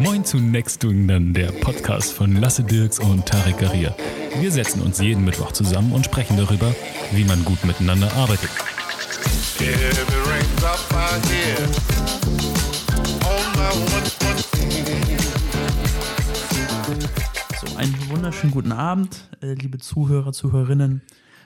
[0.00, 3.94] Moin zu Next Doing Then, der Podcast von Lasse Dirks und Tarek Garia.
[4.40, 6.74] Wir setzen uns jeden Mittwoch zusammen und sprechen darüber,
[7.12, 8.50] wie man gut miteinander arbeitet.
[17.60, 21.02] So, einen wunderschönen guten Abend, äh, liebe Zuhörer, Zuhörerinnen.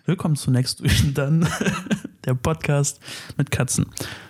[0.08, 1.46] Willkommen zu Next Doing Then,
[2.24, 2.98] der Podcast
[3.36, 3.84] mit Katzen.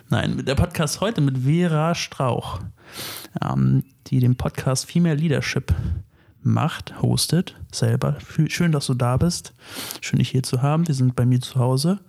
[0.09, 2.59] Nein, der Podcast heute mit Vera Strauch,
[3.41, 5.73] ähm, die den Podcast Female Leadership
[6.41, 8.17] macht, hostet, selber.
[8.49, 9.53] Schön, dass du da bist.
[10.01, 10.85] Schön, dich hier zu haben.
[10.85, 12.01] Wir sind bei mir zu Hause.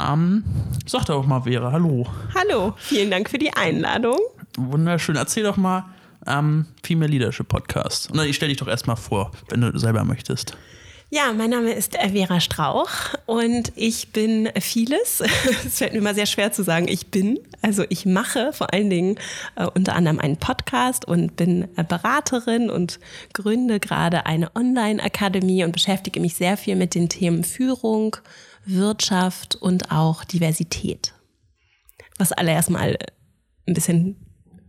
[0.00, 0.42] Ähm,
[0.86, 2.06] sag doch mal, Vera, hallo.
[2.34, 4.18] Hallo, vielen Dank für die Einladung.
[4.56, 5.16] Wunderschön.
[5.16, 5.84] Erzähl doch mal
[6.26, 8.10] ähm, Female Leadership Podcast.
[8.10, 10.56] Und ich stelle dich doch erstmal vor, wenn du selber möchtest.
[11.10, 12.88] Ja, mein Name ist Vera Strauch
[13.26, 15.22] und ich bin vieles.
[15.66, 17.38] Es fällt mir immer sehr schwer zu sagen, ich bin.
[17.62, 19.16] Also ich mache vor allen Dingen
[19.54, 22.98] äh, unter anderem einen Podcast und bin äh, Beraterin und
[23.32, 28.16] gründe gerade eine Online-Akademie und beschäftige mich sehr viel mit den Themen Führung,
[28.64, 31.14] Wirtschaft und auch Diversität.
[32.18, 32.98] Was alle erstmal
[33.66, 34.16] ein bisschen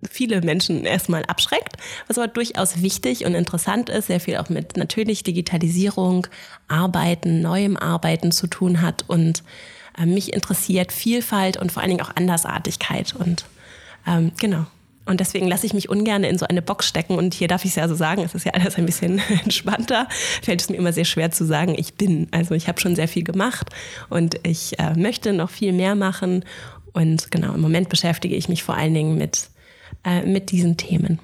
[0.10, 4.78] viele Menschen erstmal abschreckt, was aber durchaus wichtig und interessant ist, sehr viel auch mit
[4.78, 6.28] natürlich Digitalisierung,
[6.68, 9.44] Arbeiten, neuem Arbeiten zu tun hat und
[9.98, 13.46] äh, mich interessiert Vielfalt und vor allen Dingen auch Andersartigkeit und
[14.08, 14.66] ähm, genau.
[15.06, 17.16] Und deswegen lasse ich mich ungern in so eine Box stecken.
[17.16, 20.08] Und hier darf ich es ja so sagen, es ist ja alles ein bisschen entspannter.
[20.42, 22.28] Fällt es mir immer sehr schwer zu sagen, ich bin.
[22.32, 23.70] Also ich habe schon sehr viel gemacht
[24.10, 26.44] und ich äh, möchte noch viel mehr machen.
[26.94, 29.50] Und genau, im Moment beschäftige ich mich vor allen Dingen mit
[30.06, 31.20] äh, mit diesen Themen.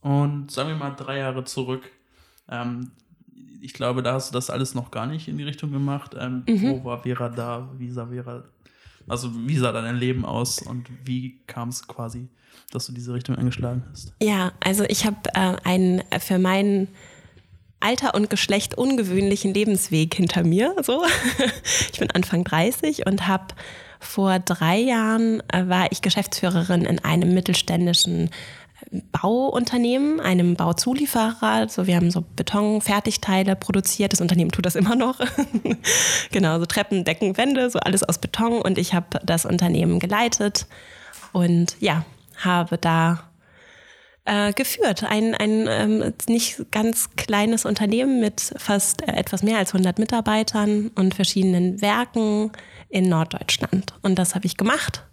[0.00, 1.82] Und sagen wir mal drei Jahre zurück.
[2.48, 2.92] Ähm,
[3.60, 6.16] ich glaube, da hast du das alles noch gar nicht in die Richtung gemacht.
[6.18, 6.62] Ähm, mhm.
[6.62, 7.68] Wo war Vera da?
[7.76, 8.44] Wie sah Vera,
[9.06, 12.28] also wie sah dein Leben aus und wie kam es quasi,
[12.70, 14.14] dass du diese Richtung eingeschlagen hast?
[14.22, 16.88] Ja, also ich habe äh, einen für meinen
[17.80, 20.74] Alter und Geschlecht ungewöhnlichen Lebensweg hinter mir.
[20.82, 21.04] So.
[21.92, 23.54] ich bin Anfang 30 und habe
[24.00, 28.30] vor drei Jahren äh, war ich Geschäftsführerin in einem mittelständischen
[28.90, 31.42] äh, Bauunternehmen, einem Bauzulieferer.
[31.42, 34.12] Also wir haben so Betonfertigteile produziert.
[34.12, 35.20] Das Unternehmen tut das immer noch.
[36.32, 38.62] genau, so Treppen, Decken, Wände, so alles aus Beton.
[38.62, 40.66] Und ich habe das Unternehmen geleitet
[41.32, 42.04] und ja,
[42.42, 43.29] habe da
[44.30, 45.02] äh, geführt.
[45.02, 50.92] Ein, ein ähm, nicht ganz kleines Unternehmen mit fast äh, etwas mehr als 100 Mitarbeitern
[50.94, 52.52] und verschiedenen Werken
[52.88, 53.94] in Norddeutschland.
[54.02, 55.04] Und das habe ich gemacht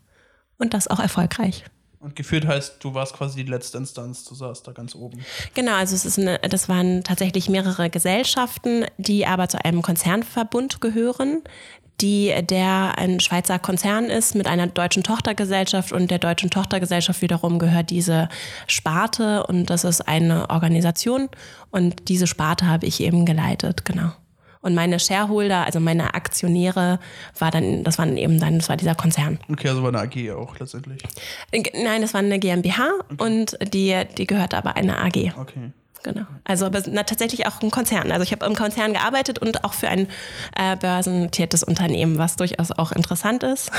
[0.60, 1.66] und das auch erfolgreich.
[2.00, 5.20] Und geführt heißt, du warst quasi die letzte Instanz, du saßt da ganz oben.
[5.56, 10.80] Genau, also es ist eine, das waren tatsächlich mehrere Gesellschaften, die aber zu einem Konzernverbund
[10.80, 11.42] gehören,
[12.02, 17.58] die der ein Schweizer Konzern ist mit einer deutschen Tochtergesellschaft und der deutschen Tochtergesellschaft wiederum
[17.58, 18.30] gehört diese
[18.68, 21.30] Sparte und das ist eine Organisation
[21.72, 24.12] und diese Sparte habe ich eben geleitet, genau.
[24.62, 27.00] Und meine Shareholder, also meine Aktionäre,
[27.38, 29.40] war dann, das waren eben dann, das war dieser Konzern.
[29.52, 31.02] Okay, also war eine AG auch letztendlich.
[31.52, 33.24] Äh, nein, das war eine GmbH okay.
[33.24, 35.34] und die, die gehört aber einer AG.
[35.40, 35.72] Okay.
[36.04, 36.26] Genau.
[36.46, 38.12] Also aber na, tatsächlich auch ein Konzern.
[38.12, 40.08] Also ich habe im Konzern gearbeitet und auch für ein
[40.56, 43.72] äh, börsennotiertes Unternehmen, was durchaus auch interessant ist.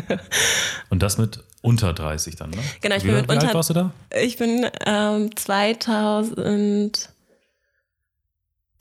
[0.90, 2.58] und das mit unter 30 dann, ne?
[2.80, 3.46] Genau, ich wie, bin mit wie unter.
[3.48, 3.90] Alt warst du da?
[4.18, 7.10] Ich bin ähm, 2000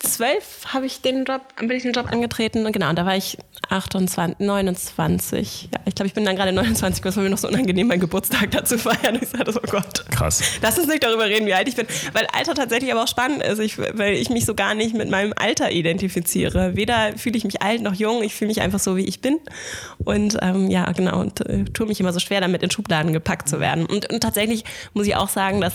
[0.03, 2.69] zwölf habe ich den Job, bin ich den Job angetreten.
[2.71, 3.37] Genau, und da war ich
[3.69, 5.69] 28, 29.
[5.73, 8.01] Ja, ich glaube, ich bin dann gerade 29, was war mir noch so unangenehm, meinen
[8.01, 9.17] Geburtstag dazu feiern.
[9.21, 10.05] Ich sagte, oh Gott.
[10.11, 10.43] Krass.
[10.61, 11.87] Lass uns nicht darüber reden, wie alt ich bin.
[12.11, 15.09] Weil Alter tatsächlich aber auch spannend ist, ich, weil ich mich so gar nicht mit
[15.09, 16.75] meinem Alter identifiziere.
[16.75, 19.39] Weder fühle ich mich alt noch jung, ich fühle mich einfach so, wie ich bin.
[20.03, 23.47] Und ähm, ja, genau, und äh, tue mich immer so schwer damit, in Schubladen gepackt
[23.47, 23.85] zu werden.
[23.85, 25.73] Und, und tatsächlich muss ich auch sagen, dass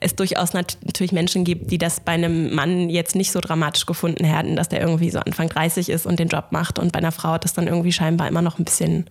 [0.00, 4.24] es durchaus natürlich Menschen gibt, die das bei einem Mann jetzt nicht so dramatisch gefunden
[4.24, 6.78] hätten, dass der irgendwie so Anfang 30 ist und den Job macht.
[6.78, 9.04] Und bei einer Frau hat das dann irgendwie scheinbar immer noch ein bisschen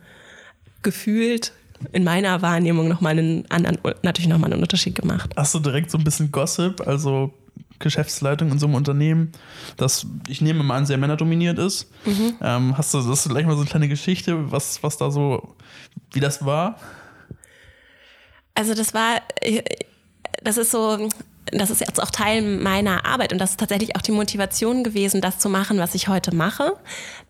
[0.82, 1.54] gefühlt
[1.92, 5.32] in meiner Wahrnehmung nochmal einen anderen, natürlich nochmal einen Unterschied gemacht.
[5.38, 7.34] Hast du direkt so ein bisschen Gossip, also
[7.78, 9.32] Geschäftsleitung in so einem Unternehmen,
[9.78, 11.90] das ich nehme mal an, sehr männerdominiert ist.
[12.06, 12.36] Mhm.
[12.42, 15.56] Ähm, hast du das gleich mal so eine kleine Geschichte, was, was da so,
[16.12, 16.78] wie das war?
[18.56, 19.22] Also das war,
[20.44, 21.10] das ist so,
[21.52, 25.22] das ist jetzt auch Teil meiner Arbeit und das ist tatsächlich auch die Motivation gewesen,
[25.22, 26.74] das zu machen, was ich heute mache,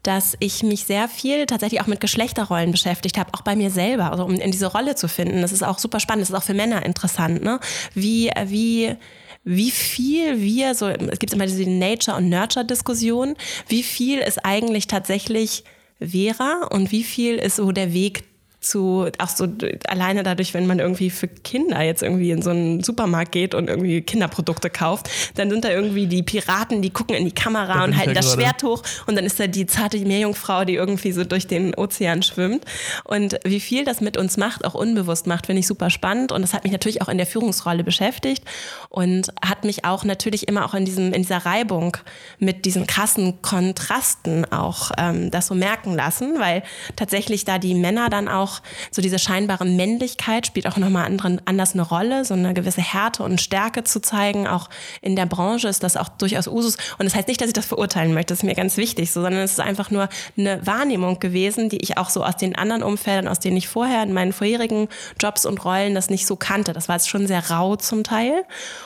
[0.03, 4.11] dass ich mich sehr viel tatsächlich auch mit Geschlechterrollen beschäftigt habe, auch bei mir selber,
[4.11, 5.41] also um in diese Rolle zu finden.
[5.41, 7.59] Das ist auch super spannend, das ist auch für Männer interessant, ne?
[7.93, 8.95] Wie, wie,
[9.43, 13.35] wie viel wir, so, es gibt immer diese Nature- und Nurture-Diskussion,
[13.67, 15.63] wie viel ist eigentlich tatsächlich
[15.99, 18.23] Vera und wie viel ist so der Weg
[18.61, 19.47] zu, auch so
[19.87, 23.69] alleine dadurch, wenn man irgendwie für Kinder jetzt irgendwie in so einen Supermarkt geht und
[23.69, 27.83] irgendwie Kinderprodukte kauft, dann sind da irgendwie die Piraten, die gucken in die Kamera Da
[27.85, 28.41] und halten ja das gerade.
[28.41, 32.21] Schwert hoch und dann ist da die zarte Meerjungfrau, die irgendwie so durch den Ozean
[32.21, 32.65] schwimmt.
[33.05, 36.31] Und wie viel das mit uns macht, auch unbewusst macht, finde ich super spannend.
[36.31, 38.43] Und das hat mich natürlich auch in der Führungsrolle beschäftigt
[38.89, 41.95] und hat mich auch natürlich immer auch in, diesem, in dieser Reibung
[42.39, 46.63] mit diesen krassen Kontrasten auch ähm, das so merken lassen, weil
[46.97, 48.48] tatsächlich da die Männer dann auch
[48.91, 53.23] so diese scheinbare Männlichkeit spielt auch nochmal anderen, anders eine Rolle, so eine gewisse Härte
[53.23, 54.47] und Stärke zu zeigen.
[54.47, 54.69] Auch
[55.01, 56.77] in der Branche ist das auch durchaus Usus.
[56.97, 59.21] Und das heißt nicht, dass ich das verurteilen möchte, das ist mir ganz wichtig, so,
[59.21, 62.83] sondern es ist einfach nur eine Wahrnehmung gewesen, die ich auch so aus den anderen
[62.83, 64.87] Umfeldern, aus denen ich vorher in meinen vorherigen
[65.19, 66.73] Jobs und Rollen das nicht so kannte.
[66.73, 68.45] Das war jetzt schon sehr rau zum Teil.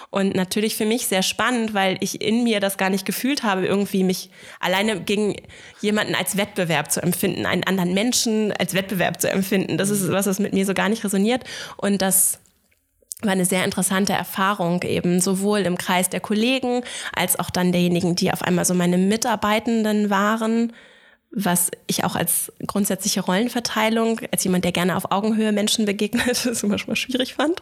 [0.10, 3.66] Und natürlich für mich sehr spannend, weil ich in mir das gar nicht gefühlt habe,
[3.66, 5.36] irgendwie mich alleine gegen
[5.82, 9.44] jemanden als Wettbewerb zu empfinden, einen anderen Menschen als Wettbewerb zu empfinden.
[9.78, 11.44] Das ist was, was mit mir so gar nicht resoniert.
[11.78, 12.40] Und das
[13.22, 16.84] war eine sehr interessante Erfahrung eben, sowohl im Kreis der Kollegen
[17.16, 20.74] als auch dann derjenigen, die auf einmal so meine Mitarbeitenden waren,
[21.36, 26.64] was ich auch als grundsätzliche Rollenverteilung, als jemand, der gerne auf Augenhöhe Menschen begegnet, das
[26.64, 27.62] immer schon mal schwierig fand.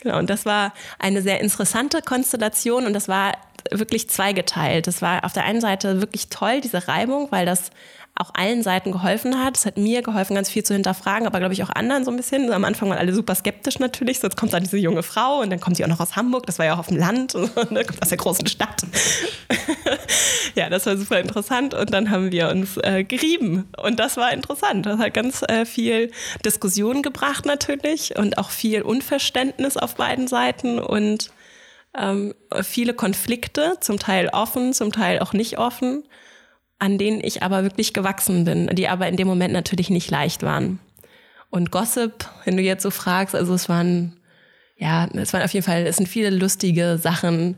[0.00, 3.32] Genau, und das war eine sehr interessante Konstellation und das war
[3.72, 4.86] wirklich zweigeteilt.
[4.86, 7.70] Das war auf der einen Seite wirklich toll, diese Reibung, weil das
[8.18, 9.56] auch allen Seiten geholfen hat.
[9.56, 12.16] Es hat mir geholfen, ganz viel zu hinterfragen, aber glaube ich auch anderen so ein
[12.16, 12.52] bisschen.
[12.52, 14.18] Am Anfang waren alle super skeptisch natürlich.
[14.18, 16.46] So, jetzt kommt da diese junge Frau und dann kommt sie auch noch aus Hamburg.
[16.46, 17.84] Das war ja auch auf dem Land und so, ne?
[17.84, 18.82] kommt aus der großen Stadt.
[20.54, 21.74] ja, das war super interessant.
[21.74, 23.68] Und dann haben wir uns äh, gerieben.
[23.80, 24.86] Und das war interessant.
[24.86, 26.10] Das hat ganz äh, viel
[26.44, 31.30] Diskussion gebracht natürlich und auch viel Unverständnis auf beiden Seiten und
[31.96, 36.04] ähm, viele Konflikte, zum Teil offen, zum Teil auch nicht offen,
[36.78, 40.42] an denen ich aber wirklich gewachsen bin, die aber in dem Moment natürlich nicht leicht
[40.42, 40.78] waren.
[41.50, 44.16] Und Gossip, wenn du jetzt so fragst, also es waren,
[44.76, 47.56] ja, es waren auf jeden Fall, es sind viele lustige Sachen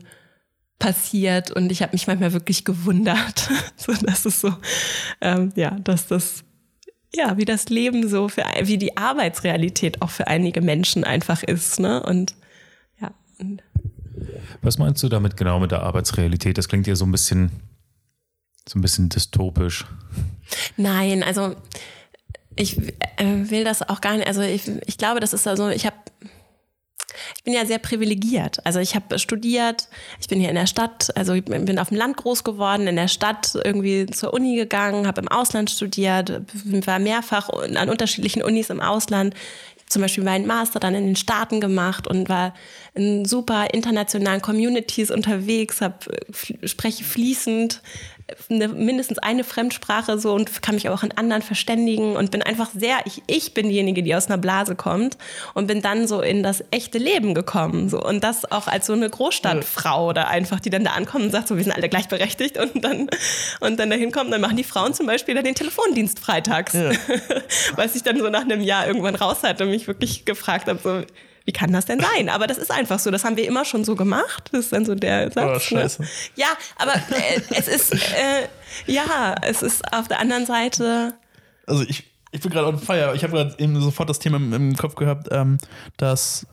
[0.79, 3.49] passiert und ich habe mich manchmal wirklich gewundert,
[4.03, 4.53] dass es so,
[5.21, 6.43] ähm, ja, dass das
[7.13, 11.79] ja, wie das Leben so für, wie die Arbeitsrealität auch für einige Menschen einfach ist,
[11.79, 12.01] ne?
[12.01, 12.35] Und
[13.01, 13.11] ja,
[14.61, 16.57] Was meinst du damit genau mit der Arbeitsrealität?
[16.57, 17.51] Das klingt ja so ein bisschen,
[18.67, 19.85] so ein bisschen dystopisch.
[20.77, 21.55] Nein, also
[22.55, 22.77] ich
[23.17, 24.27] äh, will das auch gar nicht.
[24.27, 25.95] Also ich, ich glaube, das ist also, ich habe,
[27.35, 28.65] ich bin ja sehr privilegiert.
[28.65, 29.87] Also ich habe studiert,
[30.19, 32.95] ich bin hier in der Stadt, also ich bin auf dem Land groß geworden, in
[32.95, 36.41] der Stadt irgendwie zur Uni gegangen, habe im Ausland studiert,
[36.85, 39.33] war mehrfach an unterschiedlichen Unis im Ausland.
[39.87, 42.53] Zum Beispiel meinen Master dann in den Staaten gemacht und war
[42.93, 46.05] in super internationalen Communities unterwegs, hab,
[46.63, 47.81] spreche fließend
[48.49, 52.69] eine, mindestens eine Fremdsprache so und kann mich auch in anderen verständigen und bin einfach
[52.75, 55.17] sehr, ich, ich bin diejenige, die aus einer Blase kommt
[55.53, 57.89] und bin dann so in das echte Leben gekommen.
[57.89, 58.01] So.
[58.01, 61.47] Und das auch als so eine Großstadtfrau oder einfach, die dann da ankommt und sagt,
[61.47, 63.09] so, wir sind alle gleichberechtigt und dann,
[63.59, 66.73] und dann dahin kommen, dann machen die Frauen zum Beispiel dann den Telefondienst freitags.
[66.73, 66.91] Ja.
[67.75, 70.79] Was ich dann so nach einem Jahr irgendwann raus hatte und mich wirklich gefragt habe,
[70.83, 71.03] so,
[71.45, 72.29] wie kann das denn sein?
[72.29, 73.11] Aber das ist einfach so.
[73.11, 74.49] Das haben wir immer schon so gemacht.
[74.51, 75.55] Das ist dann so der Satz.
[75.55, 76.01] Oh, scheiße.
[76.03, 76.07] Ne?
[76.35, 76.47] Ja,
[76.77, 78.47] aber äh, es ist, äh,
[78.85, 81.13] ja, es ist auf der anderen Seite.
[81.65, 83.13] also ich, ich bin gerade on fire.
[83.15, 85.57] Ich habe gerade eben sofort das Thema im, im Kopf gehabt, ähm,
[85.97, 86.45] dass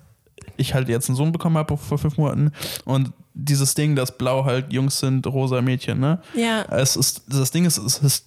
[0.56, 2.52] ich halt jetzt einen Sohn bekommen habe vor fünf Monaten
[2.84, 6.20] und dieses Ding, dass blau halt Jungs sind, rosa Mädchen, ne?
[6.34, 6.62] Ja.
[6.70, 8.27] Es ist, das Ding ist, es ist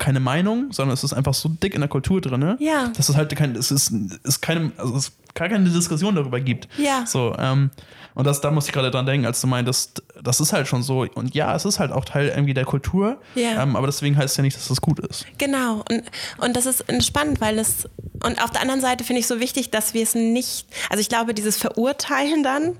[0.00, 2.56] keine Meinung, sondern es ist einfach so dick in der Kultur drin, ne?
[2.58, 2.88] Ja.
[2.96, 3.92] Dass es halt kein, es ist,
[4.24, 6.66] ist keine, also es gar keine Diskussion darüber gibt.
[6.76, 7.04] Ja.
[7.06, 7.70] So, ähm,
[8.14, 10.82] und das, da muss ich gerade dran denken, als du meintest, das ist halt schon
[10.82, 11.06] so.
[11.14, 13.20] Und ja, es ist halt auch Teil irgendwie der Kultur.
[13.36, 13.62] Ja.
[13.62, 15.24] Ähm, aber deswegen heißt es ja nicht, dass das gut ist.
[15.38, 15.84] Genau.
[15.88, 16.02] Und,
[16.38, 17.88] und das ist spannend, weil es.
[18.24, 20.66] Und auf der anderen Seite finde ich so wichtig, dass wir es nicht.
[20.90, 22.76] Also ich glaube, dieses Verurteilen dann.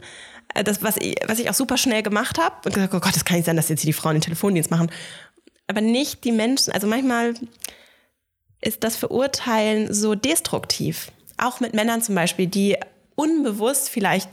[0.54, 3.14] äh, Das, was ich, was ich auch super schnell gemacht habe, und gesagt, oh Gott,
[3.14, 4.90] das kann nicht sein, dass jetzt hier die Frauen den Telefondienst machen.
[5.70, 7.34] Aber nicht die Menschen, also manchmal
[8.60, 11.12] ist das Verurteilen so destruktiv.
[11.38, 12.76] Auch mit Männern zum Beispiel, die
[13.14, 14.28] unbewusst vielleicht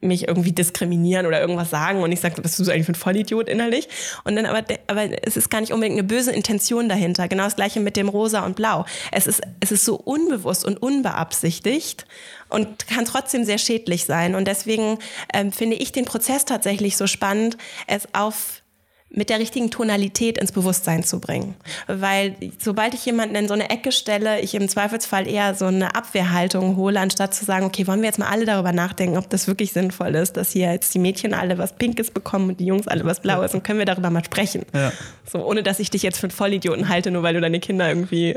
[0.00, 3.50] mich irgendwie diskriminieren oder irgendwas sagen und ich sage, bist du eigentlich für ein Vollidiot
[3.50, 3.86] innerlich?
[4.24, 7.28] Und dann aber, aber es ist gar nicht unbedingt eine böse Intention dahinter.
[7.28, 8.86] Genau das gleiche mit dem Rosa und Blau.
[9.12, 12.06] Es ist, es ist so unbewusst und unbeabsichtigt
[12.48, 14.34] und kann trotzdem sehr schädlich sein.
[14.34, 15.00] Und deswegen
[15.34, 18.62] ähm, finde ich den Prozess tatsächlich so spannend, es auf
[19.10, 21.54] mit der richtigen Tonalität ins Bewusstsein zu bringen.
[21.86, 25.94] Weil sobald ich jemanden in so eine Ecke stelle, ich im Zweifelsfall eher so eine
[25.94, 29.46] Abwehrhaltung hole, anstatt zu sagen, okay, wollen wir jetzt mal alle darüber nachdenken, ob das
[29.46, 32.86] wirklich sinnvoll ist, dass hier jetzt die Mädchen alle was Pinkes bekommen und die Jungs
[32.86, 34.66] alle was Blaues und können wir darüber mal sprechen.
[34.74, 34.92] Ja.
[35.30, 37.88] So, ohne dass ich dich jetzt für einen Vollidioten halte, nur weil du deine Kinder
[37.88, 38.36] irgendwie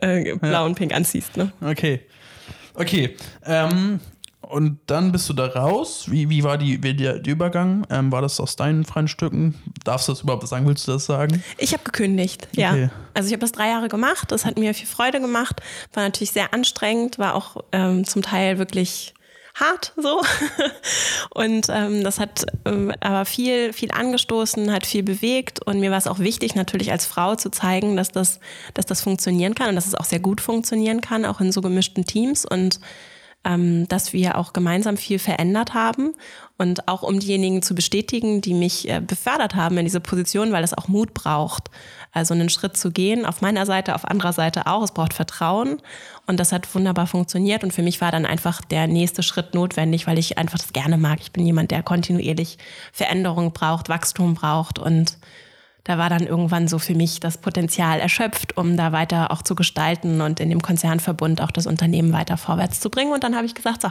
[0.00, 0.64] äh, blau ja.
[0.64, 1.36] und pink anziehst.
[1.36, 1.52] Ne?
[1.60, 2.00] Okay.
[2.74, 3.16] Okay.
[3.44, 4.00] Ähm,
[4.48, 6.06] und dann bist du da raus.
[6.08, 7.86] Wie, wie war die, wie der, der Übergang?
[7.90, 9.54] Ähm, war das aus deinen freien Stücken?
[9.84, 10.66] Darfst du das überhaupt sagen?
[10.66, 11.42] Willst du das sagen?
[11.58, 12.72] Ich habe gekündigt, ja.
[12.72, 12.90] Okay.
[13.14, 14.32] Also ich habe das drei Jahre gemacht.
[14.32, 15.60] Das hat mir viel Freude gemacht.
[15.92, 19.14] War natürlich sehr anstrengend, war auch ähm, zum Teil wirklich
[19.54, 20.20] hart so.
[21.30, 25.64] Und ähm, das hat ähm, aber viel, viel angestoßen, hat viel bewegt.
[25.64, 28.40] Und mir war es auch wichtig, natürlich als Frau zu zeigen, dass das,
[28.74, 31.60] dass das funktionieren kann und dass es auch sehr gut funktionieren kann, auch in so
[31.60, 32.44] gemischten Teams.
[32.44, 32.80] Und
[33.44, 36.14] ähm, dass wir auch gemeinsam viel verändert haben
[36.56, 40.64] und auch um diejenigen zu bestätigen, die mich äh, befördert haben in diese Position, weil
[40.64, 41.70] es auch Mut braucht,
[42.12, 44.82] also einen Schritt zu gehen, auf meiner Seite, auf anderer Seite auch.
[44.82, 45.82] Es braucht Vertrauen
[46.26, 50.06] und das hat wunderbar funktioniert und für mich war dann einfach der nächste Schritt notwendig,
[50.06, 51.18] weil ich einfach das gerne mag.
[51.20, 52.58] Ich bin jemand, der kontinuierlich
[52.92, 55.18] Veränderung braucht, Wachstum braucht und
[55.84, 59.54] da war dann irgendwann so für mich das Potenzial erschöpft, um da weiter auch zu
[59.54, 63.12] gestalten und in dem Konzernverbund auch das Unternehmen weiter vorwärts zu bringen.
[63.12, 63.90] Und dann habe ich gesagt, so,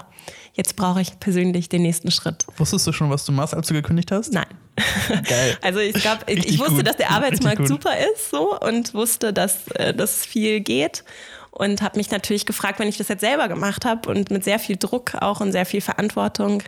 [0.54, 2.48] jetzt brauche ich persönlich den nächsten Schritt.
[2.58, 4.34] Wusstest du schon, was du machst, als du gekündigt hast?
[4.34, 4.48] Nein.
[5.08, 5.58] Geil.
[5.62, 6.88] Also ich glaube, ich wusste, gut.
[6.88, 11.04] dass der Arbeitsmarkt super ist so und wusste, dass äh, das viel geht
[11.52, 14.58] und habe mich natürlich gefragt, wenn ich das jetzt selber gemacht habe und mit sehr
[14.58, 16.64] viel Druck auch und sehr viel Verantwortung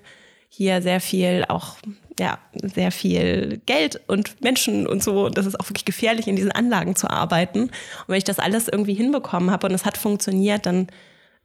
[0.50, 1.76] hier sehr viel auch
[2.20, 5.30] ja, sehr viel Geld und Menschen und so.
[5.30, 7.64] Das ist auch wirklich gefährlich, in diesen Anlagen zu arbeiten.
[7.64, 7.72] Und
[8.08, 10.88] wenn ich das alles irgendwie hinbekommen habe und es hat funktioniert, dann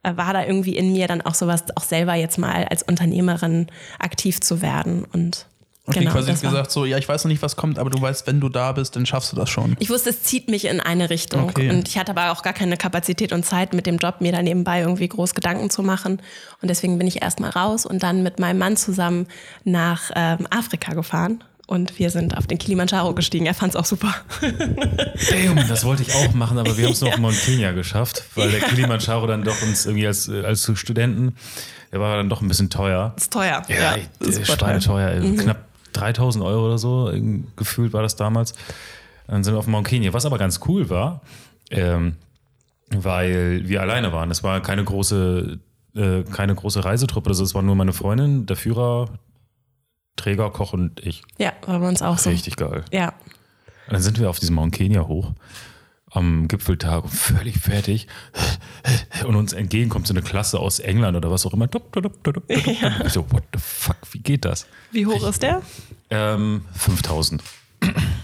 [0.03, 3.67] äh, war da irgendwie in mir dann auch sowas, auch selber jetzt mal als Unternehmerin
[3.99, 5.47] aktiv zu werden und
[5.91, 8.27] Okay, genau, quasi gesagt so, ja, ich weiß noch nicht, was kommt, aber du weißt,
[8.27, 9.75] wenn du da bist, dann schaffst du das schon.
[9.79, 11.49] Ich wusste, es zieht mich in eine Richtung.
[11.49, 11.69] Okay.
[11.69, 14.41] Und ich hatte aber auch gar keine Kapazität und Zeit mit dem Job, mir da
[14.41, 16.21] nebenbei irgendwie groß Gedanken zu machen.
[16.61, 19.27] Und deswegen bin ich erstmal raus und dann mit meinem Mann zusammen
[19.63, 21.43] nach ähm, Afrika gefahren.
[21.67, 23.45] Und wir sind auf den Kilimanjaro gestiegen.
[23.45, 24.13] Er fand es auch super.
[24.41, 27.15] Damn, das wollte ich auch machen, aber wir haben es noch ja.
[27.15, 31.33] in Mount Kenya geschafft, weil der Kilimanjaro dann doch uns irgendwie als, als Studenten,
[31.93, 33.13] der war dann doch ein bisschen teuer.
[33.15, 33.61] Ist teuer.
[33.69, 34.79] Ja, ja ist teuer.
[34.81, 35.21] teuer.
[35.21, 35.37] Mhm.
[35.37, 37.11] Knapp 3000 Euro oder so,
[37.55, 38.53] gefühlt war das damals.
[39.27, 41.21] Dann sind wir auf Mount Kenya, was aber ganz cool war,
[41.69, 42.15] ähm,
[42.89, 44.29] weil wir alleine waren.
[44.31, 45.59] Es war keine große,
[45.95, 49.09] äh, keine große Reisetruppe, also es war nur meine Freundin, der Führer,
[50.17, 51.23] Träger, Koch und ich.
[51.37, 52.29] Ja, war bei uns auch so.
[52.29, 52.83] Richtig geil.
[52.91, 53.09] Ja.
[53.87, 55.33] Und dann sind wir auf diesem Mount Kenya hoch
[56.11, 58.07] am Gipfeltag völlig fertig
[59.25, 61.69] und uns entgegenkommt so eine Klasse aus England oder was auch immer.
[62.47, 63.05] Ja.
[63.05, 64.67] Ich so, what the fuck, wie geht das?
[64.91, 65.61] Wie hoch ich, ist der?
[66.09, 67.41] Ähm, 5000.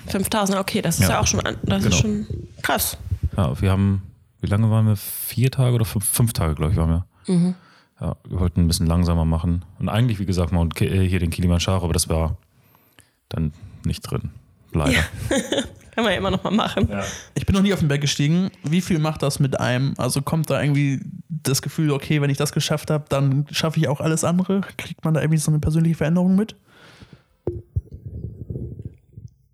[0.07, 1.95] 5000, okay, das ist ja, ja auch schon, das genau.
[1.95, 2.27] ist schon
[2.61, 2.97] krass.
[3.35, 4.03] Ja, wir haben,
[4.41, 4.95] wie lange waren wir?
[4.95, 7.05] Vier Tage oder fünf, fünf Tage, glaube ich, waren wir.
[7.27, 7.55] Mhm.
[7.99, 9.65] Ja, wir wollten ein bisschen langsamer machen.
[9.79, 12.37] Und eigentlich, wie gesagt, mal äh, hier den Kilimanjaro, aber das war
[13.29, 13.53] dann
[13.83, 14.29] nicht drin.
[14.71, 15.03] Leider.
[15.97, 16.87] Kann man ja immer noch mal machen.
[16.91, 17.03] Ja.
[17.47, 18.51] Ich bin noch nie auf den Berg gestiegen.
[18.63, 19.93] Wie viel macht das mit einem?
[19.97, 20.99] Also kommt da irgendwie
[21.29, 24.59] das Gefühl, okay, wenn ich das geschafft habe, dann schaffe ich auch alles andere?
[24.75, 26.57] Kriegt man da irgendwie so eine persönliche Veränderung mit?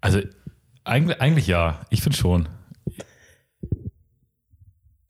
[0.02, 0.22] Also
[0.84, 1.82] eigentlich, eigentlich ja.
[1.92, 2.50] Ich finde schon.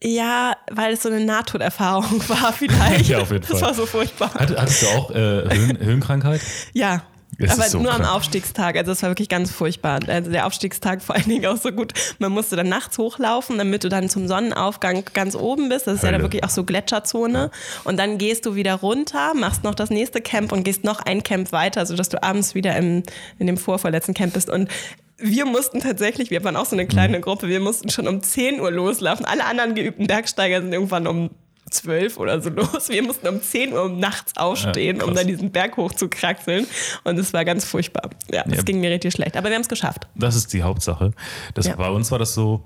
[0.03, 3.07] Ja, weil es so eine Nahtoderfahrung war vielleicht.
[3.07, 3.53] ja, auf jeden Fall.
[3.53, 4.33] Das war so furchtbar.
[4.33, 6.41] Hattest du auch äh, Höhen, Höhenkrankheit?
[6.73, 7.03] Ja,
[7.37, 8.05] es aber so nur krank.
[8.05, 8.77] am Aufstiegstag.
[8.77, 9.99] Also es war wirklich ganz furchtbar.
[10.07, 11.93] Also der Aufstiegstag vor allen Dingen auch so gut.
[12.19, 15.87] Man musste dann nachts hochlaufen, damit du dann zum Sonnenaufgang ganz oben bist.
[15.87, 16.13] Das ist Hölle.
[16.13, 17.37] ja da wirklich auch so Gletscherzone.
[17.37, 17.51] Ja.
[17.83, 21.23] Und dann gehst du wieder runter, machst noch das nächste Camp und gehst noch ein
[21.23, 23.03] Camp weiter, sodass du abends wieder im,
[23.39, 24.49] in dem vorvorletzten Camp bist.
[24.49, 24.69] Und
[25.17, 27.21] wir mussten tatsächlich, wir waren auch so eine kleine mhm.
[27.21, 29.25] Gruppe, wir mussten schon um 10 Uhr loslaufen.
[29.25, 31.29] Alle anderen geübten Bergsteiger sind irgendwann um
[31.73, 32.89] zwölf oder so los.
[32.89, 36.67] Wir mussten um 10 Uhr nachts aufstehen, ja, um dann diesen Berg hoch zu kraxeln.
[37.03, 38.09] Und es war ganz furchtbar.
[38.31, 38.63] Ja, es ja.
[38.63, 39.37] ging mir richtig schlecht.
[39.37, 40.07] Aber wir haben es geschafft.
[40.15, 41.11] Das ist die Hauptsache.
[41.53, 41.75] Das, ja.
[41.75, 42.65] Bei uns war das so,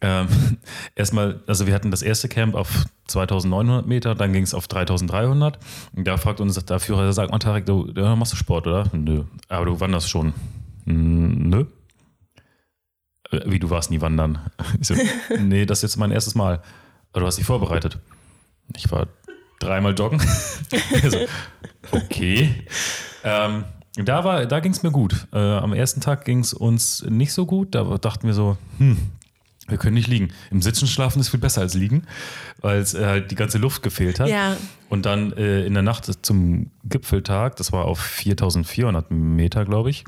[0.00, 0.28] ähm,
[0.94, 5.58] erstmal, also wir hatten das erste Camp auf 2900 Meter, dann ging es auf 3300.
[5.94, 8.84] Und da fragt uns der Führer, sagt man, Tarek, du, du machst du Sport, oder?
[8.92, 9.24] Nö.
[9.48, 10.32] Aber du wanderst schon.
[10.84, 11.66] Nö.
[13.30, 14.38] Äh, wie, du warst nie wandern?
[14.80, 14.94] Ich so,
[15.38, 16.62] nee, das ist jetzt mein erstes Mal.
[17.12, 17.98] Aber du hast dich vorbereitet.
[18.76, 19.08] Ich war
[19.58, 20.20] dreimal joggen.
[21.02, 21.18] also,
[21.90, 22.64] okay.
[23.24, 23.64] Ähm,
[23.96, 25.26] da da ging es mir gut.
[25.32, 27.74] Äh, am ersten Tag ging es uns nicht so gut.
[27.74, 28.96] Da dachten wir so, hm,
[29.70, 30.30] wir können nicht liegen.
[30.50, 32.04] Im Sitzen schlafen ist viel besser als liegen,
[32.60, 34.28] weil es äh, halt die ganze Luft gefehlt hat.
[34.28, 34.56] Ja.
[34.88, 40.04] Und dann äh, in der Nacht zum Gipfeltag, das war auf 4400 Meter, glaube ich,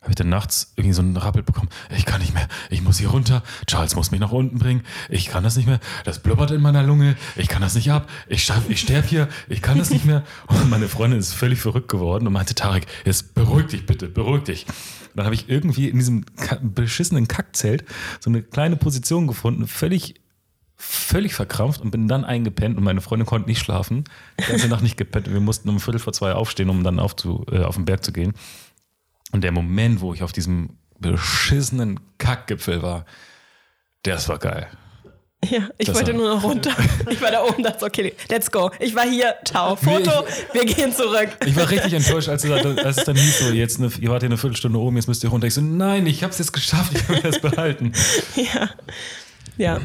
[0.00, 1.68] habe ich dann nachts irgendwie so einen Rappel bekommen.
[1.94, 3.42] Ich kann nicht mehr, ich muss hier runter.
[3.66, 4.82] Charles muss mich nach unten bringen.
[5.10, 5.78] Ich kann das nicht mehr.
[6.04, 7.16] Das blubbert in meiner Lunge.
[7.36, 8.08] Ich kann das nicht ab.
[8.26, 9.28] Ich, ich sterbe hier.
[9.48, 10.24] Ich kann das nicht mehr.
[10.46, 14.44] Und meine Freundin ist völlig verrückt geworden und meinte, Tarek, jetzt beruhig dich bitte, beruhig
[14.44, 14.66] dich.
[14.66, 16.24] Und dann habe ich irgendwie in diesem
[16.62, 17.84] beschissenen Kackzelt
[18.20, 20.14] so eine kleine Position gefunden, völlig
[20.82, 24.04] völlig verkrampft und bin dann eingepennt und meine Freundin konnte nicht schlafen.
[24.40, 25.30] Die ganze Nacht nicht gepennt.
[25.30, 28.02] Wir mussten um Viertel vor zwei aufstehen, um dann auf, zu, äh, auf den Berg
[28.02, 28.32] zu gehen.
[29.32, 33.04] Und der Moment, wo ich auf diesem beschissenen Kackgipfel war,
[34.02, 34.66] das war geil.
[35.48, 36.70] Ja, ich Das wollte war- nur noch runter.
[37.08, 38.70] Ich war da oben, dachte, okay, let's go.
[38.78, 41.28] Ich war hier, ciao, Foto, wir gehen zurück.
[41.46, 44.20] Ich war richtig enttäuscht, als es, als es dann hieß, so, jetzt eine, ihr wart
[44.22, 45.46] hier eine Viertelstunde oben, jetzt müsst ihr runter.
[45.46, 47.92] Ich so, nein, ich hab's jetzt geschafft, ich habe das behalten.
[48.36, 48.68] Ja.
[49.56, 49.80] Ja.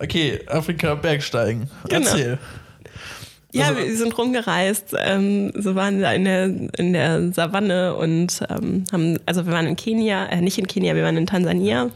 [0.00, 1.68] Okay, Afrika Bergsteigen.
[1.88, 2.08] Genau.
[2.08, 2.38] Erzähl.
[3.52, 6.44] Ja, Also- wir sind rumgereist, ähm, so waren wir in der,
[6.78, 10.94] in der Savanne und ähm, haben, also wir waren in Kenia, äh, nicht in Kenia,
[10.94, 11.88] wir waren in Tansania,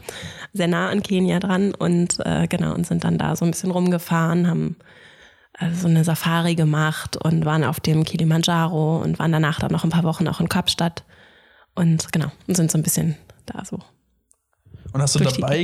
[0.53, 3.69] sehr nah an Kenia dran und äh, genau, und sind dann da so ein bisschen
[3.71, 4.77] rumgefahren, haben
[5.59, 9.83] äh, so eine Safari gemacht und waren auf dem Kilimanjaro und waren danach dann noch
[9.83, 11.03] ein paar Wochen auch in Kapstadt
[11.75, 13.77] und genau, und sind so ein bisschen da so
[14.91, 15.57] Und hast du dabei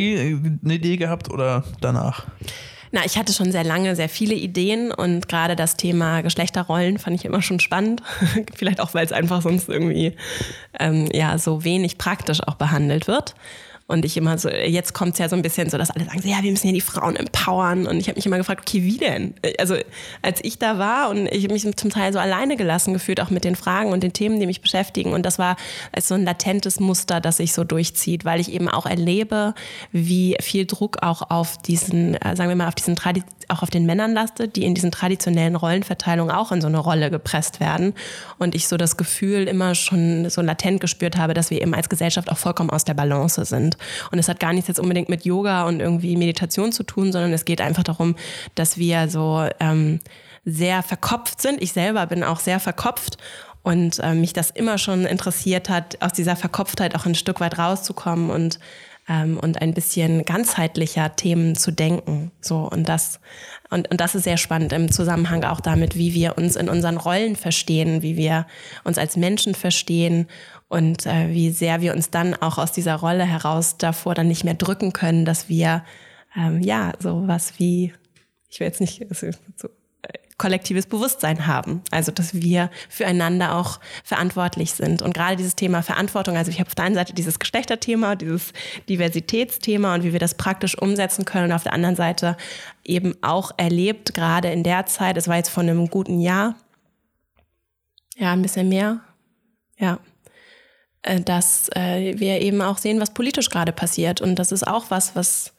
[0.63, 2.27] eine Idee gehabt oder danach?
[2.91, 7.15] Na, ich hatte schon sehr lange sehr viele Ideen und gerade das Thema Geschlechterrollen fand
[7.15, 8.01] ich immer schon spannend.
[8.55, 10.13] Vielleicht auch, weil es einfach sonst irgendwie
[10.79, 13.36] ähm, ja so wenig praktisch auch behandelt wird.
[13.89, 16.22] Und ich immer so, jetzt kommt es ja so ein bisschen so, dass alle sagen,
[16.24, 17.88] ja, wir müssen ja die Frauen empowern.
[17.88, 19.34] Und ich habe mich immer gefragt, okay, wie denn?
[19.58, 19.77] Also
[20.22, 23.31] als ich da war und ich habe mich zum Teil so alleine gelassen gefühlt, auch
[23.31, 25.13] mit den Fragen und den Themen, die mich beschäftigen.
[25.13, 25.55] Und das war
[26.00, 29.55] so ein latentes Muster, das sich so durchzieht, weil ich eben auch erlebe,
[29.91, 33.69] wie viel Druck auch auf diesen, äh, sagen wir mal, auf diesen Tradi auch auf
[33.69, 37.93] den Männern lastet, die in diesen traditionellen Rollenverteilungen auch in so eine Rolle gepresst werden.
[38.38, 41.89] Und ich so das Gefühl immer schon so latent gespürt habe, dass wir eben als
[41.89, 43.77] Gesellschaft auch vollkommen aus der Balance sind.
[44.12, 47.33] Und es hat gar nichts jetzt unbedingt mit Yoga und irgendwie Meditation zu tun, sondern
[47.33, 48.15] es geht einfach darum,
[48.55, 50.00] dass wir so ähm,
[50.45, 51.62] sehr verkopft sind.
[51.62, 53.17] Ich selber bin auch sehr verkopft
[53.63, 57.57] und äh, mich das immer schon interessiert hat, aus dieser Verkopftheit auch ein Stück weit
[57.57, 58.59] rauszukommen und
[59.09, 62.31] ähm, und ein bisschen ganzheitlicher Themen zu denken.
[62.39, 63.19] So und das
[63.69, 66.98] und, und das ist sehr spannend im Zusammenhang auch damit, wie wir uns in unseren
[66.98, 68.45] Rollen verstehen, wie wir
[68.83, 70.27] uns als Menschen verstehen
[70.69, 74.43] und äh, wie sehr wir uns dann auch aus dieser Rolle heraus davor dann nicht
[74.43, 75.84] mehr drücken können, dass wir
[76.36, 77.93] ähm, ja sowas wie
[78.49, 79.69] ich will jetzt nicht also, so,
[80.01, 81.82] äh, kollektives Bewusstsein haben.
[81.91, 85.01] Also, dass wir füreinander auch verantwortlich sind.
[85.01, 88.53] Und gerade dieses Thema Verantwortung, also ich habe auf der einen Seite dieses Geschlechterthema, dieses
[88.89, 91.45] Diversitätsthema und wie wir das praktisch umsetzen können.
[91.45, 92.38] Und auf der anderen Seite
[92.84, 96.55] eben auch erlebt, gerade in der Zeit, es war jetzt vor einem guten Jahr,
[98.17, 98.99] ja, ein bisschen mehr,
[99.77, 99.99] ja,
[101.17, 104.22] dass äh, wir eben auch sehen, was politisch gerade passiert.
[104.22, 105.54] Und das ist auch was, was,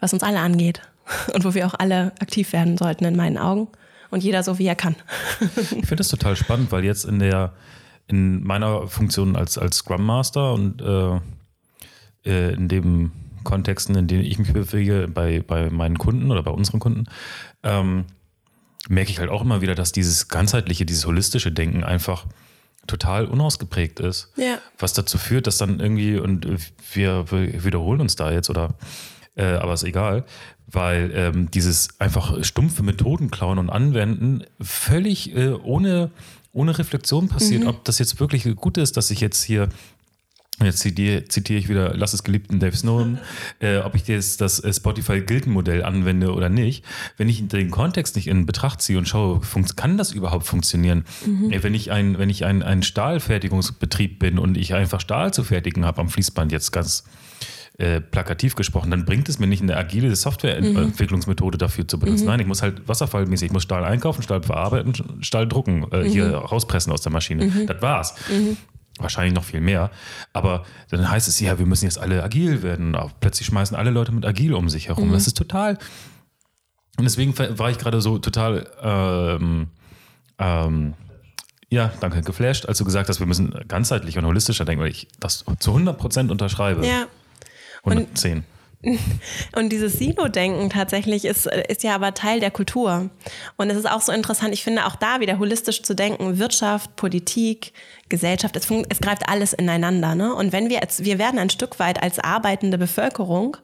[0.00, 0.82] was uns alle angeht
[1.34, 3.68] und wo wir auch alle aktiv werden sollten, in meinen Augen.
[4.10, 4.96] Und jeder so, wie er kann.
[5.56, 7.52] Ich finde das total spannend, weil jetzt in der
[8.08, 11.20] in meiner Funktion als, als Scrum Master und äh,
[12.28, 13.12] äh, in dem
[13.42, 17.06] Kontexten, in denen ich mich bewege, bei, bei meinen Kunden oder bei unseren Kunden,
[17.62, 18.04] ähm,
[18.88, 22.26] merke ich halt auch immer wieder, dass dieses ganzheitliche, dieses holistische Denken einfach
[22.86, 24.32] total unausgeprägt ist.
[24.36, 24.58] Ja.
[24.78, 26.46] Was dazu führt, dass dann irgendwie, und
[26.92, 28.74] wir, wiederholen uns da jetzt, oder
[29.34, 30.24] äh, aber ist egal,
[30.66, 36.10] weil ähm, dieses einfach stumpfe Methoden klauen und anwenden völlig äh, ohne,
[36.52, 39.68] ohne Reflexion passiert, ob das jetzt wirklich gut ist, dass ich jetzt hier
[40.62, 43.18] und Jetzt zitiere, zitiere ich wieder Lass es geliebten Dave Snowden,
[43.60, 46.84] äh, ob ich jetzt das äh, Spotify-Gildenmodell anwende oder nicht.
[47.16, 49.40] Wenn ich den Kontext nicht in Betracht ziehe und schaue,
[49.76, 51.04] kann das überhaupt funktionieren?
[51.50, 55.44] Äh, wenn ich ein, wenn ich ein, ein Stahlfertigungsbetrieb bin und ich einfach Stahl zu
[55.44, 57.04] fertigen habe am Fließband, jetzt ganz
[57.78, 62.26] äh, plakativ gesprochen, dann bringt es mir nicht eine agile Softwareentwicklungsmethode dafür zu benutzen.
[62.26, 66.32] Nein, ich muss halt wasserfallmäßig, ich muss Stahl einkaufen, Stahl verarbeiten, Stahl drucken, äh, hier
[66.34, 67.66] rauspressen aus der Maschine.
[67.66, 68.14] Das war's.
[68.98, 69.90] Wahrscheinlich noch viel mehr.
[70.32, 72.94] Aber dann heißt es, ja, wir müssen jetzt alle agil werden.
[72.94, 75.12] Aber plötzlich schmeißen alle Leute mit agil um sich herum.
[75.12, 75.78] Das ist total.
[76.98, 79.68] Und deswegen war ich gerade so total, ähm,
[80.38, 80.94] ähm,
[81.70, 85.08] ja, danke, geflasht, als du gesagt hast, wir müssen ganzheitlich und holistischer denken, weil ich
[85.18, 86.86] das zu 100% unterschreibe.
[86.86, 87.06] Ja.
[87.84, 88.44] 110.
[89.56, 93.10] Und dieses Silo-Denken tatsächlich ist, ist ja aber Teil der Kultur.
[93.56, 96.96] Und es ist auch so interessant, ich finde auch da wieder holistisch zu denken, Wirtschaft,
[96.96, 97.72] Politik,
[98.08, 100.14] Gesellschaft, es, es greift alles ineinander.
[100.14, 100.34] Ne?
[100.34, 103.56] Und wenn wir wir werden ein Stück weit als arbeitende Bevölkerung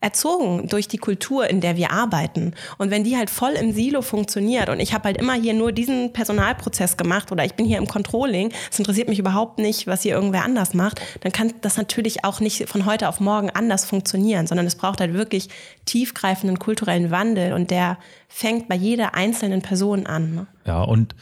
[0.00, 2.54] erzogen durch die Kultur, in der wir arbeiten.
[2.78, 5.72] Und wenn die halt voll im Silo funktioniert und ich habe halt immer hier nur
[5.72, 10.02] diesen Personalprozess gemacht oder ich bin hier im Controlling, es interessiert mich überhaupt nicht, was
[10.02, 13.84] hier irgendwer anders macht, dann kann das natürlich auch nicht von heute auf morgen anders
[13.84, 15.48] funktionieren, sondern es braucht halt wirklich
[15.84, 20.34] tiefgreifenden kulturellen Wandel und der fängt bei jeder einzelnen Person an.
[20.34, 20.46] Ne?
[20.64, 21.14] Ja, und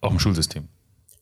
[0.00, 0.68] auch im Schulsystem.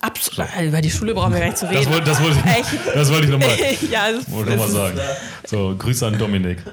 [0.01, 0.49] Absolut.
[0.63, 1.85] Über die Schule brauchen wir gar nicht zu reden.
[1.85, 2.95] Das wollte, das wollte, Echt?
[2.95, 3.57] das wollte ich nochmal
[3.91, 5.01] ja, das, wollte ich noch mal sagen.
[5.47, 6.59] So, Grüße an Dominik.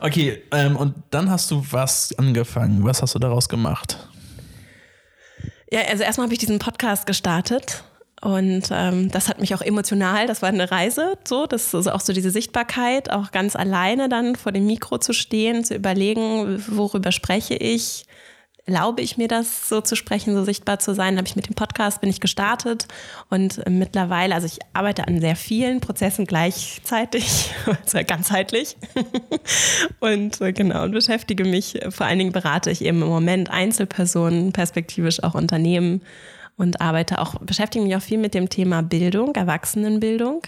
[0.00, 2.84] Okay, ähm, und dann hast du was angefangen.
[2.84, 4.08] Was hast du daraus gemacht?
[5.70, 7.84] Ja, also erstmal habe ich diesen Podcast gestartet
[8.20, 11.90] und ähm, das hat mich auch emotional, das war eine Reise, so, das ist also
[11.90, 16.62] auch so diese Sichtbarkeit, auch ganz alleine dann vor dem Mikro zu stehen, zu überlegen,
[16.68, 18.05] worüber spreche ich,
[18.66, 21.54] erlaube ich mir das so zu sprechen, so sichtbar zu sein, habe ich mit dem
[21.54, 22.86] Podcast bin ich gestartet.
[23.30, 28.76] Und mittlerweile, also ich arbeite an sehr vielen Prozessen gleichzeitig, also ganzheitlich.
[30.00, 34.52] Und äh, genau und beschäftige mich, vor allen Dingen berate ich eben im Moment Einzelpersonen,
[34.52, 36.02] perspektivisch auch Unternehmen
[36.56, 40.42] und arbeite auch, beschäftige mich auch viel mit dem Thema Bildung, Erwachsenenbildung.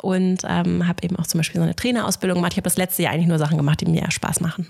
[0.00, 2.52] Und ähm, habe eben auch zum Beispiel so eine Trainerausbildung gemacht.
[2.52, 4.68] Ich habe das letzte Jahr eigentlich nur Sachen gemacht, die mir Spaß machen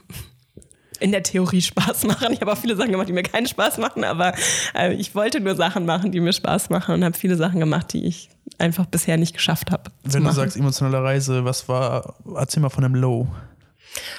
[1.05, 2.33] in der Theorie Spaß machen.
[2.33, 4.33] Ich habe auch viele Sachen gemacht, die mir keinen Spaß machen, aber
[4.75, 7.93] äh, ich wollte nur Sachen machen, die mir Spaß machen und habe viele Sachen gemacht,
[7.93, 9.91] die ich einfach bisher nicht geschafft habe.
[10.03, 13.29] Wenn du sagst emotionale Reise, was war, erzähl mal von einem Low.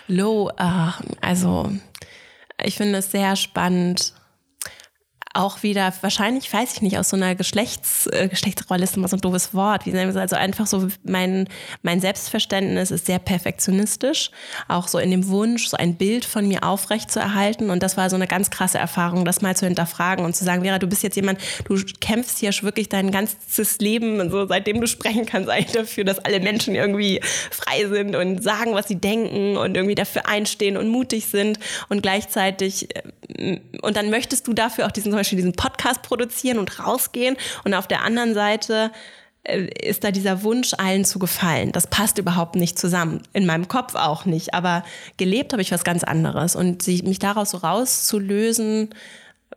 [0.08, 1.72] Low, äh, also
[2.64, 4.14] ich finde es sehr spannend,
[5.36, 9.18] auch wieder, wahrscheinlich, weiß ich nicht, aus so einer Geschlechts, äh, Geschlechtsrolle ist immer so
[9.18, 9.86] ein doofes Wort.
[9.86, 11.48] Wie nennen wir Also einfach so, mein,
[11.84, 14.32] mein Selbstverständnis ist sehr perfektionistisch.
[14.70, 17.70] Auch so in dem Wunsch, so ein Bild von mir aufrecht zu erhalten.
[17.70, 20.64] Und das war so eine ganz krasse Erfahrung, das mal zu hinterfragen und zu sagen,
[20.64, 24.88] Vera, du bist jetzt jemand, du kämpfst hier wirklich dein ganzes Leben, so, seitdem du
[24.88, 27.20] sprechen kannst, eigentlich dafür, dass alle Menschen irgendwie
[27.52, 31.60] frei sind und sagen, was sie denken und irgendwie dafür einstehen und mutig sind.
[31.90, 36.80] Und gleichzeitig, äh, und dann möchtest du dafür auch diesen Beispiel diesen Podcast produzieren und
[36.80, 38.92] rausgehen und auf der anderen Seite
[39.44, 41.72] äh, ist da dieser Wunsch, allen zu gefallen.
[41.72, 43.22] Das passt überhaupt nicht zusammen.
[43.34, 44.54] In meinem Kopf auch nicht.
[44.54, 44.84] Aber
[45.18, 46.56] gelebt habe ich was ganz anderes.
[46.56, 48.90] Und mich daraus so rauszulösen,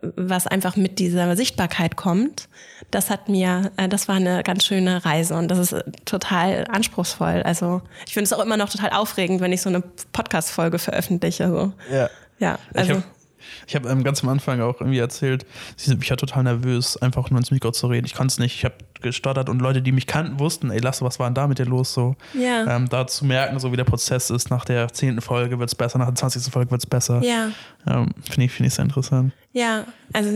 [0.01, 2.47] was einfach mit dieser Sichtbarkeit kommt,
[2.91, 6.65] das hat mir, äh, das war eine ganz schöne Reise und das ist äh, total
[6.69, 7.43] anspruchsvoll.
[7.43, 9.81] Also ich finde es auch immer noch total aufregend, wenn ich so eine
[10.13, 11.49] Podcast-Folge veröffentliche.
[11.49, 11.73] So.
[11.93, 12.09] Ja.
[12.39, 12.91] Ja, also.
[12.91, 13.03] Ich habe
[13.73, 15.45] ähm, ganz am Anfang auch irgendwie erzählt,
[15.77, 18.05] ich war total nervös, einfach nur ins Mikro zu reden.
[18.05, 18.55] Ich konnte es nicht.
[18.55, 21.47] Ich habe gestottert und Leute, die mich kannten, wussten, ey, Lasse, was war denn da
[21.47, 21.93] mit dir los?
[21.93, 22.75] So, ja.
[22.75, 25.75] ähm, da zu merken, so wie der Prozess ist, nach der zehnten Folge wird es
[25.75, 27.21] besser, nach der zwanzigsten Folge wird es besser.
[27.23, 27.51] Ja.
[27.87, 29.33] Ähm, Finde ich, find ich sehr interessant.
[29.53, 30.29] Ja, also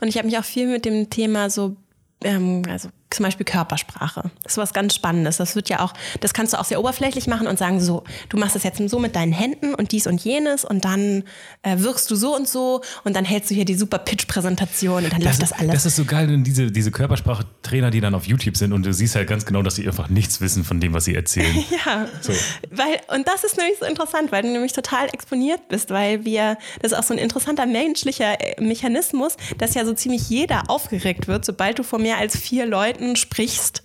[0.00, 1.76] und ich habe mich auch viel mit dem Thema so
[2.22, 4.30] ähm, also zum Beispiel Körpersprache.
[4.42, 5.36] Das ist was ganz Spannendes.
[5.36, 8.36] Das wird ja auch, das kannst du auch sehr oberflächlich machen und sagen, so, du
[8.36, 11.24] machst das jetzt so mit deinen Händen und dies und jenes und dann
[11.62, 15.12] äh, wirkst du so und so und dann hältst du hier die super Pitch-Präsentation und
[15.12, 15.72] dann läuft das alles.
[15.72, 19.14] Das ist so geil, diese, diese Körpersprache-Trainer, die dann auf YouTube sind und du siehst
[19.14, 21.54] halt ganz genau, dass sie einfach nichts wissen von dem, was sie erzählen.
[21.86, 22.32] ja, so.
[22.70, 26.58] weil, und das ist nämlich so interessant, weil du nämlich total exponiert bist, weil wir,
[26.82, 31.28] das ist auch so ein interessanter menschlicher äh, Mechanismus, dass ja so ziemlich jeder aufgeregt
[31.28, 33.82] wird, sobald du vor mehr als vier Leuten Leuten sprichst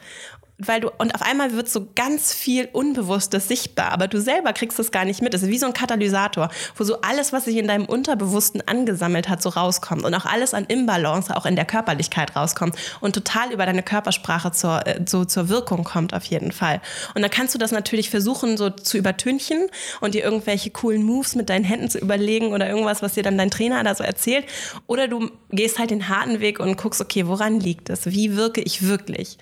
[0.60, 4.78] weil du, und auf einmal wird so ganz viel Unbewusstes sichtbar, aber du selber kriegst
[4.80, 5.34] es gar nicht mit.
[5.34, 9.30] Es ist wie so ein Katalysator, wo so alles, was sich in deinem Unterbewussten angesammelt
[9.30, 13.52] hat, so rauskommt und auch alles an Imbalance, auch in der Körperlichkeit rauskommt und total
[13.54, 16.82] über deine Körpersprache zur, äh, so zur Wirkung kommt auf jeden Fall.
[17.16, 19.68] Und dann kannst du das natürlich versuchen, so zu übertünchen
[20.02, 23.38] und dir irgendwelche coolen Moves mit deinen Händen zu überlegen oder irgendwas, was dir dann
[23.38, 24.46] dein Trainer da so erzählt.
[24.88, 28.06] Oder du gehst halt den harten Weg und guckst, okay, woran liegt es?
[28.08, 29.38] Wie wirke ich wirklich?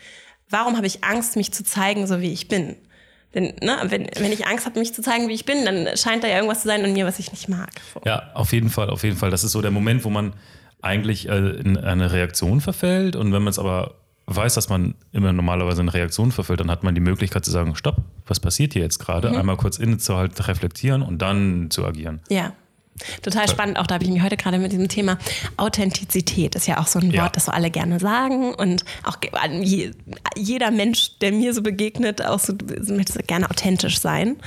[0.50, 2.76] Warum habe ich Angst, mich zu zeigen, so wie ich bin?
[3.34, 6.24] Denn, ne, wenn, wenn ich Angst habe, mich zu zeigen, wie ich bin, dann scheint
[6.24, 7.70] da ja irgendwas zu sein in mir, was ich nicht mag.
[8.06, 9.30] Ja, auf jeden Fall, auf jeden Fall.
[9.30, 10.34] Das ist so der Moment, wo man
[10.82, 13.16] eigentlich äh, in eine Reaktion verfällt.
[13.16, 13.96] Und wenn man es aber
[14.28, 17.52] weiß, dass man immer normalerweise in eine Reaktion verfällt, dann hat man die Möglichkeit zu
[17.52, 19.30] sagen, stopp, was passiert hier jetzt gerade?
[19.30, 19.38] Mhm.
[19.38, 22.22] Einmal kurz innezuhalten, reflektieren und dann zu agieren.
[22.30, 22.54] Ja,
[23.22, 25.18] Total spannend, auch da habe ich mich heute gerade mit diesem Thema
[25.58, 27.30] Authentizität, ist ja auch so ein Wort, ja.
[27.30, 29.18] das so alle gerne sagen und auch
[30.36, 32.54] jeder Mensch, der mir so begegnet, auch so,
[32.88, 34.38] möchte gerne authentisch sein.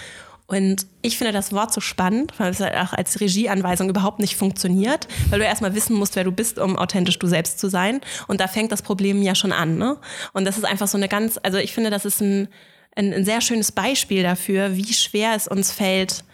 [0.51, 4.35] Und ich finde das Wort so spannend, weil es halt auch als Regieanweisung überhaupt nicht
[4.35, 8.01] funktioniert, weil du erstmal wissen musst, wer du bist, um authentisch du selbst zu sein.
[8.27, 9.79] Und da fängt das Problem ja schon an.
[9.79, 9.97] Ne?
[10.33, 12.49] Und das ist einfach so eine ganz, also ich finde, das ist ein,
[12.97, 16.25] ein, ein sehr schönes Beispiel dafür, wie schwer es uns fällt,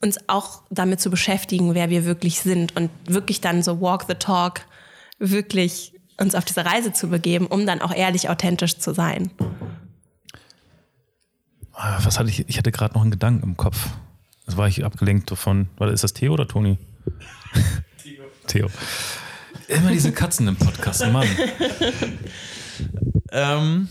[0.00, 4.14] uns auch damit zu beschäftigen, wer wir wirklich sind und wirklich dann so walk the
[4.14, 4.62] talk,
[5.18, 9.30] wirklich uns auf diese Reise zu begeben, um dann auch ehrlich authentisch zu sein.
[11.72, 12.48] Ah, was hatte ich?
[12.48, 13.88] Ich hatte gerade noch einen Gedanken im Kopf.
[14.46, 15.68] Das war ich abgelenkt davon.
[15.80, 16.78] Ist das Theo oder Toni?
[17.98, 18.24] Theo.
[18.46, 18.70] Theo.
[19.68, 21.28] Immer diese Katzen im Podcast, Mann.
[23.32, 23.88] ähm,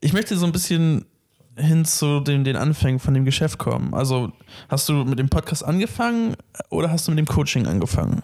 [0.00, 1.04] ich möchte so ein bisschen
[1.58, 3.94] hin zu den, den Anfängen von dem Geschäft kommen?
[3.94, 4.32] Also
[4.68, 6.36] hast du mit dem Podcast angefangen
[6.70, 8.22] oder hast du mit dem Coaching angefangen?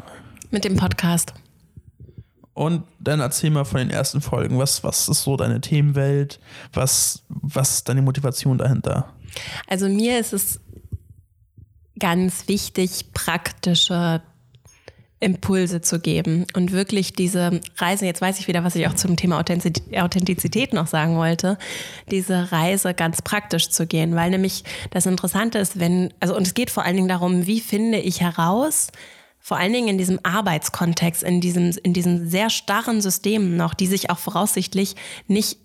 [0.50, 1.34] Mit dem Podcast.
[2.54, 4.58] Und dann erzähl mal von den ersten Folgen.
[4.58, 6.40] Was, was ist so deine Themenwelt?
[6.72, 9.12] Was, was ist deine Motivation dahinter?
[9.66, 10.60] Also mir ist es
[11.98, 14.22] ganz wichtig, praktische
[15.24, 19.16] Impulse zu geben und wirklich diese Reise, jetzt weiß ich wieder, was ich auch zum
[19.16, 21.56] Thema Authentizität noch sagen wollte,
[22.10, 26.52] diese Reise ganz praktisch zu gehen, weil nämlich das Interessante ist, wenn, also und es
[26.52, 28.88] geht vor allen Dingen darum, wie finde ich heraus,
[29.40, 33.86] vor allen Dingen in diesem Arbeitskontext, in diesem, in diesen sehr starren Systemen noch, die
[33.86, 34.94] sich auch voraussichtlich
[35.26, 35.58] nicht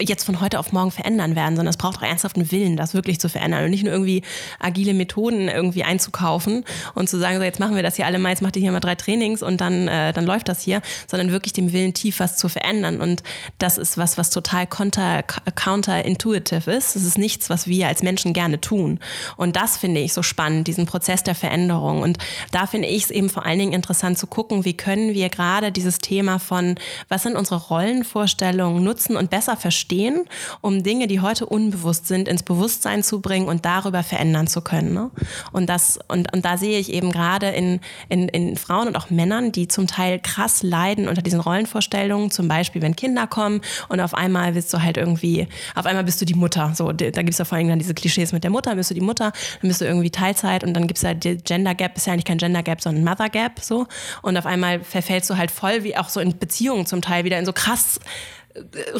[0.00, 3.18] jetzt von heute auf morgen verändern werden, sondern es braucht auch ernsthaften Willen, das wirklich
[3.20, 4.22] zu verändern und nicht nur irgendwie
[4.60, 8.30] agile Methoden irgendwie einzukaufen und zu sagen, so jetzt machen wir das hier alle mal,
[8.30, 11.32] jetzt macht ihr hier mal drei Trainings und dann, äh, dann läuft das hier, sondern
[11.32, 13.00] wirklich dem Willen tief was zu verändern.
[13.00, 13.22] Und
[13.58, 16.94] das ist was, was total counter, counterintuitive ist.
[16.94, 19.00] Es ist nichts, was wir als Menschen gerne tun.
[19.36, 22.02] Und das finde ich so spannend, diesen Prozess der Veränderung.
[22.02, 22.18] Und
[22.52, 25.72] da finde ich es eben vor allen Dingen interessant zu gucken, wie können wir gerade
[25.72, 26.76] dieses Thema von,
[27.08, 30.24] was sind unsere Rollenvorstellungen nutzen und besser verstehen, verstehen,
[30.60, 34.92] um Dinge, die heute unbewusst sind, ins Bewusstsein zu bringen und darüber verändern zu können.
[34.92, 35.10] Ne?
[35.52, 39.10] Und, das, und, und da sehe ich eben gerade in, in, in Frauen und auch
[39.10, 44.00] Männern, die zum Teil krass leiden unter diesen Rollenvorstellungen, zum Beispiel, wenn Kinder kommen und
[44.00, 46.72] auf einmal bist du halt irgendwie, auf einmal bist du die Mutter.
[46.74, 48.94] So, da gibt es ja vor allem dann diese Klischees mit der Mutter, bist du
[48.94, 51.96] die Mutter, dann bist du irgendwie Teilzeit und dann gibt es ja die Gender Gap,
[51.96, 53.86] ist ja eigentlich kein Gender Gap, sondern Mother Gap so.
[54.20, 57.38] Und auf einmal verfällst du halt voll, wie auch so in Beziehungen zum Teil wieder
[57.38, 58.00] in so krass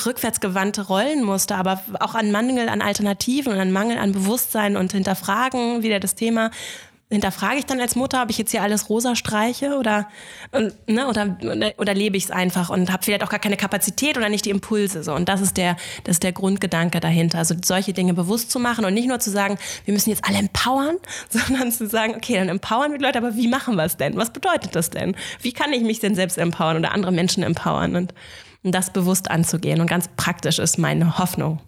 [0.07, 5.83] rückwärtsgewandte Rollenmuster, aber auch an Mangel an Alternativen und an Mangel an Bewusstsein und hinterfragen
[5.83, 6.51] wieder das Thema.
[7.11, 10.11] Hinterfrage ich dann als Mutter, ob ich jetzt hier alles rosa streiche oder,
[10.87, 11.39] ne, oder,
[11.79, 14.51] oder lebe ich es einfach und habe vielleicht auch gar keine Kapazität oder nicht die
[14.51, 15.03] Impulse.
[15.03, 15.15] So.
[15.15, 17.39] Und das ist, der, das ist der Grundgedanke dahinter.
[17.39, 19.57] Also solche Dinge bewusst zu machen und nicht nur zu sagen,
[19.87, 20.97] wir müssen jetzt alle empowern,
[21.31, 24.15] sondern zu sagen, okay, dann empowern wir die Leute, aber wie machen wir es denn?
[24.17, 25.17] Was bedeutet das denn?
[25.41, 27.97] Wie kann ich mich denn selbst empowern oder andere Menschen empowern?
[27.97, 28.13] Und
[28.63, 29.81] das bewusst anzugehen.
[29.81, 31.61] Und ganz praktisch ist meine Hoffnung.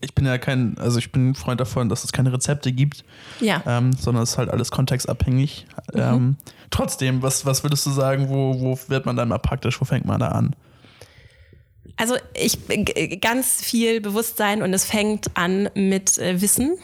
[0.00, 3.04] Ich bin ja kein, also ich bin ein Freund davon, dass es keine Rezepte gibt,
[3.40, 3.62] ja.
[3.66, 5.66] ähm, sondern es ist halt alles kontextabhängig.
[5.92, 6.00] Mhm.
[6.00, 6.36] Ähm,
[6.70, 10.04] trotzdem, was, was würdest du sagen, wo, wo wird man dann mal praktisch, wo fängt
[10.04, 10.54] man da an?
[11.96, 12.58] Also ich
[13.20, 16.78] ganz viel Bewusstsein und es fängt an mit äh, Wissen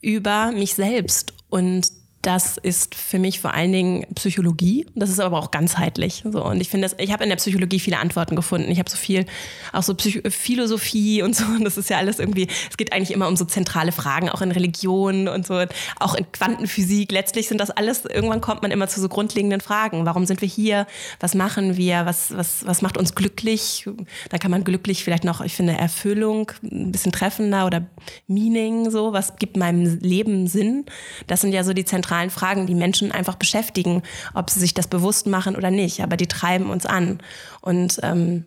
[0.00, 1.90] über mich selbst und
[2.26, 4.84] das ist für mich vor allen Dingen Psychologie.
[4.96, 6.24] Das ist aber auch ganzheitlich.
[6.28, 6.44] So.
[6.44, 8.68] Und ich finde, ich habe in der Psychologie viele Antworten gefunden.
[8.68, 9.26] Ich habe so viel,
[9.72, 11.44] auch so Psych Philosophie und so.
[11.44, 14.42] Und das ist ja alles irgendwie, es geht eigentlich immer um so zentrale Fragen, auch
[14.42, 15.64] in Religion und so,
[16.00, 17.12] auch in Quantenphysik.
[17.12, 20.04] Letztlich sind das alles, irgendwann kommt man immer zu so grundlegenden Fragen.
[20.04, 20.88] Warum sind wir hier?
[21.20, 22.06] Was machen wir?
[22.06, 23.88] Was, was, was macht uns glücklich?
[24.30, 27.86] Da kann man glücklich vielleicht noch, ich finde, Erfüllung ein bisschen treffender oder
[28.26, 29.12] Meaning, so.
[29.12, 30.86] Was gibt meinem Leben Sinn?
[31.28, 34.02] Das sind ja so die zentralen zentralen Fragen, die Menschen einfach beschäftigen,
[34.34, 36.02] ob sie sich das bewusst machen oder nicht.
[36.02, 37.20] Aber die treiben uns an.
[37.60, 38.44] Und, ähm,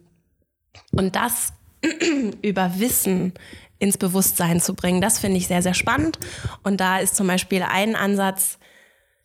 [0.92, 1.54] und das
[2.42, 3.34] über Wissen
[3.80, 6.20] ins Bewusstsein zu bringen, das finde ich sehr, sehr spannend.
[6.64, 8.59] Und da ist zum Beispiel ein Ansatz,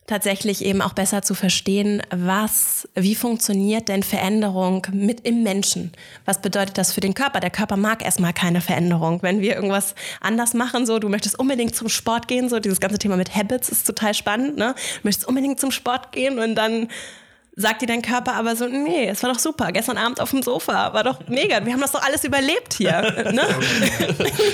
[0.07, 5.93] tatsächlich eben auch besser zu verstehen, was, wie funktioniert denn Veränderung mit im Menschen?
[6.27, 7.41] Was bedeutet das für den Körper?
[7.41, 9.23] Der Körper mag erstmal keine Veränderung.
[9.23, 12.99] Wenn wir irgendwas anders machen, so, du möchtest unbedingt zum Sport gehen, so, dieses ganze
[12.99, 14.75] Thema mit Habits ist total spannend, ne?
[14.75, 16.89] Du möchtest unbedingt zum Sport gehen und dann
[17.57, 20.43] sagt dir dein Körper aber so, nee, es war doch super, gestern Abend auf dem
[20.43, 23.01] Sofa, war doch mega, wir haben das doch alles überlebt hier.
[23.33, 23.43] ne?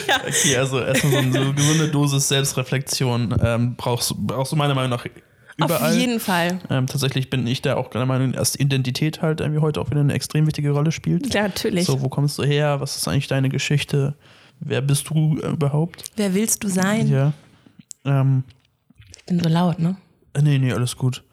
[0.06, 0.20] ja.
[0.26, 5.06] Okay, also erstmal so eine gesunde Dosis Selbstreflexion ähm, brauchst, brauchst du meiner Meinung nach
[5.64, 5.92] überall.
[5.92, 6.58] Auf jeden Fall.
[6.70, 10.00] Ähm, tatsächlich bin ich da auch der Meinung, dass Identität halt irgendwie heute auch wieder
[10.00, 11.32] eine extrem wichtige Rolle spielt.
[11.32, 11.86] Ja, natürlich.
[11.86, 12.80] So, wo kommst du her?
[12.80, 14.14] Was ist eigentlich deine Geschichte?
[14.60, 16.04] Wer bist du äh, überhaupt?
[16.16, 17.08] Wer willst du sein?
[17.08, 17.32] Ja.
[18.04, 18.44] Ähm,
[19.16, 19.96] ich bin so laut, ne?
[20.34, 21.24] Äh, nee, nee, alles gut.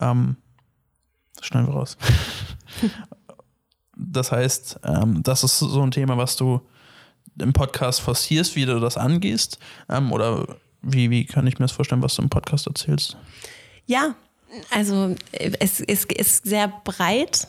[0.00, 0.36] Ähm,
[1.36, 1.96] das schneiden wir raus.
[3.96, 6.60] das heißt, ähm, das ist so ein Thema, was du
[7.40, 9.58] im Podcast forcierst, wie du das angehst?
[9.88, 13.16] Ähm, oder wie, wie kann ich mir das vorstellen, was du im Podcast erzählst?
[13.88, 14.14] Ja,
[14.68, 17.48] also es, es ist sehr breit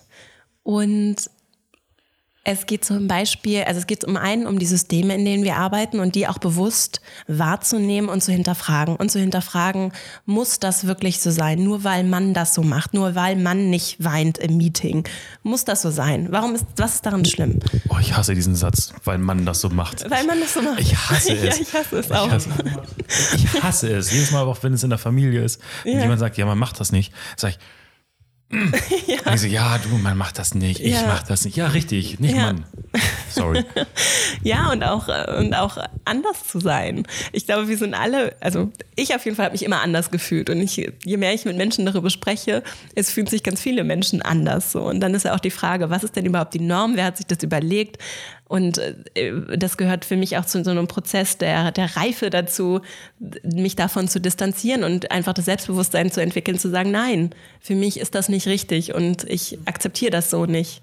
[0.64, 1.18] und
[2.52, 5.58] es geht zum Beispiel, also es geht um einen um die Systeme, in denen wir
[5.58, 8.96] arbeiten und die auch bewusst wahrzunehmen und zu hinterfragen.
[8.96, 9.94] Und zu hinterfragen,
[10.26, 11.64] muss das wirklich so sein?
[11.64, 15.08] Nur weil man das so macht, nur weil man nicht weint im Meeting.
[15.44, 16.28] Muss das so sein?
[16.32, 17.60] Warum ist, was ist daran schlimm?
[17.90, 20.10] Oh, ich hasse diesen Satz, weil man das so macht.
[20.10, 20.80] Weil man das so macht.
[20.80, 21.58] Ich hasse es.
[21.58, 22.28] ja, ich hasse es auch.
[22.28, 22.50] Ich hasse,
[23.36, 24.12] ich hasse es.
[24.12, 26.02] Jedes Mal, auch wenn es in der Familie ist und ja.
[26.02, 27.60] jemand sagt, ja, man macht das nicht, sage ich,
[29.08, 29.20] ja.
[29.26, 31.06] Und ich so, ja, du, man macht das nicht, ich ja.
[31.06, 31.56] mach das nicht.
[31.56, 32.48] Ja, richtig, nicht ja.
[32.48, 32.66] Mann.
[33.30, 33.64] Sorry.
[34.44, 37.06] ja, und auch, äh, und auch anders zu sein.
[37.32, 40.50] Ich glaube, wir sind alle, also ich auf jeden Fall habe mich immer anders gefühlt.
[40.50, 42.64] Und ich, je mehr ich mit Menschen darüber spreche,
[42.96, 44.72] es fühlen sich ganz viele Menschen anders.
[44.72, 44.82] So.
[44.82, 46.96] Und dann ist ja auch die Frage, was ist denn überhaupt die Norm?
[46.96, 48.00] Wer hat sich das überlegt?
[48.50, 52.82] Und äh, das gehört für mich auch zu so einem Prozess der, der Reife dazu,
[53.44, 57.30] mich davon zu distanzieren und einfach das Selbstbewusstsein zu entwickeln, zu sagen, nein,
[57.62, 60.82] für mich ist das nicht richtig und ich akzeptiere das so nicht.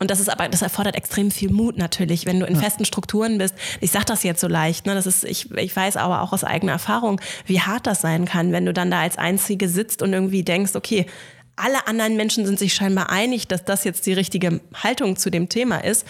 [0.00, 3.36] Und das ist aber, das erfordert extrem viel Mut natürlich, wenn du in festen Strukturen
[3.36, 3.54] bist.
[3.82, 4.94] Ich sage das jetzt so leicht, ne?
[4.94, 8.52] Das ist, ich, ich weiß aber auch aus eigener Erfahrung, wie hart das sein kann,
[8.52, 11.04] wenn du dann da als Einzige sitzt und irgendwie denkst, okay,
[11.56, 15.50] alle anderen Menschen sind sich scheinbar einig, dass das jetzt die richtige Haltung zu dem
[15.50, 16.06] Thema ist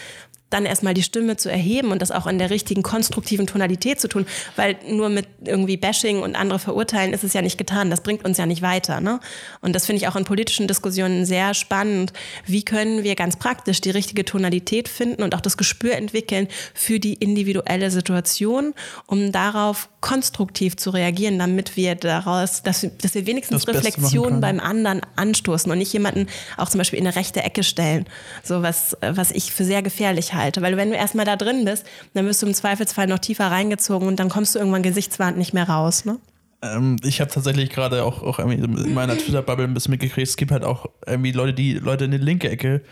[0.54, 4.08] dann erstmal die Stimme zu erheben und das auch in der richtigen konstruktiven Tonalität zu
[4.08, 4.24] tun,
[4.56, 7.90] weil nur mit irgendwie Bashing und andere verurteilen ist es ja nicht getan.
[7.90, 9.00] Das bringt uns ja nicht weiter.
[9.00, 9.20] Ne?
[9.60, 12.12] Und das finde ich auch in politischen Diskussionen sehr spannend.
[12.46, 17.00] Wie können wir ganz praktisch die richtige Tonalität finden und auch das Gespür entwickeln für
[17.00, 18.74] die individuelle Situation,
[19.06, 25.00] um darauf konstruktiv zu reagieren, damit wir daraus, dass, dass wir wenigstens Reflexionen beim anderen
[25.16, 28.04] anstoßen und nicht jemanden auch zum Beispiel in eine rechte Ecke stellen.
[28.42, 30.43] So was, was ich für sehr gefährlich halte.
[30.60, 34.08] Weil wenn du erstmal da drin bist, dann wirst du im Zweifelsfall noch tiefer reingezogen
[34.08, 36.04] und dann kommst du irgendwann Gesichtswand nicht mehr raus.
[36.04, 36.18] Ne?
[36.64, 40.50] Ähm, ich habe tatsächlich gerade auch, auch in meiner Twitter-Bubble ein bisschen mitgekriegt, es gibt
[40.50, 42.82] halt auch irgendwie Leute, die Leute in die linke Ecke,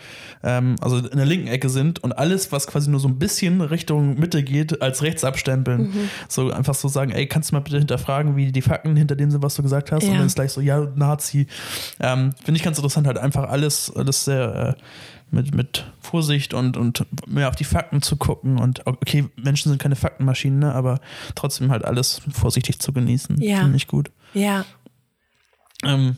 [0.43, 3.61] ähm, also in der linken Ecke sind und alles, was quasi nur so ein bisschen
[3.61, 5.81] Richtung Mitte geht, als rechts abstempeln.
[5.81, 6.09] Mhm.
[6.29, 9.31] So einfach so sagen, ey, kannst du mal bitte hinterfragen, wie die Fakten hinter dem
[9.31, 10.03] sind, was du gesagt hast?
[10.03, 10.11] Ja.
[10.11, 11.47] Und dann ist gleich so, ja, Nazi.
[11.99, 14.81] Ähm, Finde ich ganz interessant, halt einfach alles, alles sehr äh,
[15.33, 18.59] mit, mit Vorsicht und, und mehr auf die Fakten zu gucken.
[18.59, 20.99] Und okay, Menschen sind keine Faktenmaschinen, ne, aber
[21.35, 23.41] trotzdem halt alles vorsichtig zu genießen.
[23.41, 23.59] Ja.
[23.59, 24.11] Finde ich gut.
[24.33, 24.65] Ja.
[25.83, 26.17] Ähm,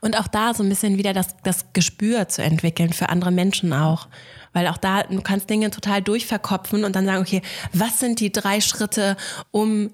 [0.00, 3.72] und auch da so ein bisschen wieder das, das Gespür zu entwickeln für andere Menschen
[3.72, 4.08] auch.
[4.52, 8.32] Weil auch da, du kannst Dinge total durchverkopfen und dann sagen, okay, was sind die
[8.32, 9.16] drei Schritte,
[9.50, 9.90] um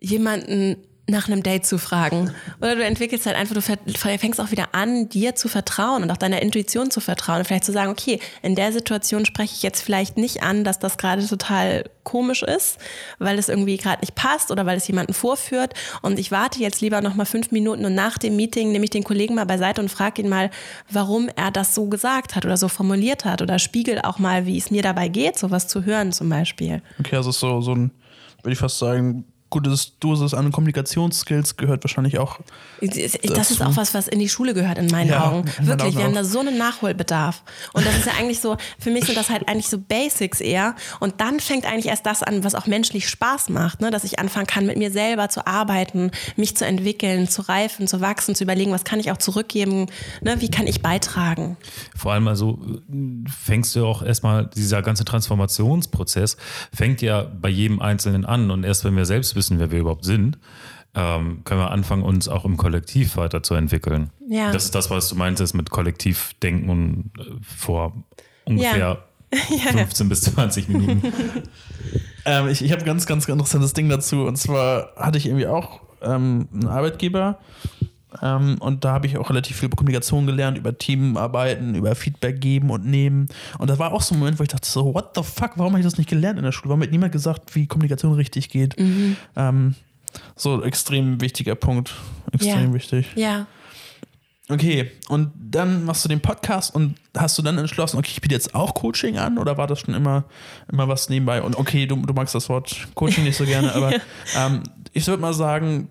[0.00, 2.32] jemanden nach einem Date zu fragen.
[2.60, 6.16] Oder du entwickelst halt einfach, du fängst auch wieder an, dir zu vertrauen und auch
[6.16, 9.82] deiner Intuition zu vertrauen und vielleicht zu sagen, okay, in der Situation spreche ich jetzt
[9.82, 12.78] vielleicht nicht an, dass das gerade total komisch ist,
[13.18, 16.80] weil es irgendwie gerade nicht passt oder weil es jemanden vorführt und ich warte jetzt
[16.80, 19.82] lieber noch mal fünf Minuten und nach dem Meeting nehme ich den Kollegen mal beiseite
[19.82, 20.50] und frage ihn mal,
[20.90, 24.56] warum er das so gesagt hat oder so formuliert hat oder spiegel auch mal, wie
[24.56, 26.82] es mir dabei geht, sowas zu hören zum Beispiel.
[26.98, 27.90] Okay, also so, so ein,
[28.42, 32.40] würde ich fast sagen, gutes Dosis an Kommunikationsskills gehört wahrscheinlich auch.
[32.80, 33.54] Das dazu.
[33.54, 35.44] ist auch was, was in die Schule gehört, in meinen ja, Augen.
[35.60, 37.44] Wirklich, wir haben da so einen Nachholbedarf.
[37.72, 40.74] Und das ist ja eigentlich so, für mich sind das halt eigentlich so Basics eher.
[40.98, 43.92] Und dann fängt eigentlich erst das an, was auch menschlich Spaß macht, ne?
[43.92, 48.00] dass ich anfangen kann, mit mir selber zu arbeiten, mich zu entwickeln, zu reifen, zu
[48.00, 49.86] wachsen, zu überlegen, was kann ich auch zurückgeben,
[50.20, 50.40] ne?
[50.40, 51.56] wie kann ich beitragen.
[51.94, 52.58] Vor allem also
[53.44, 56.38] fängst du auch erstmal, dieser ganze Transformationsprozess
[56.74, 58.50] fängt ja bei jedem Einzelnen an.
[58.50, 60.38] Und erst wenn wir selbst wissen, wissen, wer wir überhaupt sind,
[60.94, 64.10] ähm, können wir anfangen, uns auch im Kollektiv weiterzuentwickeln.
[64.28, 64.52] Ja.
[64.52, 67.92] Das ist das, was du meintest mit Kollektivdenken und äh, vor
[68.44, 69.04] ungefähr
[69.50, 69.72] ja.
[69.72, 71.02] 15 bis 20 Minuten.
[72.24, 74.22] ähm, ich ich habe ein ganz, ganz interessantes Ding dazu.
[74.24, 77.38] Und zwar hatte ich irgendwie auch ähm, einen Arbeitgeber,
[78.22, 82.70] ähm, und da habe ich auch relativ viel Kommunikation gelernt, über Teamarbeiten, über Feedback geben
[82.70, 83.28] und nehmen.
[83.58, 85.72] Und das war auch so ein Moment, wo ich dachte so, what the fuck, warum
[85.72, 86.70] habe ich das nicht gelernt in der Schule?
[86.70, 88.78] Warum hat niemand gesagt, wie Kommunikation richtig geht?
[88.78, 89.16] Mhm.
[89.36, 89.74] Ähm,
[90.36, 91.94] so extrem wichtiger Punkt.
[92.32, 92.74] Extrem ja.
[92.74, 93.06] wichtig.
[93.16, 93.46] Ja.
[94.50, 98.34] Okay, und dann machst du den Podcast und hast du dann entschlossen, okay, ich biete
[98.34, 100.24] jetzt auch Coaching an oder war das schon immer,
[100.70, 101.40] immer was nebenbei?
[101.40, 103.94] Und okay, du, du magst das Wort Coaching nicht so gerne, aber
[104.36, 105.88] ähm, ich würde mal sagen,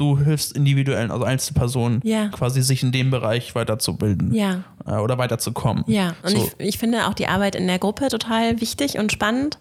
[0.00, 2.28] du hilfst individuellen, also Einzelpersonen, ja.
[2.28, 4.64] quasi sich in dem Bereich weiterzubilden ja.
[4.86, 5.84] äh, oder weiterzukommen.
[5.86, 6.50] Ja, und so.
[6.58, 9.58] ich, ich finde auch die Arbeit in der Gruppe total wichtig und spannend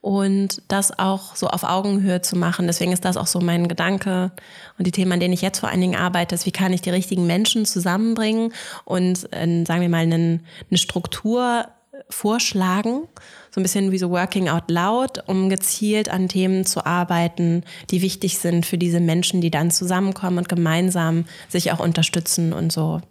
[0.00, 2.66] und das auch so auf Augenhöhe zu machen.
[2.66, 4.32] Deswegen ist das auch so mein Gedanke
[4.78, 6.82] und die Themen, an denen ich jetzt vor allen Dingen arbeite, ist, wie kann ich
[6.82, 8.52] die richtigen Menschen zusammenbringen
[8.84, 11.66] und äh, sagen wir mal einen, eine Struktur
[12.08, 13.08] vorschlagen,
[13.54, 18.00] so ein bisschen wie so Working Out Loud, um gezielt an Themen zu arbeiten, die
[18.00, 23.02] wichtig sind für diese Menschen, die dann zusammenkommen und gemeinsam sich auch unterstützen und so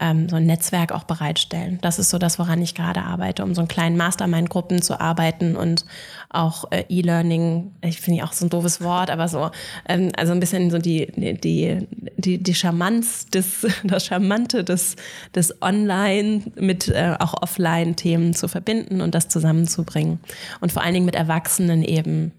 [0.00, 1.78] ähm, so ein Netzwerk auch bereitstellen.
[1.82, 5.56] Das ist so das, woran ich gerade arbeite, um so einen kleinen Mastermind-Gruppen zu arbeiten
[5.56, 5.84] und
[6.30, 9.50] auch äh, E-Learning, ich finde auch so ein doofes Wort, aber so,
[9.88, 14.96] ähm, also ein bisschen so die, die, die, die Charmanz des, das Charmante des,
[15.34, 20.20] des Online mit äh, auch Offline-Themen zu verbinden und das zusammenzubringen.
[20.60, 22.32] Und vor allen Dingen mit Erwachsenen eben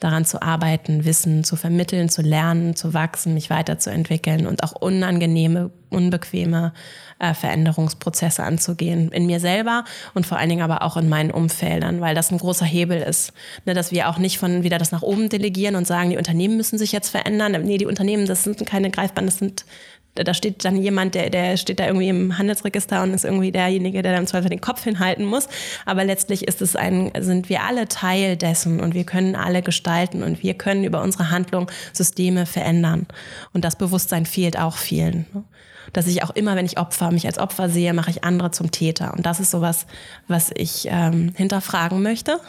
[0.00, 5.70] daran zu arbeiten, Wissen zu vermitteln, zu lernen, zu wachsen, mich weiterzuentwickeln und auch unangenehme,
[5.88, 6.72] unbequeme
[7.18, 9.12] äh, Veränderungsprozesse anzugehen.
[9.12, 12.38] In mir selber und vor allen Dingen aber auch in meinen Umfeldern, weil das ein
[12.38, 13.32] großer Hebel ist.
[13.64, 16.56] Ne, dass wir auch nicht von wieder das nach oben delegieren und sagen, die Unternehmen
[16.56, 17.52] müssen sich jetzt verändern.
[17.64, 19.64] Nee, die Unternehmen, das sind keine Greifbaren, das sind
[20.14, 24.02] da steht dann jemand, der, der steht da irgendwie im Handelsregister und ist irgendwie derjenige,
[24.02, 25.48] der dann zwar den Kopf hinhalten muss.
[25.86, 30.22] Aber letztlich ist es ein, sind wir alle Teil dessen und wir können alle gestalten
[30.22, 33.06] und wir können über unsere Handlung Systeme verändern.
[33.52, 35.26] Und das Bewusstsein fehlt auch vielen.
[35.92, 38.70] Dass ich auch immer, wenn ich Opfer, mich als Opfer sehe, mache ich andere zum
[38.70, 39.14] Täter.
[39.14, 39.86] Und das ist sowas,
[40.28, 42.40] was ich ähm, hinterfragen möchte.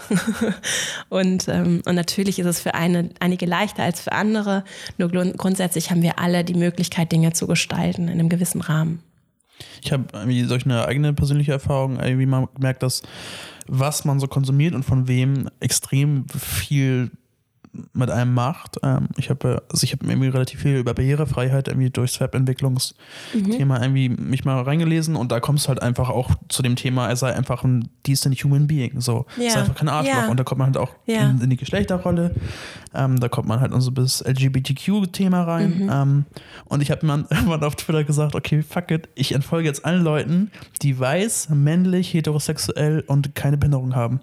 [1.10, 4.64] und, ähm, und natürlich ist es für eine, einige leichter als für andere.
[4.98, 9.02] Nur grundsätzlich haben wir alle die Möglichkeit, Dinge zu gestalten in einem gewissen Rahmen.
[9.82, 10.06] Ich habe
[10.48, 13.04] solch eine eigene persönliche Erfahrung, irgendwie man merkt, dass
[13.68, 17.12] was man so konsumiert und von wem extrem viel
[17.94, 18.78] mit einem macht.
[18.84, 23.84] Ähm, ich habe also ich habe irgendwie relativ viel über Barrierefreiheit irgendwie durchs Webentwicklungsthema mhm.
[23.84, 27.16] irgendwie mich mal reingelesen und da kommst du halt einfach auch zu dem Thema, er
[27.16, 29.02] sei einfach ein decent human being.
[29.02, 29.48] So, ja.
[29.48, 30.14] ist einfach kein Arschloch.
[30.14, 30.30] Ja.
[30.30, 31.30] Und da kommt man halt auch ja.
[31.30, 32.34] in, in, die Geschlechterrolle.
[32.94, 35.80] Ähm, da kommt man halt in so bis LGBTQ-Thema rein.
[35.80, 35.90] Mhm.
[35.92, 36.26] Ähm,
[36.66, 40.04] und ich habe mir irgendwann auf Twitter gesagt, okay, fuck it, ich entfolge jetzt allen
[40.04, 40.52] Leuten,
[40.82, 44.22] die weiß, männlich, heterosexuell und keine Behinderung haben.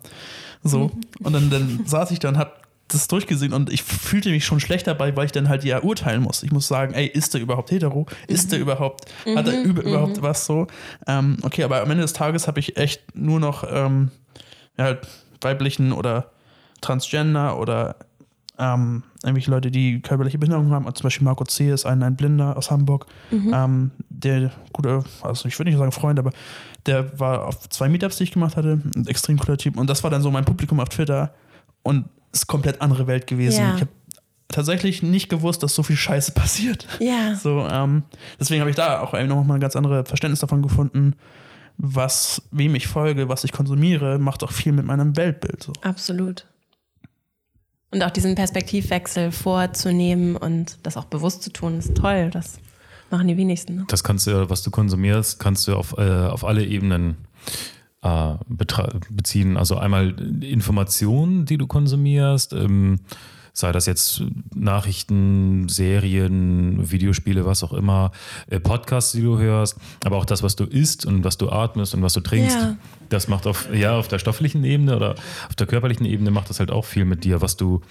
[0.62, 0.88] So.
[0.88, 1.26] Mhm.
[1.26, 2.61] Und dann, dann saß ich da und hab
[2.92, 6.22] das durchgesehen und ich fühlte mich schon schlecht dabei, weil ich dann halt ja urteilen
[6.22, 6.42] muss.
[6.42, 8.06] Ich muss sagen, ey, ist der überhaupt hetero?
[8.28, 8.50] Ist mhm.
[8.50, 9.36] der überhaupt, mhm.
[9.36, 9.88] hat er über, mhm.
[9.88, 10.66] überhaupt was so?
[11.06, 14.10] Ähm, okay, aber am Ende des Tages habe ich echt nur noch ähm,
[14.78, 14.96] ja,
[15.40, 16.30] weiblichen oder
[16.80, 17.96] Transgender oder
[18.58, 20.86] ähm, irgendwelche Leute, die körperliche Behinderung haben.
[20.86, 21.70] Also zum Beispiel Marco C.
[21.70, 23.52] ist ein, ein Blinder aus Hamburg, mhm.
[23.54, 26.32] ähm, der gute, also ich würde nicht sagen Freund, aber
[26.86, 29.76] der war auf zwei Meetups, die ich gemacht hatte, ein extrem cooler Typ.
[29.76, 31.32] Und das war dann so mein Publikum auf Twitter.
[31.82, 33.60] Und ist komplett andere Welt gewesen.
[33.60, 33.74] Ja.
[33.74, 33.90] Ich habe
[34.48, 36.86] tatsächlich nicht gewusst, dass so viel Scheiße passiert.
[37.00, 37.34] Ja.
[37.34, 38.04] So, ähm,
[38.40, 41.14] deswegen habe ich da auch noch mal ein ganz anderes Verständnis davon gefunden,
[41.78, 45.62] was, wem ich folge, was ich konsumiere, macht auch viel mit meinem Weltbild.
[45.62, 45.72] So.
[45.82, 46.46] Absolut.
[47.90, 52.30] Und auch diesen Perspektivwechsel vorzunehmen und das auch bewusst zu tun, ist toll.
[52.30, 52.58] Das
[53.10, 53.76] machen die wenigsten.
[53.76, 53.84] Ne?
[53.88, 57.16] Das kannst du, was du konsumierst, kannst du auf, äh, auf alle Ebenen
[58.02, 58.34] äh,
[59.08, 59.56] beziehen.
[59.56, 63.00] Also einmal Informationen, die du konsumierst, ähm,
[63.54, 64.22] sei das jetzt
[64.54, 68.12] Nachrichten, Serien, Videospiele, was auch immer,
[68.48, 71.94] äh, Podcasts, die du hörst, aber auch das, was du isst und was du atmest
[71.94, 72.56] und was du trinkst.
[72.56, 72.76] Ja.
[73.10, 75.14] Das macht auf, ja, auf der stofflichen Ebene oder
[75.48, 77.82] auf der körperlichen Ebene macht das halt auch viel mit dir, was du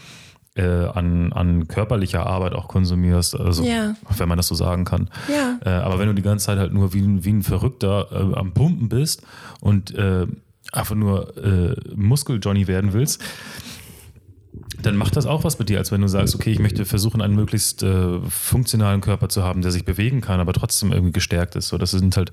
[0.55, 3.95] äh, an, an körperlicher Arbeit auch konsumierst, also ja.
[4.17, 5.09] wenn man das so sagen kann.
[5.29, 5.59] Ja.
[5.63, 8.53] Äh, aber wenn du die ganze Zeit halt nur wie, wie ein Verrückter äh, am
[8.53, 9.23] Pumpen bist
[9.61, 10.27] und äh,
[10.71, 13.23] einfach nur äh, Muskel-Johnny werden willst,
[14.81, 17.21] dann macht das auch was mit dir, als wenn du sagst, okay, ich möchte versuchen,
[17.21, 21.55] einen möglichst äh, funktionalen Körper zu haben, der sich bewegen kann, aber trotzdem irgendwie gestärkt
[21.55, 21.67] ist.
[21.67, 22.31] So, das sind halt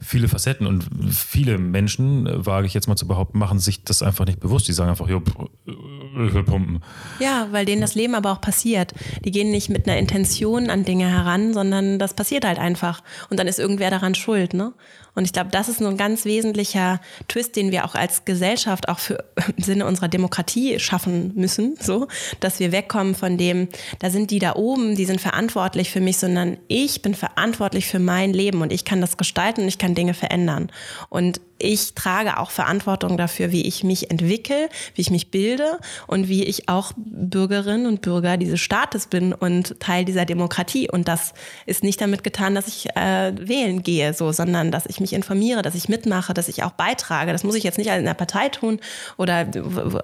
[0.00, 4.02] viele Facetten und viele Menschen, äh, wage ich jetzt mal zu behaupten, machen sich das
[4.02, 4.68] einfach nicht bewusst.
[4.68, 5.22] Die sagen einfach, jo,
[5.66, 6.82] ich will pumpen.
[7.20, 8.92] Ja, weil denen das Leben aber auch passiert.
[9.24, 13.02] Die gehen nicht mit einer Intention an Dinge heran, sondern das passiert halt einfach.
[13.30, 14.72] Und dann ist irgendwer daran schuld, ne?
[15.14, 18.88] Und ich glaube, das ist nur ein ganz wesentlicher Twist, den wir auch als Gesellschaft
[18.88, 19.24] auch für
[19.56, 22.08] im Sinne unserer Demokratie schaffen müssen, so,
[22.40, 23.68] dass wir wegkommen von dem,
[23.98, 27.98] da sind die da oben, die sind verantwortlich für mich, sondern ich bin verantwortlich für
[27.98, 30.70] mein Leben und ich kann das gestalten und ich kann Dinge verändern.
[31.08, 36.28] Und ich trage auch Verantwortung dafür, wie ich mich entwickle, wie ich mich bilde und
[36.28, 40.88] wie ich auch Bürgerin und Bürger dieses Staates bin und Teil dieser Demokratie.
[40.90, 41.34] Und das
[41.66, 45.62] ist nicht damit getan, dass ich äh, wählen gehe, so, sondern dass ich mich informiere,
[45.62, 47.32] dass ich mitmache, dass ich auch beitrage.
[47.32, 48.80] Das muss ich jetzt nicht in der Partei tun
[49.16, 49.46] oder,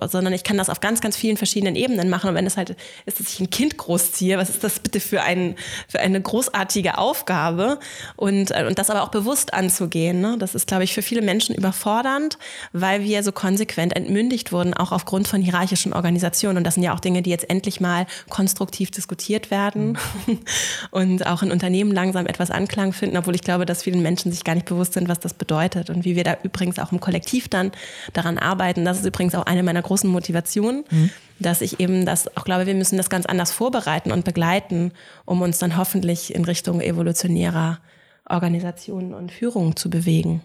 [0.09, 2.31] sondern ich kann das auf ganz, ganz vielen verschiedenen Ebenen machen.
[2.31, 2.77] Und wenn es halt
[3.07, 5.55] ist, dass ich ein Kind großziehe, was ist das bitte für, ein,
[5.89, 7.79] für eine großartige Aufgabe?
[8.17, 10.21] Und, äh, und das aber auch bewusst anzugehen.
[10.21, 10.37] Ne?
[10.39, 12.39] Das ist, glaube ich, für viele Menschen Menschen überfordernd,
[12.73, 16.57] weil wir so konsequent entmündigt wurden, auch aufgrund von hierarchischen Organisationen.
[16.59, 20.39] Und das sind ja auch Dinge, die jetzt endlich mal konstruktiv diskutiert werden mhm.
[20.91, 24.45] und auch in Unternehmen langsam etwas Anklang finden, obwohl ich glaube, dass vielen Menschen sich
[24.45, 27.49] gar nicht bewusst sind, was das bedeutet und wie wir da übrigens auch im Kollektiv
[27.49, 27.73] dann
[28.15, 28.85] daran arbeiten.
[28.85, 30.85] Das ist übrigens auch eine meiner großen Motivationen.
[30.91, 34.93] Mhm dass ich eben das auch glaube, wir müssen das ganz anders vorbereiten und begleiten,
[35.25, 37.81] um uns dann hoffentlich in Richtung evolutionärer
[38.27, 40.43] Organisationen und Führung zu bewegen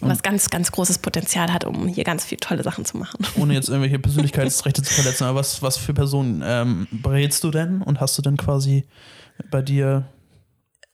[0.00, 3.26] was ganz, ganz großes Potenzial hat, um hier ganz viele tolle Sachen zu machen.
[3.36, 7.82] Ohne jetzt irgendwelche Persönlichkeitsrechte zu verletzen, aber was, was für Personen ähm, berätst du denn
[7.82, 8.84] und hast du denn quasi
[9.50, 10.06] bei dir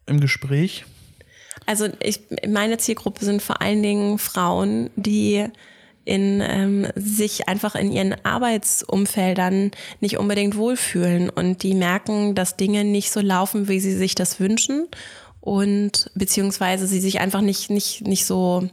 [0.07, 0.85] im Gespräch?
[1.67, 5.47] Also ich, meine Zielgruppe sind vor allen Dingen Frauen, die
[6.05, 12.85] in ähm, sich einfach in ihren Arbeitsumfeldern nicht unbedingt wohlfühlen und die merken, dass Dinge
[12.85, 14.87] nicht so laufen, wie sie sich das wünschen
[15.41, 18.69] und beziehungsweise sie sich einfach nicht, nicht, nicht so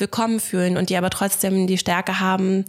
[0.00, 2.64] willkommen fühlen und die aber trotzdem die Stärke haben,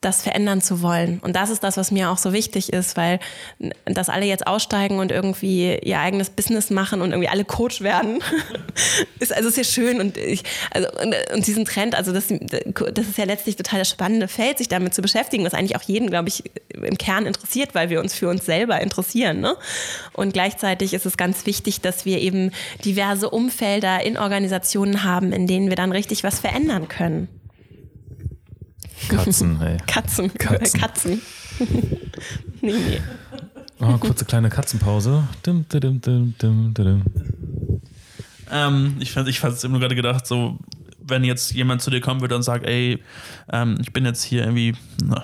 [0.00, 1.18] das verändern zu wollen.
[1.20, 3.20] Und das ist das, was mir auch so wichtig ist, weil
[3.84, 8.20] dass alle jetzt aussteigen und irgendwie ihr eigenes Business machen und irgendwie alle Coach werden,
[9.20, 13.18] ist also sehr schön und ich, also und, und, diesen Trend, also das, das ist
[13.18, 16.28] ja letztlich total das spannende Feld, sich damit zu beschäftigen, was eigentlich auch jeden, glaube
[16.28, 19.40] ich, im Kern interessiert, weil wir uns für uns selber interessieren.
[19.40, 19.54] Ne?
[20.14, 22.52] Und gleichzeitig ist es ganz wichtig, dass wir eben
[22.86, 27.28] diverse Umfelder in Organisationen haben, in denen wir dann richtig was verändern können.
[29.08, 29.76] Katzen, ey.
[29.86, 30.32] Katzen.
[30.38, 30.80] Katzen.
[30.80, 31.22] Katzen.
[32.60, 33.00] nee, nee.
[33.80, 35.24] Oh, kurze kleine Katzenpause.
[35.46, 37.02] Dim, dim, dim, dim, dim,
[38.50, 40.58] ähm, ich fand ich es nur gerade gedacht, so,
[41.00, 43.02] wenn jetzt jemand zu dir kommen würde und sagt, ey,
[43.52, 44.74] ähm, ich bin jetzt hier irgendwie
[45.04, 45.22] na,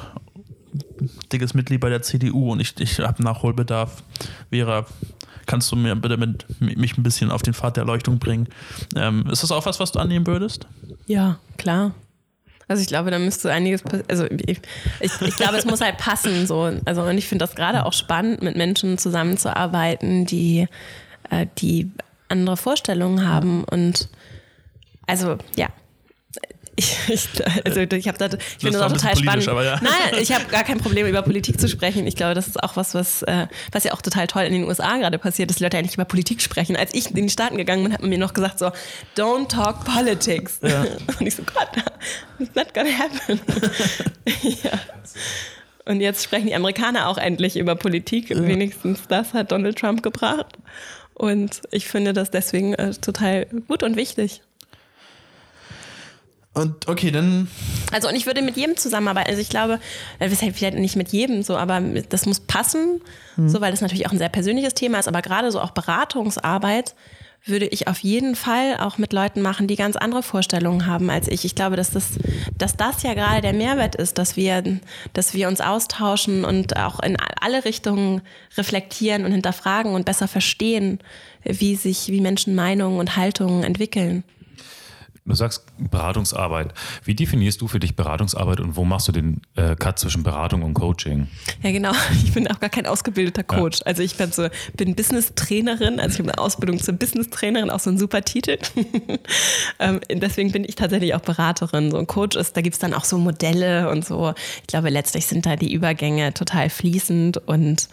[1.33, 4.03] dickes Mitglied bei der CDU und ich, ich habe Nachholbedarf,
[4.51, 4.87] Vera,
[5.47, 8.49] kannst du mir bitte mit, mich ein bisschen auf den Pfad der Erleuchtung bringen?
[8.95, 10.67] Ähm, ist das auch was, was du annehmen würdest?
[11.07, 11.95] Ja, klar.
[12.69, 14.61] Also ich glaube, da müsste einiges also ich,
[15.01, 16.73] ich, ich, glaube, es muss halt passen so.
[16.85, 20.67] Also und ich finde das gerade auch spannend, mit Menschen zusammenzuarbeiten, die,
[21.31, 21.91] äh, die
[22.29, 24.09] andere Vorstellungen haben und
[25.07, 25.69] also ja,
[26.77, 27.29] ich, ich,
[27.65, 29.47] also ich habe das, ich finde das auch total spannend.
[29.47, 29.81] Ja.
[29.81, 32.07] Nein, ich habe gar kein Problem über Politik zu sprechen.
[32.07, 34.65] Ich glaube, das ist auch was, was, äh, was ja auch total toll in den
[34.65, 36.77] USA gerade passiert, dass die Leute eigentlich über Politik sprechen.
[36.77, 38.71] Als ich in die Staaten gegangen bin, hat man mir noch gesagt so,
[39.17, 40.59] don't talk politics.
[40.63, 40.83] Ja.
[41.19, 41.69] Und ich so, Gott,
[42.39, 43.41] it's not gonna happen.
[44.63, 44.79] ja.
[45.87, 48.31] Und jetzt sprechen die Amerikaner auch endlich über Politik.
[48.31, 48.47] Ja.
[48.47, 50.47] Wenigstens das hat Donald Trump gebracht.
[51.15, 54.43] Und ich finde das deswegen äh, total gut und wichtig.
[56.57, 57.49] Und okay, dann.
[57.93, 59.29] Also, und ich würde mit jedem zusammenarbeiten.
[59.29, 59.79] Also, ich glaube,
[60.19, 63.03] vielleicht nicht mit jedem so, aber das muss passen,
[63.35, 63.51] hm.
[63.51, 65.07] so, weil das natürlich auch ein sehr persönliches Thema ist.
[65.07, 66.95] Aber gerade so auch Beratungsarbeit
[67.45, 71.29] würde ich auf jeden Fall auch mit Leuten machen, die ganz andere Vorstellungen haben als
[71.29, 71.45] ich.
[71.45, 72.13] Ich glaube, dass das,
[72.57, 74.63] dass das ja gerade der Mehrwert ist, dass wir,
[75.13, 78.23] dass wir uns austauschen und auch in alle Richtungen
[78.57, 81.01] reflektieren und hinterfragen und besser verstehen,
[81.45, 84.25] wie sich, wie Menschen Meinungen und Haltungen entwickeln.
[85.27, 86.73] Du sagst Beratungsarbeit.
[87.03, 90.63] Wie definierst du für dich Beratungsarbeit und wo machst du den äh, Cut zwischen Beratung
[90.63, 91.27] und Coaching?
[91.63, 91.93] Ja, genau.
[92.25, 93.81] Ich bin auch gar kein ausgebildeter Coach.
[93.81, 93.87] Ja.
[93.87, 97.91] Also ich bin, so, bin Business-Trainerin, also ich habe eine Ausbildung zur Business-Trainerin, auch so
[97.91, 98.59] ein super Titel.
[99.79, 101.91] ähm, deswegen bin ich tatsächlich auch Beraterin.
[101.91, 104.35] So ein Coach ist, da gibt es dann auch so Modelle und so.
[104.61, 107.89] Ich glaube, letztlich sind da die Übergänge total fließend und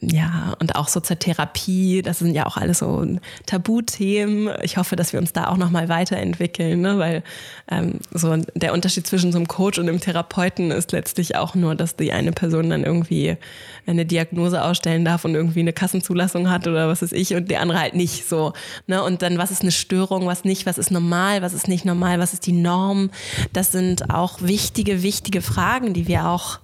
[0.00, 3.04] ja, und auch so zur Therapie, das sind ja auch alles so
[3.46, 4.48] Tabuthemen.
[4.62, 6.98] Ich hoffe, dass wir uns da auch nochmal weiterentwickeln, ne?
[6.98, 7.24] weil
[7.68, 11.74] ähm, so der Unterschied zwischen so einem Coach und einem Therapeuten ist letztlich auch nur,
[11.74, 13.36] dass die eine Person dann irgendwie
[13.86, 17.56] eine Diagnose ausstellen darf und irgendwie eine Kassenzulassung hat oder was ist ich und die
[17.56, 18.52] andere halt nicht so.
[18.86, 19.02] Ne?
[19.02, 22.20] Und dann, was ist eine Störung, was nicht, was ist normal, was ist nicht normal,
[22.20, 23.10] was ist die Norm?
[23.52, 26.60] Das sind auch wichtige, wichtige Fragen, die wir auch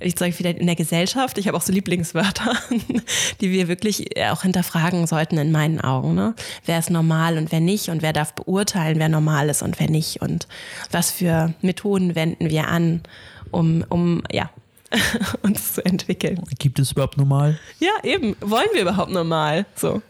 [0.00, 2.54] ich sage wieder in der Gesellschaft, ich habe auch so Lieblingswörter,
[3.40, 6.14] die wir wirklich auch hinterfragen sollten in meinen Augen.
[6.14, 6.34] Ne?
[6.64, 9.90] Wer ist normal und wer nicht und wer darf beurteilen, wer normal ist und wer
[9.90, 10.48] nicht und
[10.90, 13.02] was für Methoden wenden wir an,
[13.50, 14.50] um, um ja,
[15.42, 16.42] uns zu entwickeln.
[16.58, 17.58] Gibt es überhaupt normal?
[17.78, 18.36] Ja, eben.
[18.40, 19.66] Wollen wir überhaupt normal?
[19.76, 20.02] So.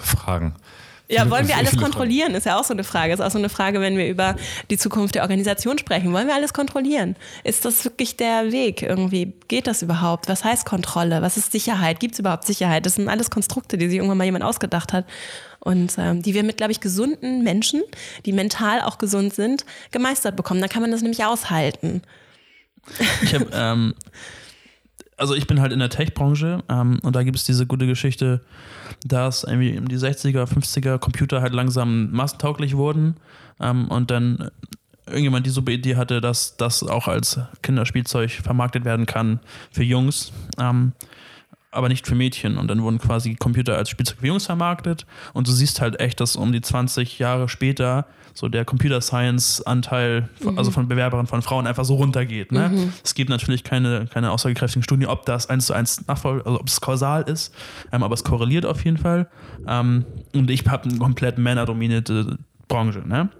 [0.00, 0.54] Fragen.
[1.08, 2.34] Ja, wollen wir alles kontrollieren?
[2.34, 3.12] Ist ja auch so eine Frage.
[3.12, 4.34] Ist auch so eine Frage, wenn wir über
[4.70, 6.12] die Zukunft der Organisation sprechen.
[6.12, 7.14] Wollen wir alles kontrollieren?
[7.44, 9.32] Ist das wirklich der Weg irgendwie?
[9.46, 10.28] Geht das überhaupt?
[10.28, 11.22] Was heißt Kontrolle?
[11.22, 12.00] Was ist Sicherheit?
[12.00, 12.86] Gibt es überhaupt Sicherheit?
[12.86, 15.06] Das sind alles Konstrukte, die sich irgendwann mal jemand ausgedacht hat.
[15.60, 17.82] Und ähm, die wir mit, glaube ich, gesunden Menschen,
[18.24, 20.60] die mental auch gesund sind, gemeistert bekommen.
[20.60, 22.02] Dann kann man das nämlich aushalten.
[23.22, 23.94] Ich habe ähm,
[25.16, 28.40] also ich bin halt in der Tech-Branche ähm, und da gibt es diese gute Geschichte,
[29.04, 33.16] dass irgendwie in die 60er, 50er Computer halt langsam massentauglich wurden
[33.60, 34.50] ähm, und dann
[35.06, 39.40] irgendjemand die super Idee hatte, dass das auch als Kinderspielzeug vermarktet werden kann
[39.70, 40.32] für Jungs.
[40.58, 40.92] Ähm,
[41.76, 42.58] aber nicht für Mädchen.
[42.58, 45.06] Und dann wurden quasi Computer als Spielzeug für Jungs vermarktet.
[45.32, 48.06] Und du siehst halt echt, dass um die 20 Jahre später
[48.36, 50.58] so der Computer Science Anteil, mhm.
[50.58, 52.52] also von Bewerberinnen von Frauen einfach so runtergeht.
[52.52, 52.68] Ne?
[52.68, 52.92] Mhm.
[53.02, 56.68] Es gibt natürlich keine, keine aussagekräftigen Studien, ob das eins zu eins nachfolgt, also ob
[56.68, 57.54] es kausal ist,
[57.92, 59.28] ähm, aber es korreliert auf jeden Fall.
[59.66, 60.04] Ähm,
[60.34, 62.38] und ich habe eine komplett männerdominierte
[62.76, 63.02] Branche.
[63.06, 63.30] Ne?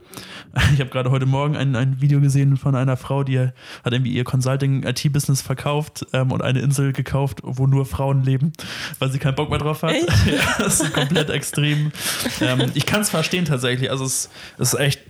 [0.73, 3.53] Ich habe gerade heute Morgen ein, ein Video gesehen von einer Frau, die hat
[3.85, 8.55] irgendwie ihr Consulting-IT-Business verkauft ähm, und eine Insel gekauft, wo nur Frauen leben,
[8.99, 9.93] weil sie keinen Bock mehr drauf hat.
[10.27, 11.93] Ja, das ist komplett extrem.
[12.41, 13.91] Ähm, ich kann es verstehen tatsächlich.
[13.91, 15.01] Also es, es ist echt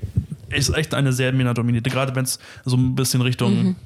[0.51, 3.77] ist echt eine sehr männerdominierte, gerade wenn es so ein bisschen Richtung mhm.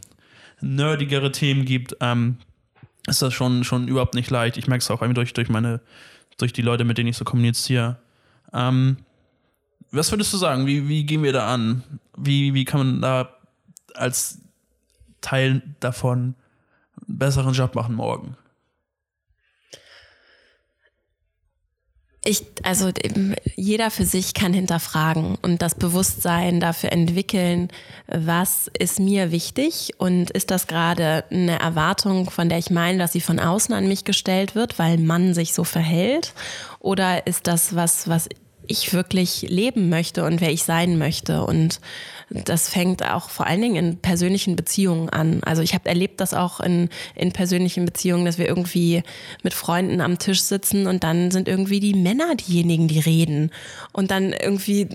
[0.61, 2.39] nerdigere Themen gibt, ähm,
[3.07, 4.57] ist das schon, schon überhaupt nicht leicht.
[4.57, 5.81] Ich merke es auch durch, durch meine,
[6.39, 7.99] durch die Leute, mit denen ich so kommuniziere.
[8.55, 8.97] Ähm,
[9.93, 10.67] was würdest du sagen?
[10.67, 11.83] Wie, wie gehen wir da an?
[12.17, 13.37] Wie, wie kann man da
[13.95, 14.39] als
[15.21, 16.35] Teil davon
[17.07, 18.37] einen besseren Job machen morgen?
[22.23, 22.91] Ich, also
[23.57, 27.69] jeder für sich kann hinterfragen und das Bewusstsein dafür entwickeln,
[28.09, 33.13] was ist mir wichtig und ist das gerade eine Erwartung, von der ich meine, dass
[33.13, 36.35] sie von außen an mich gestellt wird, weil man sich so verhält,
[36.79, 38.29] oder ist das was, was
[38.71, 41.45] ich wirklich leben möchte und wer ich sein möchte.
[41.45, 41.81] Und
[42.31, 45.43] das fängt auch vor allen Dingen in persönlichen Beziehungen an.
[45.45, 49.03] Also ich habe erlebt das auch in, in persönlichen Beziehungen, dass wir irgendwie
[49.43, 53.51] mit Freunden am Tisch sitzen und dann sind irgendwie die Männer diejenigen, die reden.
[53.93, 54.89] Und dann irgendwie,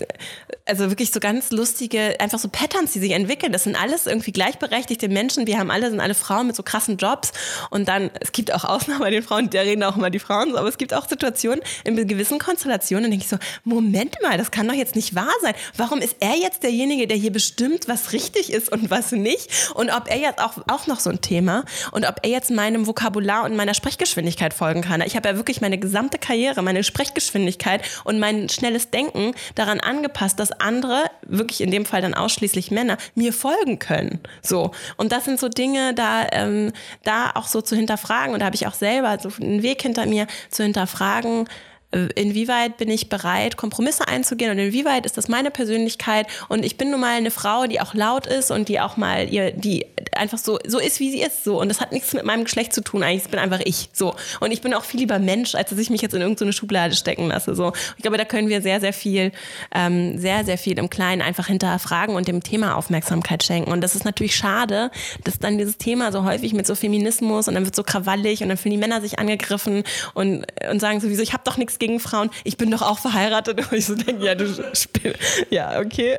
[0.64, 3.52] also wirklich so ganz lustige, einfach so Patterns, die sich entwickeln.
[3.52, 5.46] Das sind alles irgendwie gleichberechtigte Menschen.
[5.46, 7.32] Wir haben alle, sind alle Frauen mit so krassen Jobs.
[7.68, 10.56] Und dann, es gibt auch Ausnahmen bei den Frauen, da reden auch immer die Frauen,
[10.56, 14.66] aber es gibt auch Situationen in gewissen Konstellationen, denke ich so, Moment mal, das kann
[14.66, 15.54] doch jetzt nicht wahr sein.
[15.76, 19.72] Warum ist er jetzt derjenige, der hier hier bestimmt, was richtig ist und was nicht.
[19.74, 22.86] Und ob er jetzt auch, auch noch so ein Thema und ob er jetzt meinem
[22.86, 25.00] Vokabular und meiner Sprechgeschwindigkeit folgen kann.
[25.00, 30.38] Ich habe ja wirklich meine gesamte Karriere, meine Sprechgeschwindigkeit und mein schnelles Denken daran angepasst,
[30.38, 34.20] dass andere, wirklich in dem Fall dann ausschließlich Männer, mir folgen können.
[34.40, 34.70] So.
[34.96, 36.72] Und das sind so Dinge, da, ähm,
[37.02, 38.34] da auch so zu hinterfragen.
[38.34, 41.48] Und da habe ich auch selber so einen Weg hinter mir zu hinterfragen,
[42.14, 46.26] inwieweit bin ich bereit, Kompromisse einzugehen und inwieweit ist das meine Persönlichkeit?
[46.48, 49.28] Und ich bin nun mal eine Frau, die auch laut ist und die auch mal
[49.28, 51.60] ihr, die einfach so, so ist, wie sie ist, so.
[51.60, 54.14] Und das hat nichts mit meinem Geschlecht zu tun, eigentlich, ich bin einfach ich, so.
[54.40, 56.94] Und ich bin auch viel lieber Mensch, als dass ich mich jetzt in irgendeine Schublade
[56.94, 57.72] stecken lasse, so.
[57.96, 59.32] Ich glaube, da können wir sehr, sehr viel,
[59.74, 63.70] ähm, sehr, sehr viel im Kleinen einfach hinterfragen und dem Thema Aufmerksamkeit schenken.
[63.72, 64.90] Und das ist natürlich schade,
[65.24, 68.48] dass dann dieses Thema so häufig mit so Feminismus und dann wird so krawallig und
[68.48, 69.84] dann fühlen die Männer sich angegriffen
[70.14, 73.58] und, und sagen sowieso, ich habe doch nichts gegen Frauen, ich bin doch auch verheiratet.
[73.70, 75.14] Und ich so denke, ja, du spiel
[75.50, 76.18] ja, okay.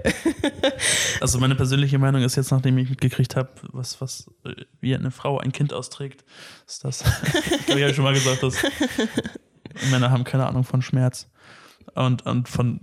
[1.21, 4.29] Also meine persönliche Meinung ist jetzt, nachdem ich mitgekriegt habe, was, was,
[4.81, 6.23] wie eine Frau ein Kind austrägt,
[6.67, 7.03] ist das,
[7.65, 8.55] ich habe ja schon mal gesagt, dass
[9.91, 11.29] Männer haben keine Ahnung von Schmerz.
[11.95, 12.81] Und, und von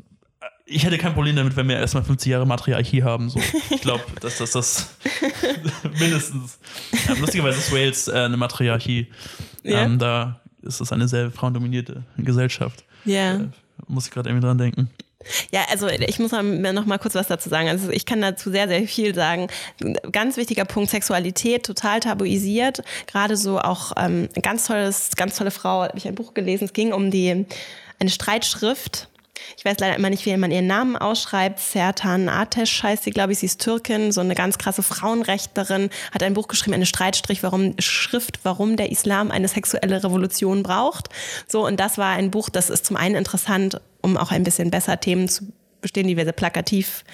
[0.66, 3.28] ich hätte kein Problem damit, wenn wir erstmal 50 Jahre Matriarchie haben.
[3.28, 3.41] So.
[3.70, 4.97] Ich glaube, dass das das
[5.99, 6.59] mindestens.
[7.07, 9.12] Ja, lustigerweise ist Wales äh, eine Matriarchie.
[9.62, 9.82] Ja.
[9.82, 12.85] Ähm, da ist es eine sehr frauendominierte Gesellschaft.
[13.05, 13.37] Ja.
[13.37, 13.49] Äh,
[13.87, 14.91] muss ich gerade irgendwie dran denken.
[15.53, 17.69] Ja, also ich muss noch mal kurz was dazu sagen.
[17.69, 19.49] Also ich kann dazu sehr, sehr viel sagen.
[20.12, 22.83] Ganz wichtiger Punkt, Sexualität, total tabuisiert.
[23.07, 26.65] Gerade so auch ähm, ganz tolles, ganz tolle Frau, habe ich ein Buch gelesen.
[26.65, 27.47] Es ging um die
[27.99, 29.09] eine Streitschrift
[29.57, 31.59] ich weiß leider immer nicht, wie man ihren Namen ausschreibt.
[31.59, 33.41] Sertan Ateş heißt sie, glaube ich.
[33.41, 37.74] Sie ist Türkin, so eine ganz krasse Frauenrechtlerin, hat ein Buch geschrieben, eine Streitstrich, warum,
[37.78, 41.09] Schrift, warum der Islam eine sexuelle Revolution braucht.
[41.49, 44.70] So, und das war ein Buch, das ist zum einen interessant, um auch ein bisschen
[44.70, 47.05] besser Themen zu bestehen, die wir sehr plakativ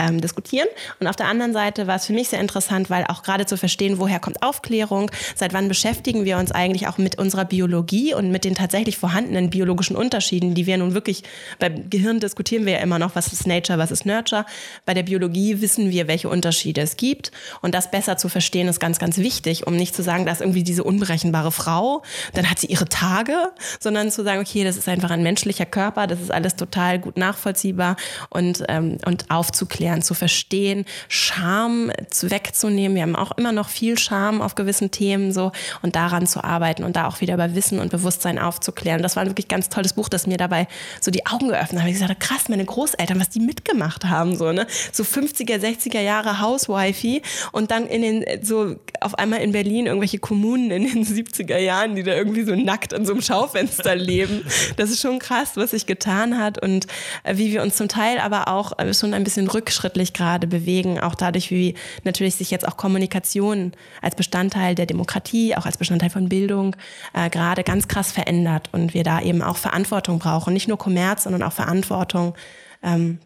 [0.00, 0.68] ähm, diskutieren.
[0.98, 3.56] Und auf der anderen Seite war es für mich sehr interessant, weil auch gerade zu
[3.56, 8.30] verstehen, woher kommt Aufklärung, seit wann beschäftigen wir uns eigentlich auch mit unserer Biologie und
[8.30, 11.22] mit den tatsächlich vorhandenen biologischen Unterschieden, die wir nun wirklich,
[11.58, 14.46] beim Gehirn diskutieren wir ja immer noch, was ist Nature, was ist Nurture.
[14.86, 17.32] Bei der Biologie wissen wir, welche Unterschiede es gibt.
[17.60, 20.62] Und das besser zu verstehen, ist ganz, ganz wichtig, um nicht zu sagen, dass irgendwie
[20.62, 22.02] diese unberechenbare Frau,
[22.34, 23.34] dann hat sie ihre Tage,
[23.78, 27.16] sondern zu sagen, okay, das ist einfach ein menschlicher Körper, das ist alles total gut
[27.16, 27.96] nachvollziehbar
[28.28, 32.94] und, ähm, und aufzuklären, zu verstehen, Scham wegzunehmen.
[32.94, 36.84] Wir haben auch immer noch viel Scham auf gewissen Themen so und daran zu arbeiten
[36.84, 39.02] und da auch wieder über Wissen und Bewusstsein aufzuklären.
[39.02, 40.68] Das war ein wirklich ganz tolles Buch, das mir dabei
[41.00, 41.88] so die Augen geöffnet hat.
[41.88, 44.66] Ich gesagt, krass, meine Großeltern, was die mitgemacht haben, so, ne?
[44.92, 47.22] So 50er, 60er Jahre Hauswifey
[47.52, 51.96] und dann in den, so auf einmal in Berlin irgendwelche Kommunen in den 70er Jahren,
[51.96, 54.44] die da irgendwie so nackt an so einem Schaufenster leben.
[54.76, 56.86] Das ist schon krass, was sich getan hat und
[57.24, 60.98] äh, wie wir uns zum Teil aber auch äh, schon ein bisschen rückschrittlich gerade bewegen,
[60.98, 66.10] auch dadurch, wie natürlich sich jetzt auch Kommunikation als Bestandteil der Demokratie, auch als Bestandteil
[66.10, 66.74] von Bildung
[67.14, 71.22] äh, gerade ganz krass verändert und wir da eben auch Verantwortung brauchen, nicht nur Kommerz,
[71.22, 72.34] sondern auch Verantwortung.
[72.82, 73.20] Ähm,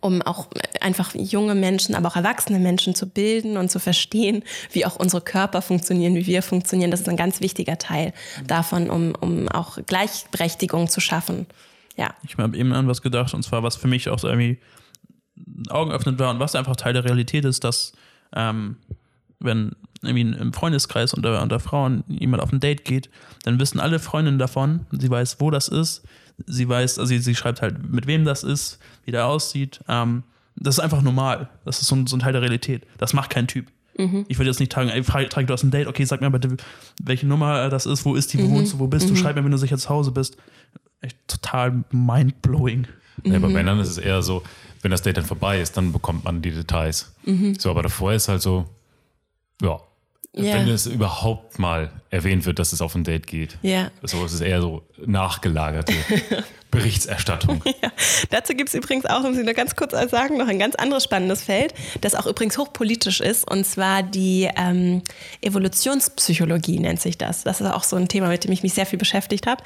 [0.00, 0.48] um auch
[0.80, 5.22] einfach junge Menschen, aber auch erwachsene Menschen zu bilden und zu verstehen, wie auch unsere
[5.22, 6.90] Körper funktionieren, wie wir funktionieren.
[6.90, 8.12] Das ist ein ganz wichtiger Teil
[8.46, 11.46] davon, um, um auch Gleichberechtigung zu schaffen.
[11.96, 12.14] Ja.
[12.24, 14.58] Ich habe eben an was gedacht, und zwar, was für mich auch so irgendwie
[15.68, 17.92] Augen öffnet war und was einfach Teil der Realität ist, dass
[18.34, 18.76] ähm,
[19.38, 19.72] wenn
[20.02, 23.10] irgendwie im Freundeskreis unter, unter Frauen jemand auf ein Date geht,
[23.44, 26.02] dann wissen alle Freundinnen davon, sie weiß, wo das ist,
[26.46, 30.22] sie weiß, also sie, sie schreibt halt, mit wem das ist, wie der aussieht, ähm,
[30.56, 31.48] Das ist einfach normal.
[31.64, 32.86] Das ist so ein, so ein Teil der Realität.
[32.98, 33.66] Das macht kein Typ.
[34.28, 36.30] Ich würde jetzt nicht tragen, ey, frage, trage du hast ein Date, okay, sag mir
[36.30, 36.56] bitte,
[37.02, 39.44] welche Nummer das ist, wo ist die, wo wohnst du, wo bist du, schreib mir,
[39.44, 40.36] wenn du sicher zu Hause bist.
[41.00, 42.86] Echt total mindblowing.
[43.24, 44.42] Ja, bei Männern ist es eher so,
[44.82, 47.12] wenn das Date dann vorbei ist, dann bekommt man die Details.
[47.58, 48.66] So, aber davor ist halt so,
[49.62, 49.80] ja.
[50.38, 50.52] Ja.
[50.52, 53.56] Wenn es überhaupt mal erwähnt wird, dass es auf ein Date geht.
[53.62, 53.90] Ja.
[54.02, 55.94] So, es ist eher so nachgelagerte
[56.70, 57.62] Berichterstattung.
[57.64, 57.90] Ja.
[58.28, 61.04] Dazu gibt es übrigens auch, um Sie nur ganz kurz sagen, noch ein ganz anderes
[61.04, 61.72] spannendes Feld,
[62.02, 65.00] das auch übrigens hochpolitisch ist, und zwar die ähm,
[65.40, 67.44] Evolutionspsychologie nennt sich das.
[67.44, 69.62] Das ist auch so ein Thema, mit dem ich mich sehr viel beschäftigt habe,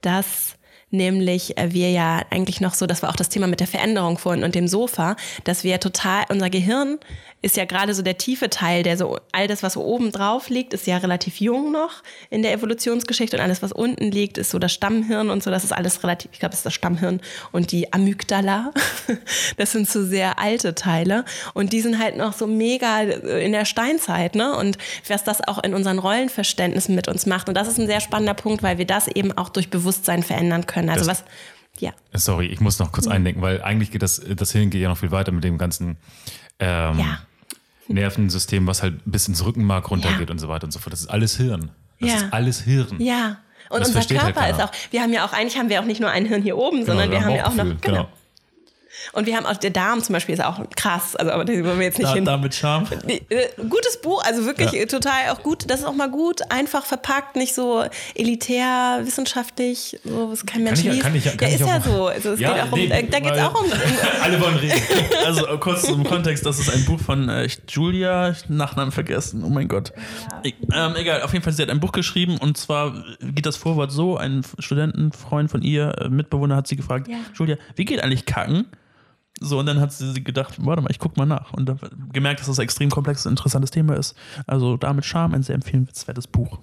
[0.00, 0.56] dass
[0.96, 4.18] nämlich äh, wir ja eigentlich noch so, das war auch das Thema mit der Veränderung
[4.18, 6.98] vorhin und dem Sofa, dass wir total, unser Gehirn
[7.42, 10.48] ist ja gerade so der tiefe Teil, der so, all das, was so oben drauf
[10.48, 14.50] liegt, ist ja relativ jung noch in der Evolutionsgeschichte und alles, was unten liegt, ist
[14.50, 17.20] so das Stammhirn und so, das ist alles relativ, ich glaube, das ist das Stammhirn
[17.52, 18.72] und die Amygdala,
[19.58, 21.24] das sind so sehr alte Teile
[21.54, 25.62] und die sind halt noch so mega in der Steinzeit, ne, und was das auch
[25.62, 27.48] in unseren Rollenverständnissen mit uns macht.
[27.48, 30.66] Und das ist ein sehr spannender Punkt, weil wir das eben auch durch Bewusstsein verändern
[30.66, 31.24] können, also Das- was,
[31.80, 31.92] ja.
[32.14, 34.98] Sorry, ich muss noch kurz eindenken, weil eigentlich geht das, das Hirn geht ja noch
[34.98, 35.96] viel weiter mit dem ganzen
[36.58, 37.18] ähm, Ja.
[37.88, 40.32] Nervensystem, was halt bis ins Rückenmark runtergeht Ja.
[40.32, 40.92] und so weiter und so fort.
[40.92, 41.70] Das ist alles Hirn.
[42.00, 42.16] Das Ja.
[42.16, 42.96] ist alles Hirn.
[43.00, 43.38] Ja.
[43.68, 44.64] Und Das unser halt Körper ist keiner.
[44.64, 46.78] auch, wir haben ja auch, eigentlich haben wir auch nicht nur ein Hirn hier oben,
[46.80, 48.08] Genau, sondern wir haben ja auch noch, Bauchgefühl, genau.
[49.12, 51.78] Und wir haben auch, der Darm zum Beispiel ist auch krass, also aber da wollen
[51.78, 52.24] wir jetzt nicht Da, hin.
[52.24, 52.86] da mit Charme.
[53.06, 53.18] Äh,
[53.68, 54.86] Gutes Buch, also wirklich Ja.
[54.86, 55.68] total auch gut.
[55.70, 57.84] Das ist auch mal gut, einfach verpackt, nicht so
[58.14, 61.02] elitär, wissenschaftlich, so was kein Mensch ich- liest.
[61.02, 62.06] kann ich- kann ja, ist ja so.
[62.06, 63.70] Also es Ja, geht auch um, nee, äh, da geht es auch um.
[64.22, 64.80] Alle wollen reden.
[65.24, 69.42] Also äh, kurz zum Kontext, das ist ein Buch von äh, Julia, den Nachnamen vergessen,
[69.44, 69.92] oh mein Gott.
[70.44, 73.56] E ähm, egal, auf jeden Fall, sie hat ein Buch geschrieben und zwar geht das
[73.56, 77.16] Vorwort so, ein Studentenfreund von ihr, Mitbewohner, hat sie gefragt, Ja.
[77.34, 78.66] Julia, wie geht eigentlich Kacken?
[79.40, 81.52] So, und dann hat sie gedacht, warte mal, ich guck mal nach.
[81.52, 81.78] Und dann
[82.12, 84.14] gemerkt, dass das ein extrem komplexes, interessantes Thema ist.
[84.46, 86.58] Also damit Charme ein sehr empfehlenswertes Buch.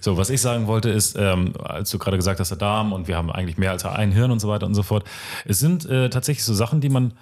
[0.00, 3.08] So, was ich sagen wollte ist, ähm, als du gerade gesagt hast, der Darm und
[3.08, 5.04] wir haben eigentlich mehr als ein Hirn und so weiter und so fort.
[5.44, 7.14] Es sind äh, tatsächlich so Sachen, die man,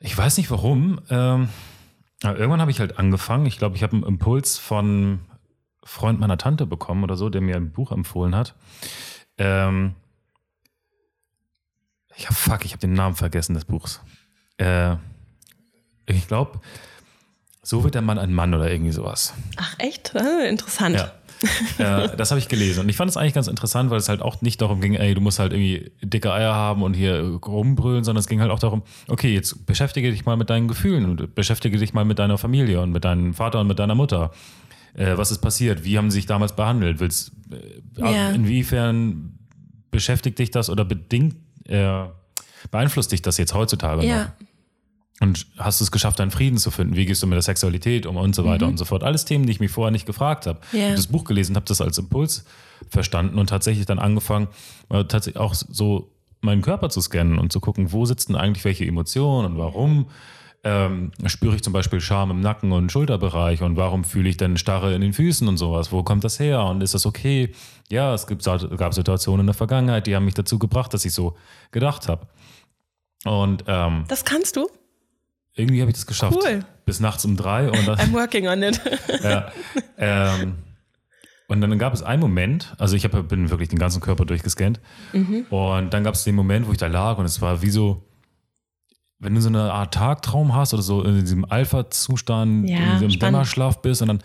[0.00, 1.48] ich weiß nicht warum, ähm,
[2.22, 3.46] irgendwann habe ich halt angefangen.
[3.46, 5.20] Ich glaube, ich habe einen Impuls von
[5.84, 8.54] Freund meiner Tante bekommen oder so, der mir ein Buch empfohlen hat.
[9.38, 9.94] Ähm,
[12.16, 14.00] ich habe, fuck, ich habe den Namen vergessen des Buchs.
[14.58, 14.96] Äh,
[16.06, 16.60] ich glaube,
[17.62, 19.32] so wird der Mann ein Mann oder irgendwie sowas.
[19.56, 20.14] Ach echt?
[20.14, 20.96] Ah, interessant.
[21.78, 22.04] Ja.
[22.04, 22.80] äh, das habe ich gelesen.
[22.80, 25.14] Und ich fand es eigentlich ganz interessant, weil es halt auch nicht darum ging, ey,
[25.14, 28.58] du musst halt irgendwie dicke Eier haben und hier rumbrüllen, sondern es ging halt auch
[28.58, 32.38] darum, okay, jetzt beschäftige dich mal mit deinen Gefühlen und beschäftige dich mal mit deiner
[32.38, 34.30] Familie und mit deinem Vater und mit deiner Mutter.
[34.94, 35.84] Äh, was ist passiert?
[35.84, 37.00] Wie haben sie sich damals behandelt?
[37.00, 38.30] Willst, äh, Ja.
[38.30, 39.38] Inwiefern
[39.90, 41.36] beschäftigt dich das oder bedingt,
[41.68, 42.04] äh,
[42.70, 44.08] beeinflusst dich das jetzt heutzutage noch?
[44.08, 44.32] Ja.
[45.20, 46.96] Und hast du es geschafft, deinen Frieden zu finden?
[46.96, 49.04] Wie gehst du mit der Sexualität um und so weiter und so fort?
[49.04, 50.58] Alles Themen, die ich mich vorher nicht gefragt habe.
[50.72, 50.78] Ja.
[50.78, 52.44] Ich habe das Buch gelesen, habe das als Impuls
[52.90, 54.48] verstanden und tatsächlich dann angefangen,
[54.90, 56.10] äh, tatsächlich auch so
[56.40, 60.06] meinen Körper zu scannen und zu gucken, wo sitzen eigentlich welche Emotionen und warum
[60.64, 64.56] ähm, spüre ich zum Beispiel Scham im Nacken und Schulterbereich und warum fühle ich denn
[64.56, 65.92] Starre in den Füßen und sowas?
[65.92, 67.52] Wo kommt das her und ist das okay?
[67.90, 71.12] Ja, es gibt, gab Situationen in der Vergangenheit, die haben mich dazu gebracht, dass ich
[71.12, 71.36] so
[71.70, 72.26] gedacht habe.
[73.24, 74.68] Und ähm, Das kannst du?
[75.56, 76.36] irgendwie habe ich das geschafft.
[76.42, 76.64] Cool.
[76.84, 77.70] Bis nachts um drei.
[77.70, 78.80] Und, das, I'm working on it.
[79.22, 79.52] ja,
[79.98, 80.56] ähm,
[81.46, 84.80] und dann gab es einen Moment, also ich hab, bin wirklich den ganzen Körper durchgescannt.
[85.12, 85.46] Mhm.
[85.50, 88.02] Und dann gab es den Moment, wo ich da lag und es war wie so,
[89.24, 93.10] wenn du so eine Art Tagtraum hast oder so in diesem Alpha-Zustand, Ja, in diesem
[93.10, 93.22] spannend.
[93.22, 94.22] Dämmerschlaf bist und dann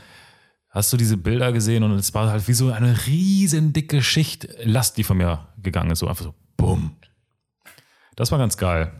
[0.69, 4.47] hast du diese Bilder gesehen und es war halt wie so eine riesen dicke Schicht
[4.63, 5.99] Last, die von mir gegangen ist.
[5.99, 6.95] So einfach so, bumm.
[8.15, 8.91] Das war ganz geil.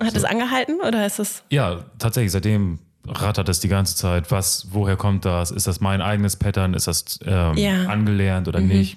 [0.00, 1.42] Hat es angehalten oder ist es?
[1.50, 4.30] Ja, tatsächlich, seitdem rattert es die ganze Zeit.
[4.30, 5.50] Was, woher kommt das?
[5.50, 6.74] Ist das mein eigenes Pattern?
[6.74, 7.86] Ist das ähm, Ja.
[7.86, 8.96] angelernt oder nicht?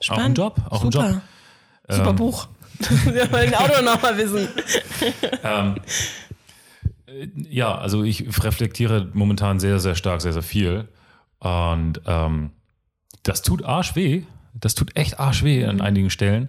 [0.00, 0.38] Spannend.
[0.40, 1.10] Auch ein Job, auch ein Super.
[1.10, 1.20] Job.
[1.88, 2.48] Super Ähm, Buch.
[3.04, 4.48] Wir wollen den Autor noch mal wissen.
[7.48, 10.88] Ja, also ich reflektiere momentan sehr, sehr stark, sehr, sehr viel.
[11.38, 12.50] Und ähm,
[13.22, 14.22] das tut arsch weh.
[14.54, 16.48] Das tut echt arsch weh an einigen Stellen.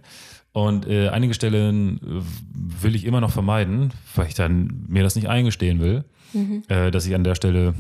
[0.54, 5.16] Und äh, einige Stellen äh, will ich immer noch vermeiden, weil ich dann mir das
[5.16, 6.04] nicht eingestehen will,
[6.68, 7.74] äh, dass ich an der Stelle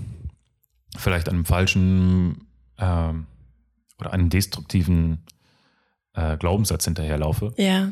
[0.98, 2.48] vielleicht einem falschen
[2.78, 3.26] ähm,
[4.00, 5.20] oder einem destruktiven
[6.14, 7.54] äh, Glaubenssatz hinterherlaufe.
[7.58, 7.92] Ja.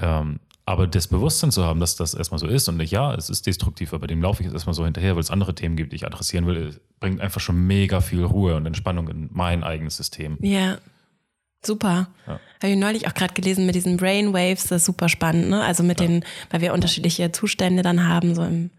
[0.00, 3.28] Ähm, aber das Bewusstsein zu haben, dass das erstmal so ist und nicht, ja, es
[3.28, 5.90] ist destruktiv, aber dem laufe ich jetzt erstmal so hinterher, weil es andere Themen gibt,
[5.92, 9.96] die ich adressieren will, bringt einfach schon mega viel Ruhe und Entspannung in mein eigenes
[9.96, 10.38] System.
[10.40, 10.78] Ja.
[11.62, 12.08] Super.
[12.26, 12.40] Ja.
[12.62, 15.62] Habe ich neulich auch gerade gelesen mit diesen Brainwaves, das ist super spannend, ne?
[15.62, 16.06] Also mit ja.
[16.06, 18.70] den, weil wir unterschiedliche Zustände dann haben, so im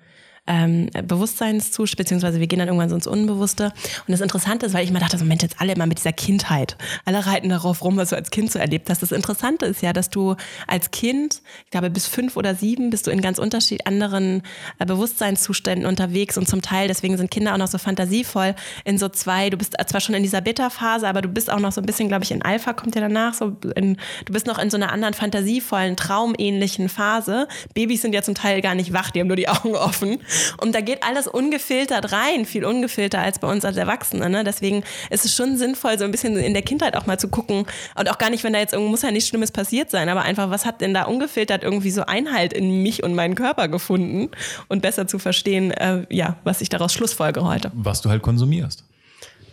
[0.47, 3.65] ähm, Bewusstseinszustand, beziehungsweise wir gehen dann irgendwann so ins Unbewusste.
[3.65, 6.13] Und das Interessante ist, weil ich immer dachte, so Mensch, jetzt alle immer mit dieser
[6.13, 6.77] Kindheit.
[7.05, 9.01] Alle reiten darauf rum, was du als Kind so erlebt hast.
[9.01, 10.35] Das Interessante ist ja, dass du
[10.67, 14.41] als Kind, ich glaube bis fünf oder sieben, bist du in ganz unterschiedlich anderen
[14.79, 19.09] äh, Bewusstseinszuständen unterwegs und zum Teil, deswegen sind Kinder auch noch so fantasievoll in so
[19.09, 21.85] zwei, du bist zwar schon in dieser Beta-Phase, aber du bist auch noch so ein
[21.85, 24.77] bisschen, glaube ich, in Alpha kommt ja danach, so in, du bist noch in so
[24.77, 27.47] einer anderen fantasievollen, traumähnlichen Phase.
[27.73, 30.19] Babys sind ja zum Teil gar nicht wach, die haben nur die Augen offen.
[30.57, 34.29] Und da geht alles ungefiltert rein, viel ungefilterter als bei uns als Erwachsene.
[34.29, 34.43] Ne?
[34.43, 37.65] Deswegen ist es schon sinnvoll, so ein bisschen in der Kindheit auch mal zu gucken.
[37.95, 40.21] Und auch gar nicht, wenn da jetzt irgendwo muss ja nichts Schlimmes passiert sein, aber
[40.21, 44.29] einfach, was hat denn da ungefiltert irgendwie so Einhalt in mich und meinen Körper gefunden
[44.67, 47.71] und besser zu verstehen, äh, ja, was ich daraus schlussfolge heute.
[47.73, 48.85] Was du halt konsumierst.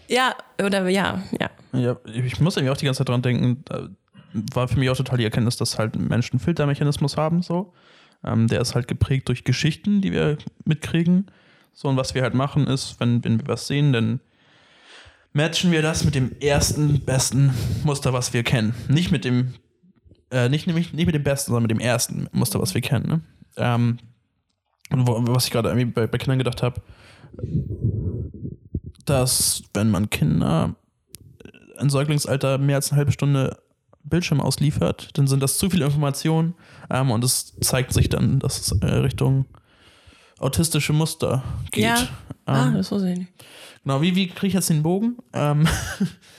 [0.08, 1.50] Ja, oder ja, ja.
[1.72, 3.62] Ja, ich muss irgendwie auch die ganze Zeit dran denken,
[4.54, 7.72] war für mich auch total die Erkenntnis, dass halt Menschen einen Filtermechanismus haben, so.
[8.24, 11.30] Ähm, der ist halt geprägt durch Geschichten, die wir mitkriegen.
[11.72, 14.20] So, und was wir halt machen ist, wenn, wenn wir was sehen, dann
[15.32, 17.54] matchen wir das mit dem ersten besten
[17.84, 18.74] Muster, was wir kennen.
[18.88, 19.54] Nicht mit dem,
[20.30, 23.06] äh, nicht, nicht, nicht mit dem besten, sondern mit dem ersten Muster, was wir kennen.
[23.08, 23.20] Ne?
[23.56, 23.98] Ähm,
[24.90, 26.80] wo, was ich gerade bei, bei Kindern gedacht habe,
[29.04, 30.74] dass wenn man Kinder
[31.78, 33.58] ein Säuglingsalter mehr als eine halbe Stunde
[34.02, 36.54] Bildschirm ausliefert, dann sind das zu viele Informationen
[36.90, 39.46] ähm, und es zeigt sich dann, dass es äh, Richtung
[40.38, 41.84] autistische Muster geht.
[41.84, 42.08] Ja,
[42.46, 43.28] ah, ähm, ah, das so sehen.
[43.84, 45.16] Genau, wie, wie kriege ich jetzt den Bogen?
[45.32, 45.66] Ähm,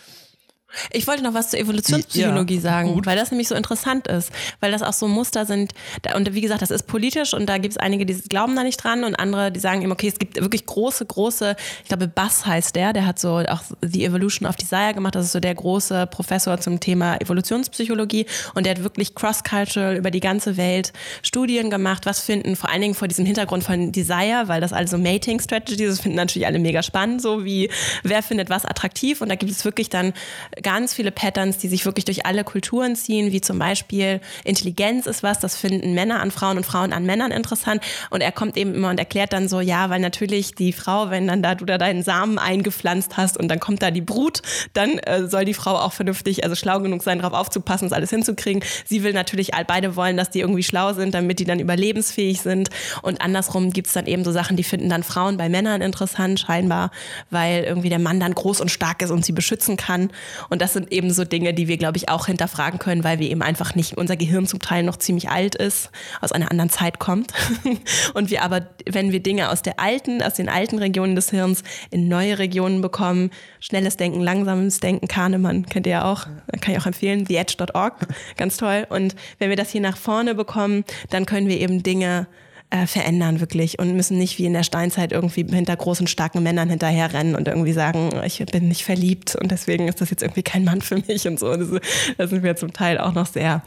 [0.91, 3.05] Ich wollte noch was zur Evolutionspsychologie ja, sagen, gut.
[3.05, 5.73] weil das nämlich so interessant ist, weil das auch so Muster sind.
[6.15, 8.77] Und wie gesagt, das ist politisch und da gibt es einige, die glauben da nicht
[8.77, 12.45] dran und andere, die sagen eben, okay, es gibt wirklich große, große, ich glaube, Bass
[12.45, 15.55] heißt der, der hat so auch The Evolution of Desire gemacht, das ist so der
[15.55, 20.93] große Professor zum Thema Evolutionspsychologie und der hat wirklich cross-cultural über die ganze Welt
[21.23, 24.97] Studien gemacht, was finden, vor allen Dingen vor diesem Hintergrund von Desire, weil das also
[24.97, 27.71] Mating Strategies, das finden natürlich alle mega spannend, so wie
[28.03, 30.13] wer findet was attraktiv und da gibt es wirklich dann
[30.61, 35.23] ganz viele Patterns, die sich wirklich durch alle Kulturen ziehen, wie zum Beispiel Intelligenz ist
[35.23, 37.83] was, das finden Männer an Frauen und Frauen an Männern interessant.
[38.09, 41.27] Und er kommt eben immer und erklärt dann so, ja, weil natürlich die Frau, wenn
[41.27, 44.41] dann da du da deinen Samen eingepflanzt hast und dann kommt da die Brut,
[44.73, 48.09] dann äh, soll die Frau auch vernünftig, also schlau genug sein, darauf aufzupassen, das alles
[48.09, 48.63] hinzukriegen.
[48.85, 52.69] Sie will natürlich, beide wollen, dass die irgendwie schlau sind, damit die dann überlebensfähig sind.
[53.01, 56.39] Und andersrum gibt es dann eben so Sachen, die finden dann Frauen bei Männern interessant,
[56.39, 56.91] scheinbar,
[57.29, 60.11] weil irgendwie der Mann dann groß und stark ist und sie beschützen kann.
[60.49, 63.29] Und das sind eben so Dinge, die wir, glaube ich, auch hinterfragen können, weil wir
[63.29, 65.91] eben einfach nicht, unser Gehirn zum Teil noch ziemlich alt ist,
[66.21, 67.33] aus einer anderen Zeit kommt.
[68.13, 71.63] Und wir aber, wenn wir Dinge aus der alten, aus den alten Regionen des Hirns
[71.91, 76.27] in neue Regionen bekommen, schnelles Denken, langsames Denken, Kahnemann kennt ihr ja auch,
[76.61, 78.85] kann ich auch empfehlen, theedge.org, ganz toll.
[78.89, 82.27] Und wenn wir das hier nach vorne bekommen, dann können wir eben Dinge
[82.69, 86.69] äh, verändern wirklich und müssen nicht wie in der Steinzeit irgendwie hinter großen, starken Männern
[86.69, 90.63] hinterherrennen und irgendwie sagen, ich bin nicht verliebt und deswegen ist das jetzt irgendwie kein
[90.63, 91.55] Mann für mich und so.
[91.55, 91.69] Das,
[92.17, 93.63] das sind wir zum Teil auch noch sehr,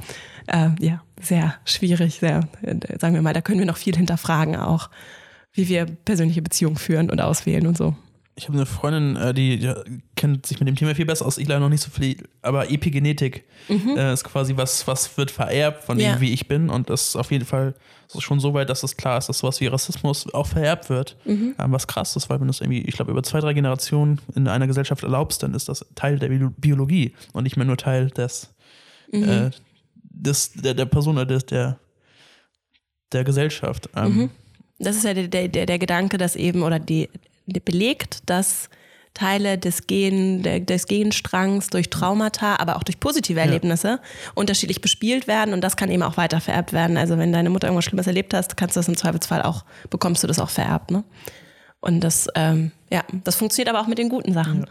[0.46, 4.56] äh, ja, sehr schwierig, sehr, äh, sagen wir mal, da können wir noch viel hinterfragen
[4.56, 4.88] auch,
[5.52, 7.96] wie wir persönliche Beziehungen führen und auswählen und so
[8.34, 9.74] ich habe eine Freundin, äh, die, die,
[10.16, 11.36] kennt sich mit dem Thema viel besser aus.
[11.36, 13.96] Ich leider noch nicht so viel, aber Epigenetik mhm.
[13.96, 16.14] äh, ist quasi was, was wird vererbt von ja.
[16.14, 16.70] dem, wie ich bin.
[16.70, 17.74] Und das ist auf jeden Fall
[18.18, 21.16] schon so weit, dass es klar ist, dass sowas wie Rassismus auch vererbt wird.
[21.24, 21.54] Mhm.
[21.58, 24.20] Ähm, was krass ist, weil wenn du es irgendwie, ich glaube, über zwei, drei Generationen
[24.34, 28.08] in einer Gesellschaft erlaubst, dann ist das Teil der Biologie und nicht mehr nur Teil
[28.08, 28.54] des,
[29.12, 29.28] mhm.
[29.28, 29.50] äh,
[30.00, 31.78] des der, der Person, äh, des, der,
[33.12, 33.90] der Gesellschaft.
[33.94, 34.30] Ähm, mhm.
[34.78, 37.10] das ist ja der, der, der Gedanke, dass eben, oder die
[37.46, 38.68] belegt, dass
[39.14, 44.00] Teile des, Gen, des Genstrangs durch Traumata, aber auch durch positive Erlebnisse ja.
[44.34, 46.96] unterschiedlich bespielt werden und das kann eben auch weiter vererbt werden.
[46.96, 50.22] Also wenn deine Mutter irgendwas Schlimmes erlebt hast, kannst du das im Zweifelsfall auch, bekommst
[50.22, 50.90] du das auch vererbt.
[50.90, 51.04] Ne?
[51.84, 54.66] Und das, ähm, ja, das funktioniert aber auch mit den guten Sachen.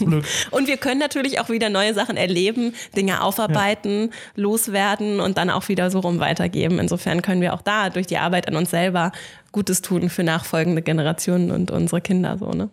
[0.00, 0.20] Ja.
[0.52, 4.16] und wir können natürlich auch wieder neue Sachen erleben, Dinge aufarbeiten, ja.
[4.36, 6.78] loswerden und dann auch wieder so rum weitergeben.
[6.78, 9.10] Insofern können wir auch da durch die Arbeit an uns selber
[9.52, 12.70] Gutes tun für nachfolgende Generationen und unsere Kinder so, ne?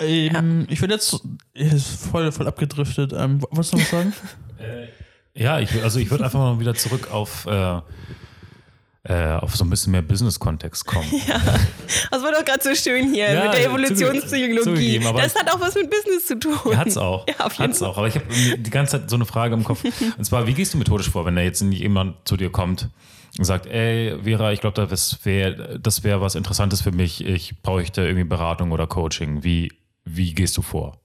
[0.00, 0.72] Ähm, ja.
[0.72, 1.22] Ich würde jetzt
[2.10, 3.12] voll, voll abgedriftet.
[3.12, 4.12] Ähm, wolltest du noch was sagen?
[4.58, 7.80] äh, ja, ich, also ich würde einfach mal wieder zurück auf äh,
[9.06, 11.06] äh, auf so ein bisschen mehr Business-Kontext kommen.
[11.26, 11.40] Ja,
[12.10, 14.98] das war doch gerade so schön hier ja, mit der Evolutionspsychologie.
[14.98, 16.76] das hat auch was mit Business zu tun.
[16.76, 17.26] Hat's auch.
[17.28, 17.88] Ja, auf jeden hat's Fall.
[17.88, 17.98] auch.
[17.98, 19.84] Aber ich habe die ganze Zeit so eine Frage im Kopf.
[20.18, 22.88] Und zwar, wie gehst du methodisch vor, wenn da jetzt jemand zu dir kommt
[23.40, 27.24] sagt, ey, Vera, ich glaube, das wäre das wär was Interessantes für mich.
[27.24, 29.42] Ich bräuchte irgendwie Beratung oder Coaching.
[29.42, 29.72] Wie,
[30.04, 31.00] wie gehst du vor?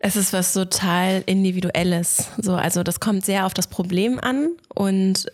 [0.00, 2.28] Es ist was total Individuelles.
[2.38, 5.26] So, also das kommt sehr auf das Problem an und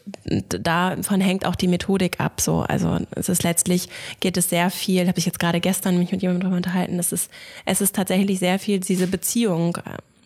[0.49, 2.41] davon hängt auch die Methodik ab.
[2.41, 3.91] So, also es ist letztlich
[4.21, 5.07] geht es sehr viel.
[5.07, 6.99] Habe ich jetzt gerade gestern mich mit jemandem darüber unterhalten.
[6.99, 7.31] Es ist
[7.67, 9.77] es ist tatsächlich sehr viel diese Beziehung.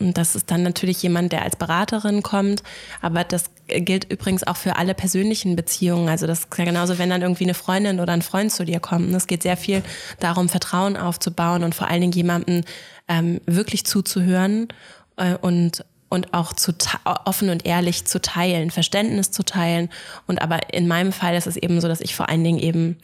[0.01, 2.63] Und das ist dann natürlich jemand, der als Beraterin kommt.
[3.01, 6.09] Aber das gilt übrigens auch für alle persönlichen Beziehungen.
[6.09, 8.81] Also das ist ja genauso, wenn dann irgendwie eine Freundin oder ein Freund zu dir
[8.81, 9.13] kommt.
[9.15, 9.83] Es geht sehr viel
[10.21, 12.65] darum, Vertrauen aufzubauen und vor allen Dingen jemanden
[13.09, 14.69] ähm, wirklich zuzuhören
[15.17, 16.73] äh, und und auch zu
[17.05, 19.91] offen und ehrlich zu teilen, Verständnis zu teilen.
[20.27, 22.97] Und aber in meinem Fall ist es eben so, dass ich vor allen Dingen eben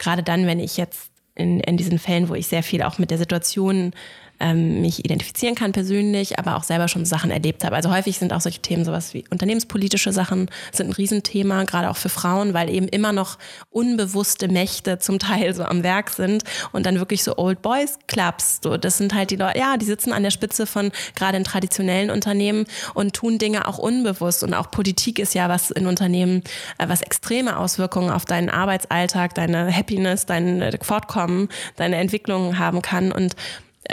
[0.00, 3.10] gerade dann, wenn ich jetzt in, in diesen Fällen, wo ich sehr viel auch mit
[3.10, 3.92] der Situation
[4.40, 7.76] ähm, mich identifizieren kann persönlich, aber auch selber schon Sachen erlebt habe.
[7.76, 11.96] Also häufig sind auch solche Themen sowas wie unternehmenspolitische Sachen sind ein Riesenthema, gerade auch
[11.96, 13.38] für Frauen, weil eben immer noch
[13.70, 18.60] unbewusste Mächte zum Teil so am Werk sind und dann wirklich so Old Boys Clubs,
[18.62, 21.44] so das sind halt die Leute, ja, die sitzen an der Spitze von gerade in
[21.44, 24.42] traditionellen Unternehmen und tun Dinge auch unbewusst.
[24.42, 26.42] Und auch Politik ist ja was in Unternehmen,
[26.78, 32.82] äh, was extreme Auswirkungen auf deinen Arbeitsalltag, deine Happiness, dein äh, Fortkommen, deine Entwicklung haben
[32.82, 33.12] kann.
[33.12, 33.34] Und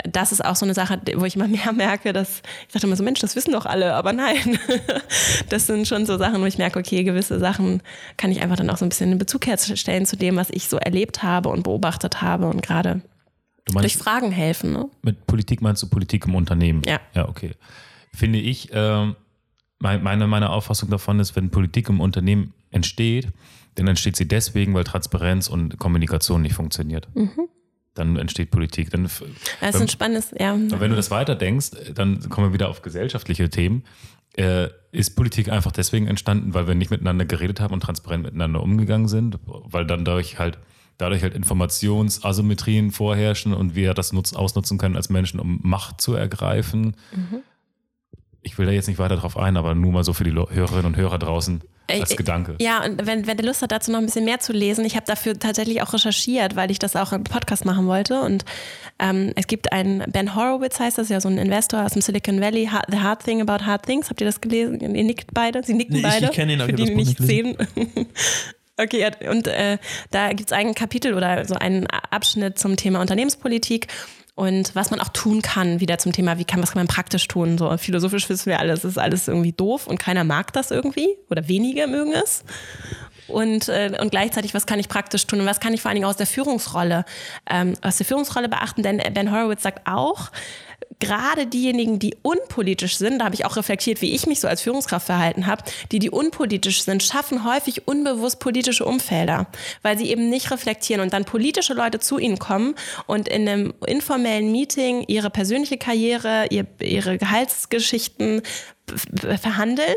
[0.04, 2.96] das ist auch so eine Sache, wo ich immer mehr merke, dass ich dachte immer
[2.96, 4.58] so, Mensch, das wissen doch alle, aber nein.
[5.48, 7.82] Das sind schon so Sachen, wo ich merke, okay, gewisse Sachen
[8.16, 10.68] kann ich einfach dann auch so ein bisschen in Bezug herstellen zu dem, was ich
[10.68, 13.00] so erlebt habe und beobachtet habe und gerade
[13.66, 14.72] durch Fragen helfen.
[14.72, 14.88] Ne?
[15.02, 16.82] Mit Politik meinst du Politik im Unternehmen?
[16.84, 17.00] Ja.
[17.14, 17.52] Ja, okay.
[18.12, 19.12] Finde ich, äh,
[19.78, 23.28] meine, meine Auffassung davon ist, wenn Politik im Unternehmen entsteht,
[23.76, 27.08] dann entsteht sie deswegen, weil Transparenz und Kommunikation nicht funktioniert.
[27.14, 27.48] Mhm
[27.96, 28.90] dann entsteht Politik.
[28.90, 30.54] Dann, das ist wenn, ein spannendes, ja.
[30.56, 33.84] Wenn du das weiterdenkst, dann kommen wir wieder auf gesellschaftliche Themen.
[34.34, 38.62] Äh, ist Politik einfach deswegen entstanden, weil wir nicht miteinander geredet haben und transparent miteinander
[38.62, 40.58] umgegangen sind, weil dann dadurch halt
[40.98, 46.14] dadurch halt Informationsasymmetrien vorherrschen und wir das nutz, ausnutzen können als Menschen, um Macht zu
[46.14, 46.96] ergreifen.
[47.14, 47.42] Mhm.
[48.46, 50.86] Ich will da jetzt nicht weiter drauf ein, aber nur mal so für die Hörerinnen
[50.86, 52.54] und Hörer draußen als Gedanke.
[52.60, 54.94] Ja, und wenn, wenn der Lust hat, dazu noch ein bisschen mehr zu lesen, ich
[54.94, 58.20] habe dafür tatsächlich auch recherchiert, weil ich das auch im Podcast machen wollte.
[58.20, 58.44] Und
[59.00, 62.40] ähm, es gibt einen, Ben Horowitz heißt das, ja so ein Investor aus dem Silicon
[62.40, 64.10] Valley, The Hard Thing About Hard Things.
[64.10, 64.80] Habt ihr das gelesen?
[64.80, 65.62] Ihr nickt beide?
[65.64, 66.26] Sie nicken nee, beide?
[66.26, 67.56] Ich, ich kenne ihn, aber für die, die nicht sehen.
[68.78, 69.78] Okay, und äh,
[70.10, 73.86] da gibt es ein Kapitel oder so einen Abschnitt zum Thema Unternehmenspolitik
[74.36, 77.26] und was man auch tun kann, wieder zum Thema, wie kann, was kann man praktisch
[77.26, 77.56] tun.
[77.56, 81.48] So philosophisch wissen wir alles, ist alles irgendwie doof und keiner mag das irgendwie oder
[81.48, 82.44] wenige mögen es.
[83.28, 85.96] Und, äh, und gleichzeitig, was kann ich praktisch tun und was kann ich vor allen
[85.96, 87.04] Dingen aus der Führungsrolle,
[87.50, 90.30] ähm, aus der Führungsrolle beachten, denn Ben Horowitz sagt auch,
[90.98, 94.62] gerade diejenigen, die unpolitisch sind, da habe ich auch reflektiert, wie ich mich so als
[94.62, 95.62] Führungskraft verhalten habe,
[95.92, 99.46] die, die unpolitisch sind, schaffen häufig unbewusst politische Umfelder,
[99.82, 102.74] weil sie eben nicht reflektieren und dann politische Leute zu ihnen kommen
[103.06, 106.46] und in einem informellen Meeting ihre persönliche Karriere,
[106.80, 108.42] ihre Gehaltsgeschichten
[109.40, 109.96] verhandeln,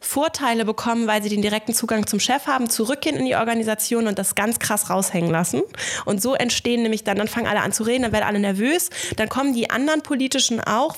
[0.00, 4.18] Vorteile bekommen, weil sie den direkten Zugang zum Chef haben, zurückgehen in die Organisation und
[4.18, 5.62] das ganz krass raushängen lassen.
[6.06, 8.88] Und so entstehen nämlich dann, dann fangen alle an zu reden, dann werden alle nervös,
[9.16, 10.96] dann kommen die anderen Politischen auch,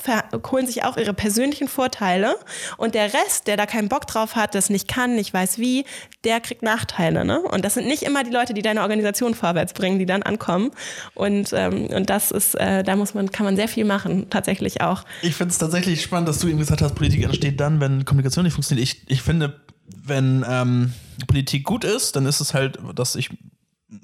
[0.50, 2.36] holen sich auch ihre persönlichen Vorteile
[2.76, 5.84] und der Rest, der da keinen Bock drauf hat, das nicht kann, nicht weiß wie,
[6.24, 7.24] der kriegt Nachteile.
[7.24, 7.40] Ne?
[7.40, 10.70] Und das sind nicht immer die Leute, die deine Organisation vorwärts bringen, die dann ankommen.
[11.14, 14.80] Und, ähm, und das ist, äh, da muss man, kann man sehr viel machen, tatsächlich
[14.80, 15.04] auch.
[15.22, 18.44] Ich finde es tatsächlich spannend, dass du eben gesagt hast, Politik entsteht dann, wenn Kommunikation
[18.44, 18.88] nicht funktioniert.
[18.88, 20.92] Ich, ich finde, wenn ähm,
[21.26, 23.30] Politik gut ist, dann ist es halt, dass ich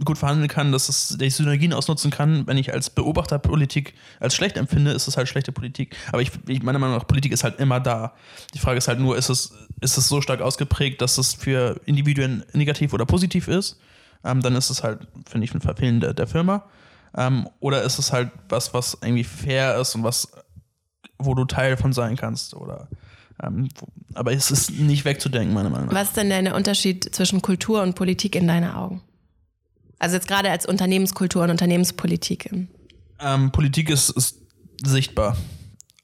[0.04, 2.46] gut verhandeln kann, dass es die Synergien ausnutzen kann.
[2.46, 5.96] Wenn ich als Beobachter Politik als schlecht empfinde, ist es halt schlechte Politik.
[6.12, 8.14] Aber ich, ich meiner Meinung nach, Politik ist halt immer da.
[8.54, 11.80] Die Frage ist halt nur, ist es, ist es so stark ausgeprägt, dass es für
[11.86, 13.80] Individuen negativ oder positiv ist?
[14.24, 16.64] Ähm, dann ist es halt, finde ich, ein Verfehlen der, der Firma.
[17.16, 20.30] Ähm, oder ist es halt was, was irgendwie fair ist und was,
[21.18, 22.54] wo du Teil von sein kannst?
[22.54, 22.88] Oder
[24.14, 25.94] aber es ist nicht wegzudenken, meiner Meinung nach.
[25.94, 29.02] Was ist denn der Unterschied zwischen Kultur und Politik in deinen Augen?
[29.98, 32.50] Also jetzt gerade als Unternehmenskultur und Unternehmenspolitik.
[33.20, 34.38] Ähm, Politik ist, ist
[34.84, 35.36] sichtbar.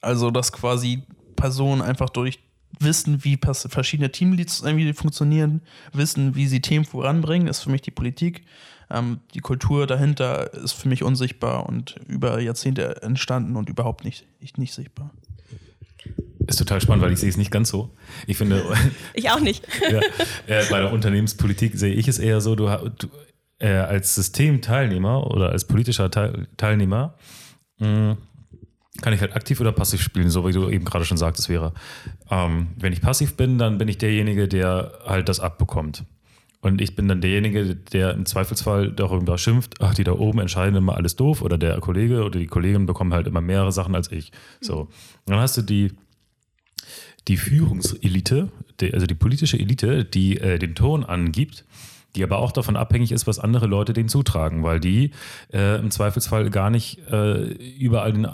[0.01, 1.03] Also dass quasi
[1.37, 2.41] Personen einfach durch
[2.81, 5.63] Wissen, wie verschiedene Teamleads irgendwie funktionieren,
[5.93, 8.45] wissen, wie sie Themen voranbringen, ist für mich die Politik.
[8.91, 14.27] Ähm, die Kultur dahinter ist für mich unsichtbar und über Jahrzehnte entstanden und überhaupt nicht,
[14.41, 15.11] nicht, nicht sichtbar.
[16.47, 17.95] Ist total spannend, weil ich sehe es nicht ganz so.
[18.27, 18.63] Ich finde.
[19.15, 19.67] Ich auch nicht.
[19.91, 20.01] ja,
[20.47, 23.09] äh, bei der Unternehmenspolitik sehe ich es eher so, du, du
[23.59, 27.15] äh, als Systemteilnehmer oder als politischer Teil, Teilnehmer
[27.79, 28.19] mh, mm,
[29.03, 31.73] kann ich halt aktiv oder passiv spielen, so wie du eben gerade schon sagtest, wäre.
[32.31, 36.05] Ähm, wenn ich passiv bin, dann bin ich derjenige, der halt das abbekommt.
[36.61, 40.77] Und ich bin dann derjenige, der im Zweifelsfall darüber schimpft, ach, die da oben entscheiden
[40.77, 44.11] immer alles doof oder der Kollege oder die Kollegin bekommen halt immer mehrere Sachen als
[44.11, 44.33] ich.
[44.63, 44.89] So.
[45.27, 45.93] Dann hast du die,
[47.29, 48.51] die Führungselite,
[48.93, 51.65] also die politische Elite, die äh, den Ton angibt,
[52.17, 55.11] die aber auch davon abhängig ist, was andere Leute denen zutragen, weil die
[55.53, 57.45] äh, im Zweifelsfall gar nicht äh,
[57.79, 58.29] überall den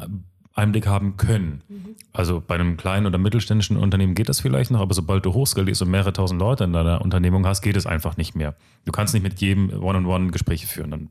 [0.54, 1.62] Einblick haben können.
[1.68, 1.96] Mhm.
[2.12, 5.82] Also bei einem kleinen oder mittelständischen Unternehmen geht das vielleicht noch, aber sobald du hochskalierst
[5.82, 8.54] und mehrere tausend Leute in deiner Unternehmung hast, geht es einfach nicht mehr.
[8.84, 11.10] Du kannst nicht mit jedem One-on-One Gespräche führen, dann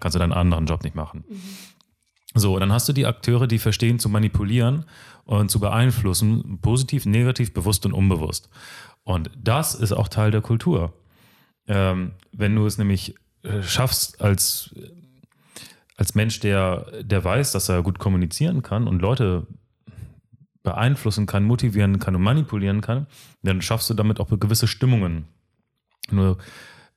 [0.00, 1.24] kannst du deinen anderen Job nicht machen.
[1.28, 1.40] Mhm.
[2.34, 4.86] So, dann hast du die Akteure, die verstehen zu manipulieren
[5.24, 8.48] und zu beeinflussen, positiv, negativ, bewusst und unbewusst.
[9.04, 10.94] Und das ist auch Teil der Kultur.
[11.66, 14.74] Ähm, wenn du es nämlich äh, schaffst, als
[15.96, 19.46] als Mensch, der, der weiß, dass er gut kommunizieren kann und Leute
[20.64, 23.06] beeinflussen kann, motivieren kann und manipulieren kann,
[23.42, 25.26] dann schaffst du damit auch gewisse Stimmungen.
[26.10, 26.38] Nur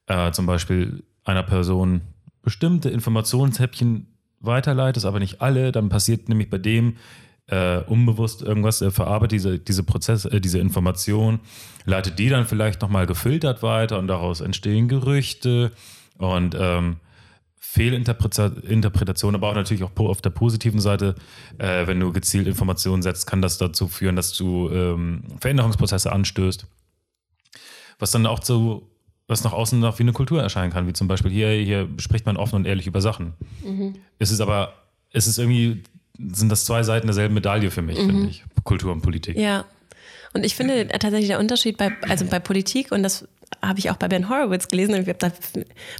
[0.07, 2.01] äh, zum Beispiel einer Person
[2.41, 4.14] bestimmte Informationshäppchen
[4.45, 6.97] weiterleitest, aber nicht alle, dann passiert nämlich bei dem
[7.47, 11.39] äh, unbewusst irgendwas, er verarbeitet diese, diese Prozesse, äh, diese Information,
[11.85, 15.71] leitet die dann vielleicht nochmal gefiltert weiter und daraus entstehen Gerüchte
[16.17, 16.97] und ähm,
[17.75, 21.15] Fehlinterpretation, aber auch natürlich auch auf der positiven Seite,
[21.57, 26.65] äh, wenn du gezielt Informationen setzt, kann das dazu führen, dass du ähm, Veränderungsprozesse anstößt.
[27.99, 28.89] Was dann auch so,
[29.27, 32.25] was nach außen noch wie eine Kultur erscheinen kann, wie zum Beispiel hier, hier spricht
[32.25, 33.33] man offen und ehrlich über Sachen.
[33.63, 33.95] Mhm.
[34.19, 34.73] Es ist aber,
[35.11, 35.83] es ist irgendwie,
[36.17, 38.05] sind das zwei Seiten derselben Medaille für mich, mhm.
[38.07, 39.37] finde ich, Kultur und Politik.
[39.37, 39.65] Ja.
[40.33, 43.27] Und ich finde tatsächlich der Unterschied bei, also bei Politik, und das
[43.61, 45.31] habe ich auch bei Ben Horowitz gelesen, da,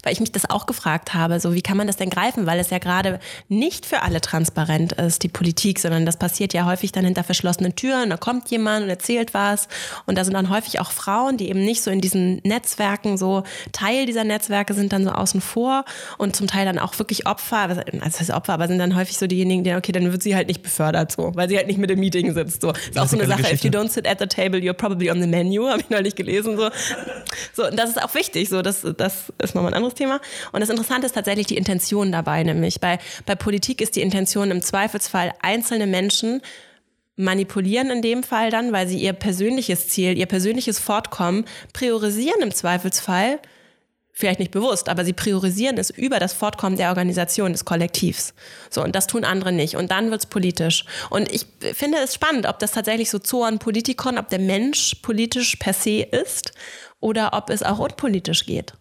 [0.04, 2.60] weil ich mich das auch gefragt habe, so wie kann man das denn greifen, weil
[2.60, 3.20] es ja gerade
[3.50, 7.76] nicht für alle transparent ist, die Politik, sondern das passiert ja häufig dann hinter verschlossenen
[7.76, 9.68] Türen, da kommt jemand und erzählt was
[10.06, 13.44] und da sind dann häufig auch Frauen, die eben nicht so in diesen Netzwerken so
[13.72, 15.86] Teil dieser Netzwerke sind dann so außen vor
[16.18, 19.18] und zum Teil dann auch wirklich Opfer, also das heißt Opfer, aber sind dann häufig
[19.18, 21.78] so diejenigen, die okay, dann wird sie halt nicht befördert so, weil sie halt nicht
[21.78, 22.72] mit im Meeting sitzt so.
[22.72, 23.68] Ist auch so eine Sache, Geschichte.
[23.68, 26.16] if you don't sit at the table, you're probably on the menu, habe ich neulich
[26.16, 26.70] gelesen so.
[27.54, 30.20] So, und das ist auch wichtig, so, das, das ist nochmal ein anderes Thema.
[30.52, 34.52] Und das Interessante ist tatsächlich die Intention dabei, nämlich bei, bei Politik ist die Intention
[34.52, 36.42] im Zweifelsfall einzelne Menschen
[37.18, 42.54] manipulieren in dem Fall dann, weil sie ihr persönliches Ziel, ihr persönliches Fortkommen priorisieren im
[42.54, 43.40] Zweifelsfall,
[44.16, 48.34] vielleicht nicht bewusst, aber sie priorisieren es über das Fortkommen der Organisation, des Kollektivs.
[48.70, 49.76] So, und das tun andere nicht.
[49.76, 50.86] Und dann wird's politisch.
[51.10, 55.58] Und ich finde es spannend, ob das tatsächlich so Zoan Politikon, ob der Mensch politisch
[55.58, 56.54] per se ist
[57.06, 58.74] oder ob es auch unpolitisch geht.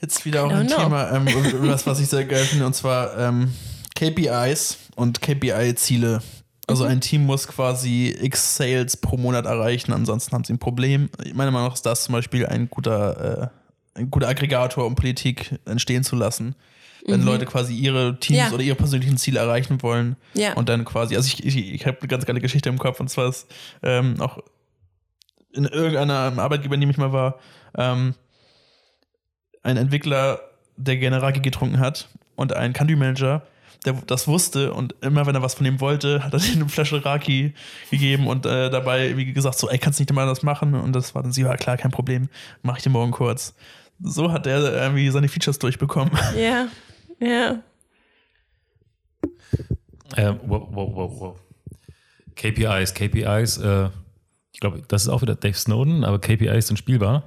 [0.00, 0.76] Jetzt wieder auch ein know.
[0.76, 1.26] Thema, ähm,
[1.60, 3.52] was, was ich sehr geil finde, und zwar ähm,
[3.94, 6.20] KPIs und KPI-Ziele.
[6.66, 6.90] Also mhm.
[6.90, 11.08] ein Team muss quasi X Sales pro Monat erreichen, ansonsten haben sie ein Problem.
[11.34, 13.52] Meiner Meinung nach ist das zum Beispiel ein guter,
[13.94, 16.56] äh, ein guter Aggregator, um Politik entstehen zu lassen.
[17.06, 17.26] Wenn mhm.
[17.26, 18.52] Leute quasi ihre Teams ja.
[18.52, 20.54] oder ihre persönlichen Ziele erreichen wollen ja.
[20.54, 23.08] und dann quasi, also ich, ich, ich habe eine ganz geile Geschichte im Kopf und
[23.08, 23.46] zwar ist
[23.84, 24.38] ähm, auch
[25.52, 27.38] in irgendeiner Arbeitgeber, in dem ich mal war,
[27.76, 28.14] ähm,
[29.62, 30.40] ein Entwickler,
[30.76, 33.42] der gerne Raki getrunken hat und ein Country Manager,
[33.84, 36.68] der das wusste und immer, wenn er was von ihm wollte, hat er ihm eine
[36.68, 37.54] Flasche Raki
[37.90, 40.74] gegeben und äh, dabei, wie gesagt, so, ey, kannst du nicht mal das machen?
[40.74, 42.28] Und das war dann so, ja, klar, kein Problem,
[42.62, 43.54] mach ich dir morgen kurz.
[44.00, 46.12] So hat er irgendwie seine Features durchbekommen.
[46.36, 46.68] Ja,
[47.20, 47.62] ja.
[50.16, 51.40] Äh, wow, wow, wow, wow.
[52.36, 53.90] KPIs, KPIs, äh,
[54.58, 57.22] ich glaube, das ist auch wieder Dave Snowden, aber KPIs sind spielbar.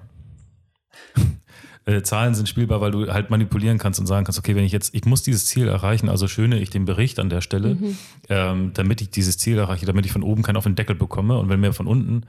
[1.85, 4.73] äh, Zahlen sind spielbar, weil du halt manipulieren kannst und sagen kannst, okay, wenn ich
[4.73, 7.97] jetzt, ich muss dieses Ziel erreichen, also schöne ich den Bericht an der Stelle, mhm.
[8.27, 11.37] ähm, damit ich dieses Ziel erreiche, damit ich von oben keinen auf den Deckel bekomme
[11.37, 12.23] und wenn mir von unten,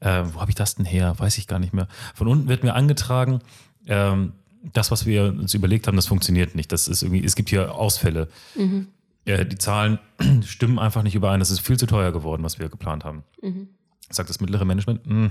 [0.00, 1.14] äh, wo habe ich das denn her?
[1.16, 1.88] Weiß ich gar nicht mehr.
[2.14, 3.40] Von unten wird mir angetragen,
[3.86, 4.32] ähm,
[4.74, 6.70] das, was wir uns überlegt haben, das funktioniert nicht.
[6.70, 8.28] Das ist irgendwie, es gibt hier Ausfälle.
[8.56, 8.88] Mhm.
[9.24, 9.98] Äh, die Zahlen
[10.44, 11.40] stimmen einfach nicht überein.
[11.40, 13.24] Das ist viel zu teuer geworden, was wir geplant haben.
[13.40, 13.68] Mhm
[14.10, 15.30] sagt das mittlere Management, hm,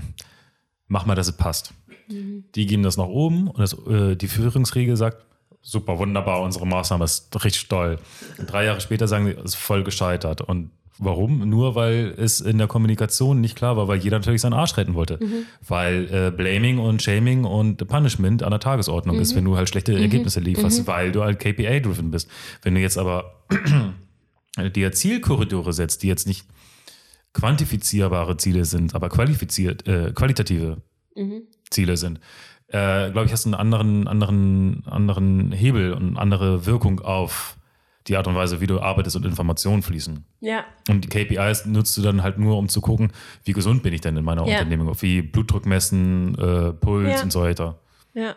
[0.88, 1.74] mach mal, dass es passt.
[2.08, 5.24] Die gehen das nach oben und das, äh, die Führungsriege sagt,
[5.64, 7.98] super, wunderbar, unsere Maßnahme ist richtig toll.
[8.46, 10.42] Drei Jahre später sagen sie, es ist voll gescheitert.
[10.42, 11.48] Und warum?
[11.48, 14.94] Nur weil es in der Kommunikation nicht klar war, weil jeder natürlich seinen Arsch retten
[14.94, 15.18] wollte.
[15.20, 15.46] Mhm.
[15.66, 19.22] Weil äh, Blaming und Shaming und Punishment an der Tagesordnung mhm.
[19.22, 20.02] ist, wenn du halt schlechte mhm.
[20.02, 22.28] Ergebnisse lieferst, weil du halt KPA-driven bist.
[22.62, 23.34] Wenn du jetzt aber
[24.76, 26.46] dir Zielkorridore setzt, die jetzt nicht
[27.34, 30.78] quantifizierbare Ziele sind, aber qualifiziert, äh, qualitative
[31.14, 31.42] mhm.
[31.70, 32.20] Ziele sind,
[32.68, 37.56] äh, glaube ich, hast du einen anderen, anderen, anderen Hebel und eine andere Wirkung auf
[38.06, 40.24] die Art und Weise, wie du arbeitest und Informationen fließen.
[40.40, 40.64] Ja.
[40.88, 43.12] Und die KPIs nutzt du dann halt nur, um zu gucken,
[43.44, 44.58] wie gesund bin ich denn in meiner Ja.
[44.58, 47.22] Unternehmung, wie Blutdruck messen, äh, Puls Ja.
[47.22, 47.78] und so weiter.
[48.12, 48.34] Ja.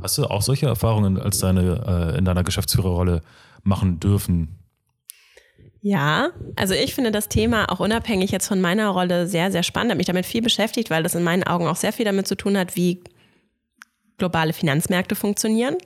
[0.00, 3.22] Hast du auch solche Erfahrungen als deine äh, in deiner Geschäftsführerrolle
[3.64, 4.57] machen dürfen?
[5.80, 9.90] Ja, also ich finde das Thema auch unabhängig jetzt von meiner Rolle sehr, sehr spannend.
[9.92, 12.36] Habe mich damit viel beschäftigt, weil das in meinen Augen auch sehr viel damit zu
[12.36, 13.00] tun hat, wie
[14.18, 15.76] globale Finanzmärkte funktionieren.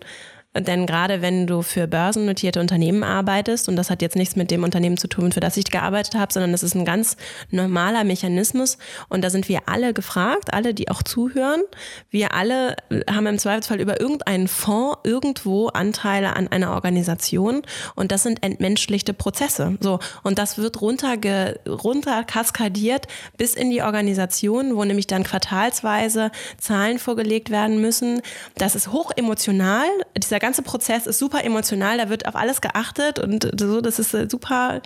[0.54, 4.64] Denn gerade wenn du für börsennotierte Unternehmen arbeitest, und das hat jetzt nichts mit dem
[4.64, 7.16] Unternehmen zu tun, für das ich gearbeitet habe, sondern das ist ein ganz
[7.50, 8.76] normaler Mechanismus.
[9.08, 11.62] Und da sind wir alle gefragt, alle, die auch zuhören.
[12.10, 12.76] Wir alle
[13.10, 17.62] haben im Zweifelsfall über irgendeinen Fonds irgendwo Anteile an einer Organisation.
[17.94, 19.78] Und das sind entmenschlichte Prozesse.
[19.80, 20.00] So.
[20.22, 23.06] Und das wird runterge runter kaskadiert
[23.38, 28.20] bis in die Organisation, wo nämlich dann quartalsweise Zahlen vorgelegt werden müssen.
[28.56, 29.86] Das ist hoch emotional.
[30.16, 34.12] Dieser ganze Prozess ist super emotional, da wird auf alles geachtet und so, das ist
[34.12, 34.82] äh, super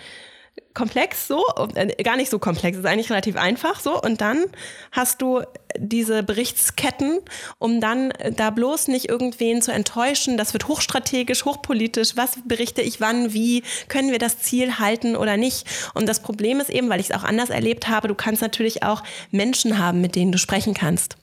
[0.74, 1.42] komplex so,
[1.74, 4.00] äh, gar nicht so komplex, ist eigentlich relativ einfach so.
[4.00, 4.44] Und dann
[4.92, 5.42] hast du
[5.78, 7.20] diese Berichtsketten,
[7.58, 13.00] um dann da bloß nicht irgendwen zu enttäuschen, das wird hochstrategisch, hochpolitisch, was berichte ich
[13.00, 15.66] wann, wie, können wir das Ziel halten oder nicht?
[15.94, 18.82] Und das Problem ist eben, weil ich es auch anders erlebt habe, du kannst natürlich
[18.82, 21.16] auch Menschen haben, mit denen du sprechen kannst.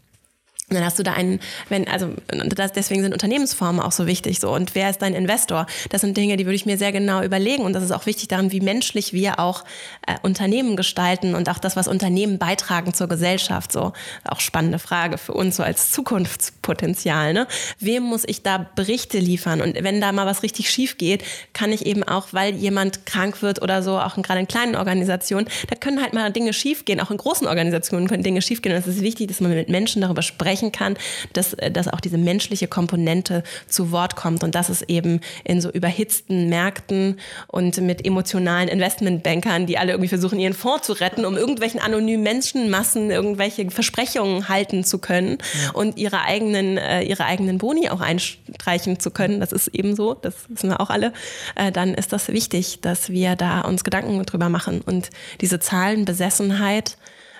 [0.70, 4.40] Und dann hast du da einen, wenn, also das, deswegen sind Unternehmensformen auch so wichtig.
[4.40, 4.50] So.
[4.50, 5.68] Und wer ist dein Investor?
[5.90, 7.64] Das sind Dinge, die würde ich mir sehr genau überlegen.
[7.64, 9.66] Und das ist auch wichtig daran, wie menschlich wir auch
[10.08, 13.74] äh, Unternehmen gestalten und auch das, was Unternehmen beitragen zur Gesellschaft.
[13.74, 13.92] So
[14.24, 17.34] auch spannende Frage für uns so als Zukunftspotenzial.
[17.34, 17.46] Ne?
[17.80, 19.62] Wem muss ich da Berichte liefern?
[19.62, 23.42] Und wenn da mal was richtig schief geht, kann ich eben auch, weil jemand krank
[23.42, 27.02] wird oder so, auch in, gerade in kleinen Organisationen, da können halt mal Dinge schiefgehen.
[27.02, 28.74] Auch in großen Organisationen können Dinge schiefgehen.
[28.74, 30.22] Und es ist wichtig, dass man mit Menschen darüber
[30.64, 30.98] sprechen kann,
[31.34, 34.44] dass, äh, dass auch diese menschliche Komponente zu Wort kommt.
[34.44, 40.10] Und das ist eben in so überhitzten Märkten und mit emotionalen Investmentbankern, die alle irgendwie
[40.10, 45.38] versuchen, ihren Fonds zu retten, um irgendwelchen anonymen Menschenmassen irgendwelche Versprechungen halten zu können
[45.74, 49.40] und ihre eigenen, äh, ihre eigenen Boni auch einstreichen zu können.
[49.40, 51.14] Das ist eben so, das wissen wir auch alle.
[51.56, 54.82] Äh, dann ist das wichtig, dass wir da uns Gedanken drüber machen.
[54.82, 55.10] Und
[55.42, 56.98] diese Zahlenbesessenheit,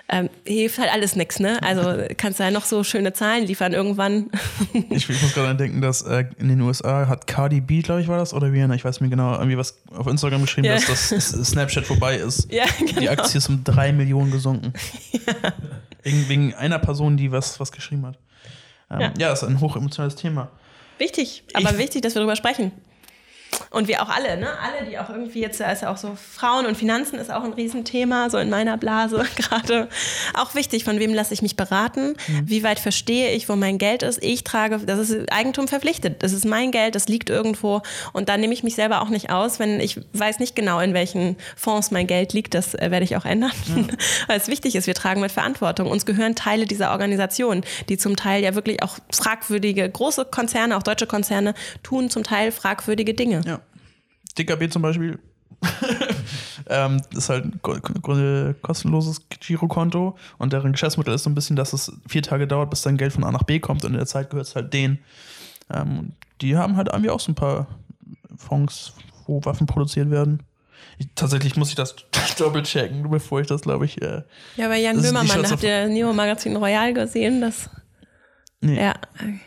[0.08, 1.62] ähm, hilft halt alles nichts, ne?
[1.62, 4.30] Also kannst du ja noch so schöne Zahlen liefern irgendwann.
[4.90, 8.00] Ich, ich muss gerade an denken, dass äh, in den USA hat Cardi B, glaube
[8.02, 10.66] ich, war das, oder Rihanna, ich weiß nicht mehr genau, irgendwie was auf Instagram geschrieben,
[10.66, 10.74] Ja.
[10.74, 12.52] dass das Snapchat vorbei ist.
[12.52, 13.10] Ja, Die genau.
[13.12, 14.72] Aktie ist um drei Millionen gesunken.
[16.02, 18.18] Wegen, wegen einer Person, die was, was geschrieben hat.
[18.90, 19.12] Ähm, ja.
[19.18, 19.32] Ja.
[19.32, 20.50] ist ein hochemotionales Thema.
[20.98, 22.72] Wichtig, aber Ich- wichtig, dass wir darüber sprechen.
[23.70, 24.48] Und wir auch alle, ne?
[24.62, 27.42] Alle, die auch irgendwie jetzt, da ist ja auch so Frauen und Finanzen ist auch
[27.42, 29.88] ein Riesenthema, so in meiner Blase gerade.
[30.34, 32.14] Auch wichtig, von wem lasse ich mich beraten?
[32.44, 34.22] Wie weit verstehe ich, wo mein Geld ist?
[34.22, 36.22] Ich trage, das ist Eigentum verpflichtet.
[36.22, 37.82] Das ist mein Geld, das liegt irgendwo.
[38.12, 40.94] Und da nehme ich mich selber auch nicht aus, wenn ich weiß nicht genau, in
[40.94, 42.54] welchen Fonds mein Geld liegt.
[42.54, 43.52] Das äh, werde ich auch ändern.
[44.26, 45.90] Weil es wichtig ist, wir tragen mit Verantwortung.
[45.90, 50.82] Uns gehören Teile dieser Organisation, die zum Teil ja wirklich auch fragwürdige, große Konzerne, auch
[50.82, 53.42] deutsche Konzerne, tun zum Teil fragwürdige Dinge.
[53.44, 53.60] Ja.
[54.38, 55.18] DKB zum Beispiel
[56.68, 61.56] ähm, ist halt ein ko- ko- kostenloses Girokonto und deren Geschäftsmodell ist so ein bisschen,
[61.56, 63.96] dass es vier Tage dauert, bis dein Geld von A nach B kommt und in
[63.98, 64.98] der Zeit gehört es halt denen.
[65.72, 67.66] Ähm, die haben halt irgendwie auch so ein paar
[68.36, 68.92] Fonds,
[69.26, 70.42] wo Waffen produziert werden.
[70.98, 71.94] Ich, tatsächlich muss ich das
[72.38, 74.00] doppelt checken, bevor ich das, glaube ich.
[74.02, 74.22] Äh,
[74.56, 77.40] Ja, bei Jan Böhmermann, habt ihr Neo Magazin Royal gesehen?
[77.40, 77.70] Das,
[78.60, 78.76] nee.
[78.80, 78.94] ja,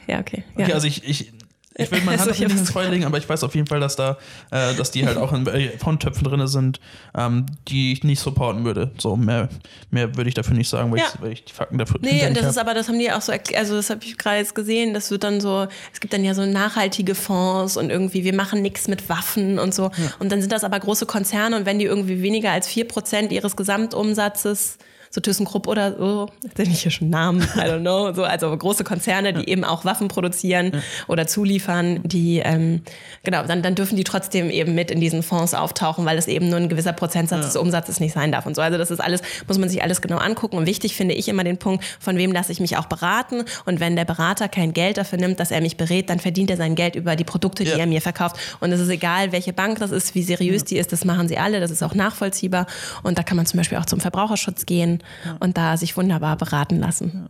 [0.07, 0.43] ja, okay.
[0.55, 0.63] Ja.
[0.65, 1.33] Okay, also ich, ich,
[1.77, 3.79] ich will meine Hand Also nicht ins Feuer legen, aber ich weiß auf jeden Fall,
[3.79, 4.17] dass da,
[4.51, 6.79] äh, dass die halt auch in äh, Fondtöpfen drin sind,
[7.15, 8.91] ähm, die ich nicht supporten würde.
[8.97, 9.49] So, mehr,
[9.91, 11.05] mehr würde ich dafür nicht sagen, weil, Ja.
[11.13, 13.11] ich, weil ich die Fakten dafür Nee, und nicht das ist aber, das haben die
[13.11, 15.99] auch so, erkl- also das habe ich gerade jetzt gesehen, das wird dann so, es
[15.99, 19.91] gibt dann ja so nachhaltige Fonds und irgendwie, wir machen nichts mit Waffen und so.
[20.19, 23.55] Und dann sind das aber große Konzerne und wenn die irgendwie weniger als 4% ihres
[23.55, 24.77] Gesamtumsatzes
[25.09, 28.83] so ThyssenKrupp oder so, nenne ich hier schon Namen, I don't know, so, also große
[28.83, 32.81] Konzerne, die eben auch Waffen produzieren oder zuliefern, die, ähm,
[33.23, 36.49] genau, dann, dann dürfen die trotzdem eben mit in diesen Fonds auftauchen, weil es eben
[36.49, 38.61] nur ein gewisser Prozentsatz des Umsatzes nicht sein darf und so.
[38.61, 40.57] Also das ist alles, muss man sich alles genau angucken.
[40.57, 43.43] Und wichtig finde ich immer den Punkt, von wem lasse ich mich auch beraten.
[43.65, 46.57] Und wenn der Berater kein Geld dafür nimmt, dass er mich berät, dann verdient er
[46.57, 47.77] sein Geld über die Produkte, die Ja.
[47.77, 48.37] er mir verkauft.
[48.59, 51.37] Und es ist egal, welche Bank das ist, wie seriös die ist, das machen sie
[51.37, 52.67] alle, das ist auch nachvollziehbar.
[53.03, 54.96] Und da kann man zum Beispiel auch zum Verbraucherschutz gehen
[55.39, 57.29] und da sich wunderbar beraten lassen.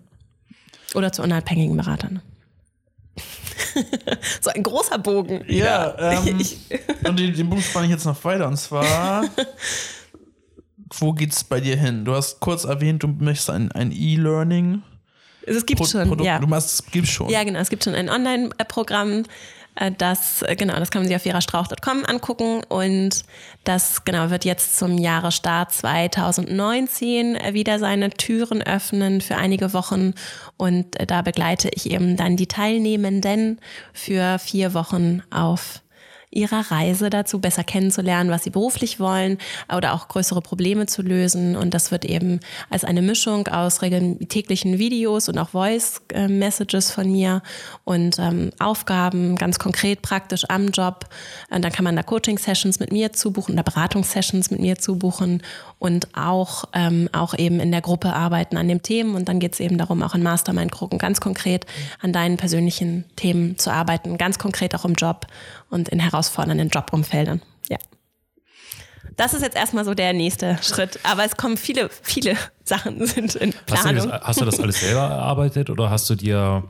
[0.95, 2.22] Oder zu unabhängigen Beratern.
[4.41, 5.44] so ein großer Bogen.
[5.48, 6.57] Ja, ähm, Ich-
[7.03, 8.48] und den, den Punkt spanne ich jetzt noch weiter.
[8.48, 9.26] Und zwar,
[10.99, 12.06] wo geht's bei dir hin?
[12.06, 14.81] Du hast kurz erwähnt, du möchtest ein, ein E-Learning.
[15.45, 16.39] Es gibt Pro- schon, Produkt- ja.
[16.39, 17.30] Du machst, es gibt schon.
[17.30, 17.60] Ja, genau.
[17.60, 19.23] Es gibt schon ein Online-Programm,
[19.97, 22.63] das, äh, genau, das kann man sich auf verastrauch.com angucken.
[22.67, 23.23] Und
[23.63, 30.13] das, genau, wird jetzt zum Jahresstart 2019 wieder seine Türen öffnen für einige Wochen.
[30.57, 33.59] Und da begleite ich eben dann die Teilnehmenden
[33.93, 35.81] für vier Wochen auf
[36.29, 39.37] ihrer Reise dazu, besser kennenzulernen, was sie beruflich wollen
[39.73, 41.55] oder auch größere Probleme zu lösen.
[41.55, 47.41] Und das wird eben als eine Mischung aus täglichen Videos und auch Voice-Messages von mir
[47.85, 51.05] und ähm, Aufgaben ganz konkret praktisch am Job.
[51.49, 55.41] Und dann kann man da Coaching-Sessions mit mir zubuchen oder Beratungssessions mit mir zubuchen
[55.79, 59.15] und auch, ähm, auch eben in der Gruppe arbeiten an den Themen.
[59.15, 61.65] Und dann geht es eben darum, auch in Mastermind-Gruppen ganz konkret
[62.01, 65.27] an deinen persönlichen Themen zu arbeiten, ganz konkret auch im Job
[65.69, 67.41] und in herausfordernden Jobumfeldern.
[67.69, 67.77] Ja.
[69.15, 70.99] Das ist jetzt erstmal so der nächste Schritt.
[71.03, 73.95] Aber es kommen viele, viele Sachen sind in Planung.
[73.95, 76.64] Hast du das, hast du das alles selber erarbeitet oder hast du dir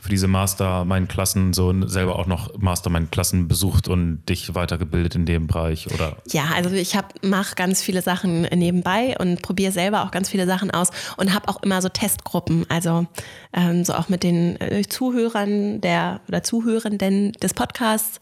[0.00, 5.92] für diese Mastermind-Klassen so selber auch noch Mastermind-Klassen besucht und dich weitergebildet in dem Bereich
[5.92, 6.16] oder?
[6.28, 10.70] Ja, also ich mache ganz viele Sachen nebenbei und probiere selber auch ganz viele Sachen
[10.70, 13.06] aus und habe auch immer so Testgruppen, also
[13.52, 18.20] ähm, so auch mit den äh, Zuhörern der oder Zuhörenden des Podcasts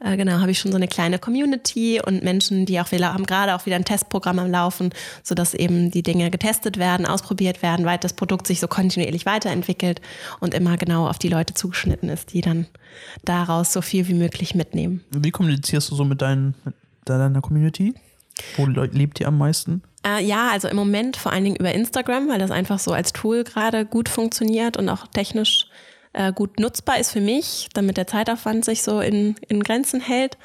[0.00, 3.26] äh, genau, habe ich schon so eine kleine Community und Menschen, die auch wieder haben
[3.26, 4.90] gerade auch wieder ein Testprogramm am Laufen,
[5.22, 10.00] sodass eben die Dinge getestet werden, ausprobiert werden, weil das Produkt sich so kontinuierlich weiterentwickelt
[10.40, 12.66] und immer genau auf die Leute zugeschnitten ist, die dann
[13.24, 15.04] daraus so viel wie möglich mitnehmen.
[15.10, 17.94] Wie kommunizierst du so mit, dein, mit deiner Community?
[18.56, 19.82] Wo lebt ihr am meisten?
[20.06, 23.12] Äh, ja, also im Moment vor allen Dingen über Instagram, weil das einfach so als
[23.12, 25.66] Tool gerade gut funktioniert und auch technisch
[26.12, 30.36] äh, gut nutzbar ist für mich, damit der Zeitaufwand sich so in, in Grenzen hält.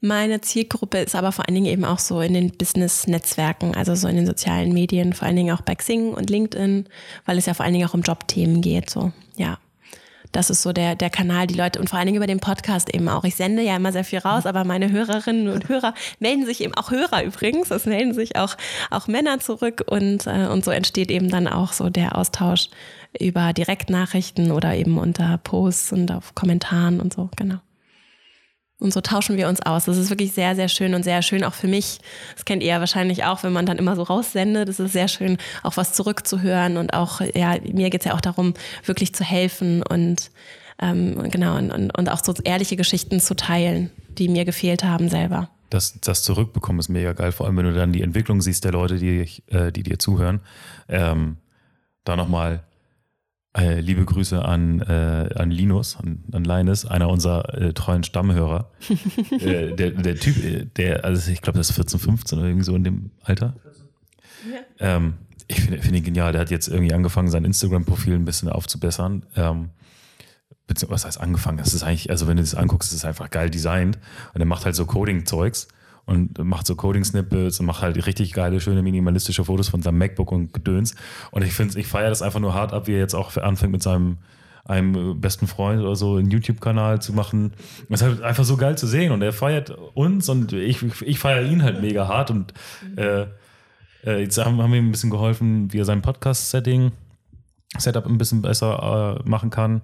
[0.00, 4.08] Meine Zielgruppe ist aber vor allen Dingen eben auch so in den Business-Netzwerken, also so
[4.08, 6.86] in den sozialen Medien, vor allen Dingen auch bei Xing und LinkedIn,
[7.26, 8.88] weil es ja vor allen Dingen auch um Jobthemen geht.
[8.88, 9.58] So, ja.
[10.32, 12.94] Das ist so der, der Kanal, die Leute und vor allen Dingen über den Podcast
[12.94, 13.24] eben auch.
[13.24, 16.74] Ich sende ja immer sehr viel raus, aber meine Hörerinnen und Hörer melden sich eben
[16.74, 17.70] auch Hörer übrigens.
[17.70, 18.56] Es melden sich auch,
[18.90, 22.68] auch Männer zurück und, äh, und so entsteht eben dann auch so der Austausch
[23.18, 27.58] über Direktnachrichten oder eben unter Posts und auf Kommentaren und so, genau.
[28.80, 29.84] Und so tauschen wir uns aus.
[29.84, 31.98] Das ist wirklich sehr, sehr schön und sehr schön auch für mich.
[32.34, 34.68] Das kennt ihr ja wahrscheinlich auch, wenn man dann immer so raussendet.
[34.68, 38.20] Das ist sehr schön, auch was zurückzuhören und auch, ja, mir geht es ja auch
[38.20, 38.54] darum,
[38.84, 40.30] wirklich zu helfen und
[40.82, 45.50] ähm, genau, und, und auch so ehrliche Geschichten zu teilen, die mir gefehlt haben selber.
[45.68, 48.72] Das, das Zurückbekommen ist mega geil, vor allem wenn du dann die Entwicklung siehst der
[48.72, 50.40] Leute, die, äh, die dir zuhören.
[50.88, 51.36] Ähm,
[52.04, 52.64] da nochmal
[53.56, 58.70] äh, liebe Grüße an, äh, an Linus, an, an Linus, einer unserer äh, treuen Stammhörer.
[59.30, 62.64] äh, der, der Typ, äh, der, also ich glaube, das ist 14, 15 oder irgendwie
[62.64, 63.56] so in dem Alter.
[64.50, 64.96] Ja.
[64.96, 65.14] Ähm,
[65.48, 66.32] ich finde find ihn genial.
[66.32, 69.26] Der hat jetzt irgendwie angefangen, sein Instagram-Profil ein bisschen aufzubessern.
[69.34, 69.70] Ähm,
[70.86, 71.58] was heißt angefangen?
[71.58, 73.98] Das ist eigentlich, also wenn du das anguckst, ist es einfach geil designt.
[74.32, 75.66] Und er macht halt so Coding-Zeugs
[76.10, 80.32] und macht so Coding-Snippets und macht halt richtig geile, schöne, minimalistische Fotos von seinem MacBook
[80.32, 80.96] und Gedöns.
[81.30, 83.70] Und ich finde, ich feiere das einfach nur hart ab, wie er jetzt auch anfängt
[83.70, 84.18] mit seinem
[84.64, 87.52] einem besten Freund oder so einen YouTube-Kanal zu machen.
[87.88, 91.18] Das ist halt einfach so geil zu sehen und er feiert uns und ich, ich
[91.18, 92.54] feiere ihn halt mega hart und
[92.96, 93.26] äh,
[94.04, 96.92] äh jetzt haben, haben wir ihm ein bisschen geholfen, wie er sein Podcast-Setting,
[97.78, 99.80] Setup ein bisschen besser äh, machen kann.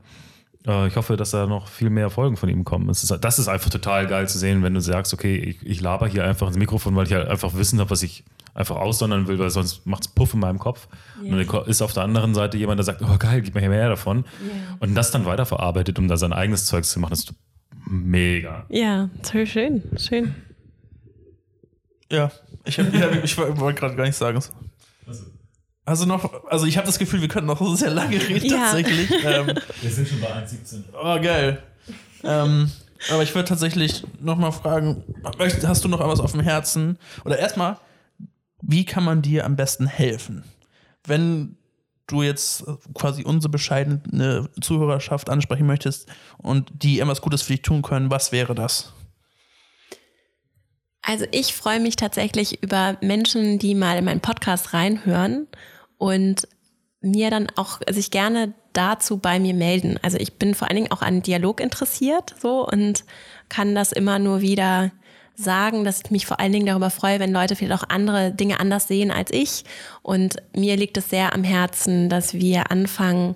[0.67, 2.89] Äh, ich hoffe, dass da noch viel mehr Folgen von ihm kommen.
[2.89, 5.81] Das ist, das ist einfach total geil zu sehen, wenn du sagst, okay, ich, ich
[5.81, 8.25] laber hier einfach ins Mikrofon, weil ich halt einfach wissen habe, was ich
[8.55, 10.89] einfach aussondern will, weil sonst macht es Puff in meinem Kopf.
[11.23, 11.35] Yeah.
[11.35, 13.69] Und dann ist auf der anderen Seite jemand, der sagt, oh geil, gib mir hier
[13.69, 14.25] mehr davon.
[14.43, 14.55] Yeah.
[14.81, 17.35] Und das dann weiterverarbeitet, um da sein eigenes Zeug zu machen, das ist
[17.87, 18.65] mega.
[18.71, 20.35] Ja, toll schön, schön.
[22.11, 22.31] Ja,
[22.65, 24.41] ich, hab, ich wollte gerade gar nicht sagen.
[25.07, 25.25] Also
[26.07, 28.59] noch, also ich habe das Gefühl, wir könnten noch sehr lange reden ja.
[28.59, 29.11] tatsächlich.
[29.25, 30.85] Ähm, wir sind schon bei 1,17.
[30.93, 31.63] Oh, geil.
[32.23, 32.71] Ähm,
[33.11, 35.05] aber ich würde tatsächlich noch mal fragen,
[35.65, 36.99] hast du noch etwas auf dem Herzen?
[37.25, 37.79] Oder erstmal,
[38.63, 40.45] wie kann man dir am besten helfen?
[41.05, 41.57] Wenn
[42.07, 42.65] du jetzt
[42.95, 46.09] quasi unsere bescheidene Zuhörerschaft ansprechen möchtest
[46.39, 48.93] und die etwas Gutes für dich tun können, was wäre das?
[51.03, 55.47] Also ich freue mich tatsächlich über Menschen, die mal in meinen Podcast reinhören
[55.99, 56.49] und
[57.01, 59.99] mir dann auch sich gerne dazu bei mir melden.
[60.03, 63.05] Also ich bin vor allen Dingen auch an Dialog interessiert so und
[63.49, 64.91] kann das immer nur wieder
[65.37, 68.59] sagen, dass ich mich vor allen Dingen darüber freue, wenn Leute vielleicht auch andere Dinge
[68.59, 69.65] anders sehen als ich.
[70.03, 73.35] Und mir liegt es sehr am Herzen, dass wir anfangen,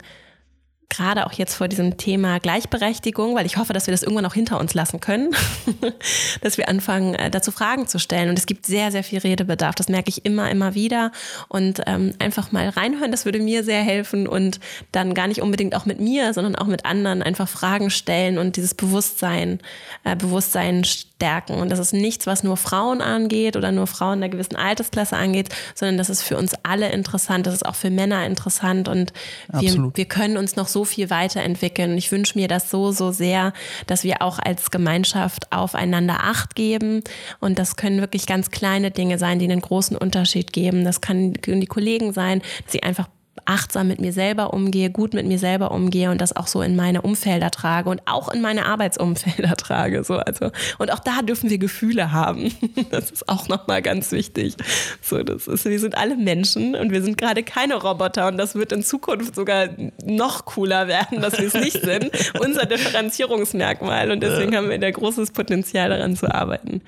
[0.90, 4.34] gerade auch jetzt vor diesem Thema Gleichberechtigung, weil ich hoffe, dass wir das irgendwann auch
[4.34, 5.34] hinter uns lassen können,
[6.42, 8.28] dass wir anfangen, äh, dazu Fragen zu stellen.
[8.28, 9.74] Und es gibt sehr, sehr viel Redebedarf.
[9.74, 11.12] Das merke ich immer, immer wieder.
[11.48, 14.26] Und ähm, einfach mal reinhören, das würde mir sehr helfen.
[14.26, 14.60] Und
[14.92, 18.56] dann gar nicht unbedingt auch mit mir, sondern auch mit anderen einfach Fragen stellen und
[18.56, 19.60] dieses Bewusstsein,
[20.04, 20.84] äh, Bewusstsein
[21.20, 21.54] stärken.
[21.60, 25.50] Und das ist nichts, was nur Frauen angeht oder nur Frauen einer gewissen Altersklasse angeht,
[25.74, 27.46] sondern das ist für uns alle interessant.
[27.46, 28.88] Das ist auch für Männer interessant.
[28.88, 29.12] Und
[29.52, 31.92] wir, wir können uns noch so viel weiterentwickeln.
[31.92, 33.52] Und ich wünsche mir das so, so sehr,
[33.86, 37.02] dass wir auch als Gemeinschaft aufeinander Acht geben.
[37.38, 40.84] Und das können wirklich ganz kleine Dinge sein, die einen großen Unterschied geben.
[40.84, 43.08] Das kann, können die Kollegen sein, dass sie einfach
[43.44, 46.76] achtsam mit mir selber umgehe, gut mit mir selber umgehe und das auch so in
[46.76, 50.04] meine Umfelder trage und auch in meine Arbeitsumfelder trage.
[50.04, 52.52] So, also, und auch da dürfen wir Gefühle haben.
[52.90, 54.56] Das ist auch nochmal ganz wichtig.
[55.00, 58.54] So, das ist, wir sind alle Menschen und wir sind gerade keine Roboter und das
[58.54, 59.68] wird in Zukunft sogar
[60.04, 62.10] noch cooler werden, dass wir es nicht sind.
[62.40, 66.80] Unser Differenzierungsmerkmal und deswegen haben wir da großes Potenzial daran zu arbeiten.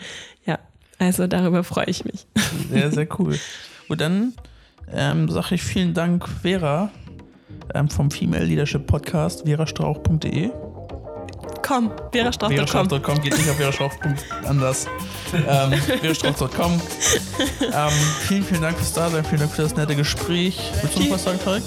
[0.44, 0.58] Ja,
[0.98, 2.26] also darüber freue ich mich.
[2.70, 3.38] Sehr, sehr cool.
[3.88, 4.34] Und dann
[4.92, 6.90] ähm, sage ich vielen Dank, Vera,
[7.74, 10.50] ähm, vom Female Leadership Podcast, verastrauch.de.
[11.62, 12.56] Komm, verastrauch.com.
[12.56, 14.86] Verastrauch.com geht nicht auf verastrauch.anders.
[15.34, 16.72] ähm, verastrauch.com.
[16.72, 17.90] ähm,
[18.20, 20.60] vielen, vielen Dank fürs Dasein, vielen Dank für das nette Gespräch.
[20.82, 21.62] Willst du noch was sagen, Tarek?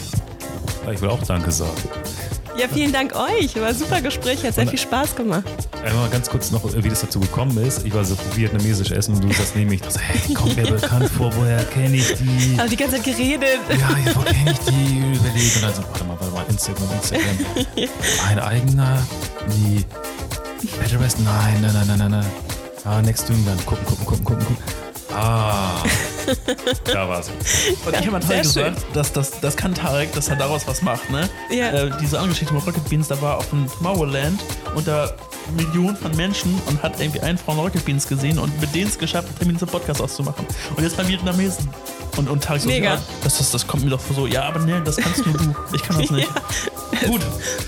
[0.94, 1.72] Ich will auch Danke sagen.
[2.58, 3.56] Ja, vielen Dank euch.
[3.56, 5.44] War ein super Gespräch, hat sehr viel Spaß gemacht.
[5.84, 7.86] Einmal ganz kurz noch, wie das dazu gekommen ist.
[7.86, 11.10] Ich war so vietnamesisch essen und du sagst mich, ich dachte, hey, kommt mir bekannt
[11.10, 12.56] vor, woher kenne ich die?
[12.58, 13.60] Aber die ganze Zeit geredet.
[13.70, 15.00] Ja, wo kenne ich die?
[15.16, 17.38] Überlegt und dann so, warte mal, warte mal, Instagram, Instagram.
[18.26, 19.06] Mein eigener?
[19.48, 19.84] Nie.
[20.80, 21.20] Pinterest?
[21.20, 22.26] Nein, nein, nein, nein, nein, nein.
[22.86, 23.58] Ah, Next Doing dann.
[23.66, 24.58] Gucken, gucken, gucken, gucken, gucken.
[25.14, 25.84] Ah.
[26.86, 27.30] da war's.
[27.86, 30.82] Und ja, ich habe Tarek gesagt, dass das, das kann Tarek, dass er daraus was
[30.82, 31.30] macht, ne?
[31.50, 31.72] Ja.
[31.72, 34.40] Äh, diese andere Geschichte mit Rocket Beans, da war auf dem Tomorrowland
[34.76, 35.12] und da
[35.56, 38.98] Millionen von Menschen und hat irgendwie einen Frauen Rocket Beans gesehen und mit denen es
[38.98, 40.46] geschafft, einen Termin zum Podcast auszumachen.
[40.76, 41.70] Und jetzt beim Vietnamesen.
[42.18, 42.96] Und, und Tarek so, Mega.
[42.96, 45.54] ja, das, das, das kommt mir doch so, ja, aber nee, das kannst nur du.
[45.74, 46.30] Ich kann das nicht.
[47.02, 47.08] Ja.
[47.08, 47.22] Gut.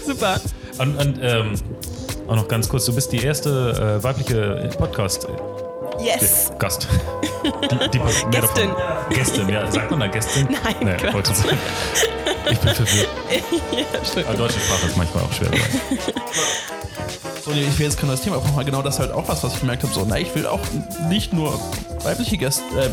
[0.06, 0.40] Super.
[0.78, 1.54] Und, und ähm,
[2.28, 5.28] auch noch ganz kurz, du bist die erste äh, weibliche Podcast-
[6.00, 6.52] Yes.
[6.60, 6.88] Gast.
[7.44, 8.70] Die, die, mehr Gästin.
[8.70, 9.10] davon.
[9.10, 9.72] Gästin, ja.
[9.72, 10.48] Sagt man da Gästin?
[10.64, 11.14] Nein, nee, Quatsch.
[11.14, 11.58] wollte ich sagen.
[12.52, 13.10] Ich bin verwirrt.
[13.72, 14.28] ja, stimmt.
[14.28, 15.50] Aber deutsche Sprache ist manchmal auch schwer.
[17.44, 19.54] So, ich will jetzt kein neues Thema aufmachen, genau das ist halt auch was, was
[19.54, 19.94] ich gemerkt habe.
[19.94, 20.60] So, na, ich will auch
[21.10, 21.60] nicht nur
[22.04, 22.90] weibliche Gäste, äh,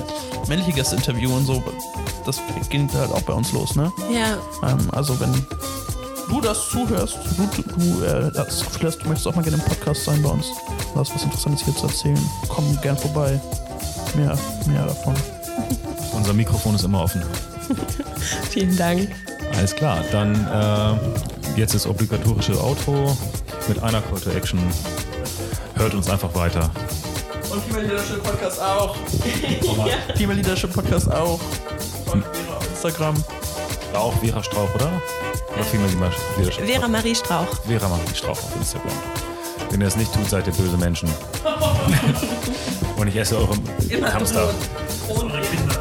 [0.48, 1.62] männliche Gäste interviewen, so.
[2.24, 2.40] Das
[2.70, 3.92] ging halt auch bei uns los, ne?
[4.10, 5.30] Ja, Ähm, also wenn
[6.28, 9.64] du das zuhörst, du, du äh, das Gefühl hast, du möchtest auch mal gerne im
[9.64, 10.46] Podcast sein bei uns,
[10.92, 13.40] du hast was Interessantes hier zu erzählen, komm gern vorbei.
[14.14, 14.36] Mehr,
[14.66, 15.14] mehr davon.
[16.12, 17.22] Unser Mikrofon ist immer offen.
[18.50, 19.08] vielen Dank.
[19.56, 23.16] Alles klar, dann äh, jetzt das obligatorische Outro
[23.68, 24.60] mit einer Call to Action.
[25.76, 26.70] Hört uns einfach weiter.
[27.50, 28.96] Und Female Leadership Podcast auch.
[30.16, 31.40] Female Leadership Podcast auch.
[32.12, 32.24] Und
[32.72, 33.14] Instagram.
[33.94, 34.90] Auch Vera Strauch, oder?
[35.54, 36.66] Oder Female Leadership?
[36.66, 37.46] Vera Marie Strauch.
[37.66, 38.92] Vera Marie Strauch auf Instagram.
[39.70, 41.08] Wenn ihr es nicht tut, seid ihr böse Menschen.
[42.96, 43.56] Und ich esse eure
[44.12, 44.50] Hamster.
[45.08, 45.80] Ohne Kinder.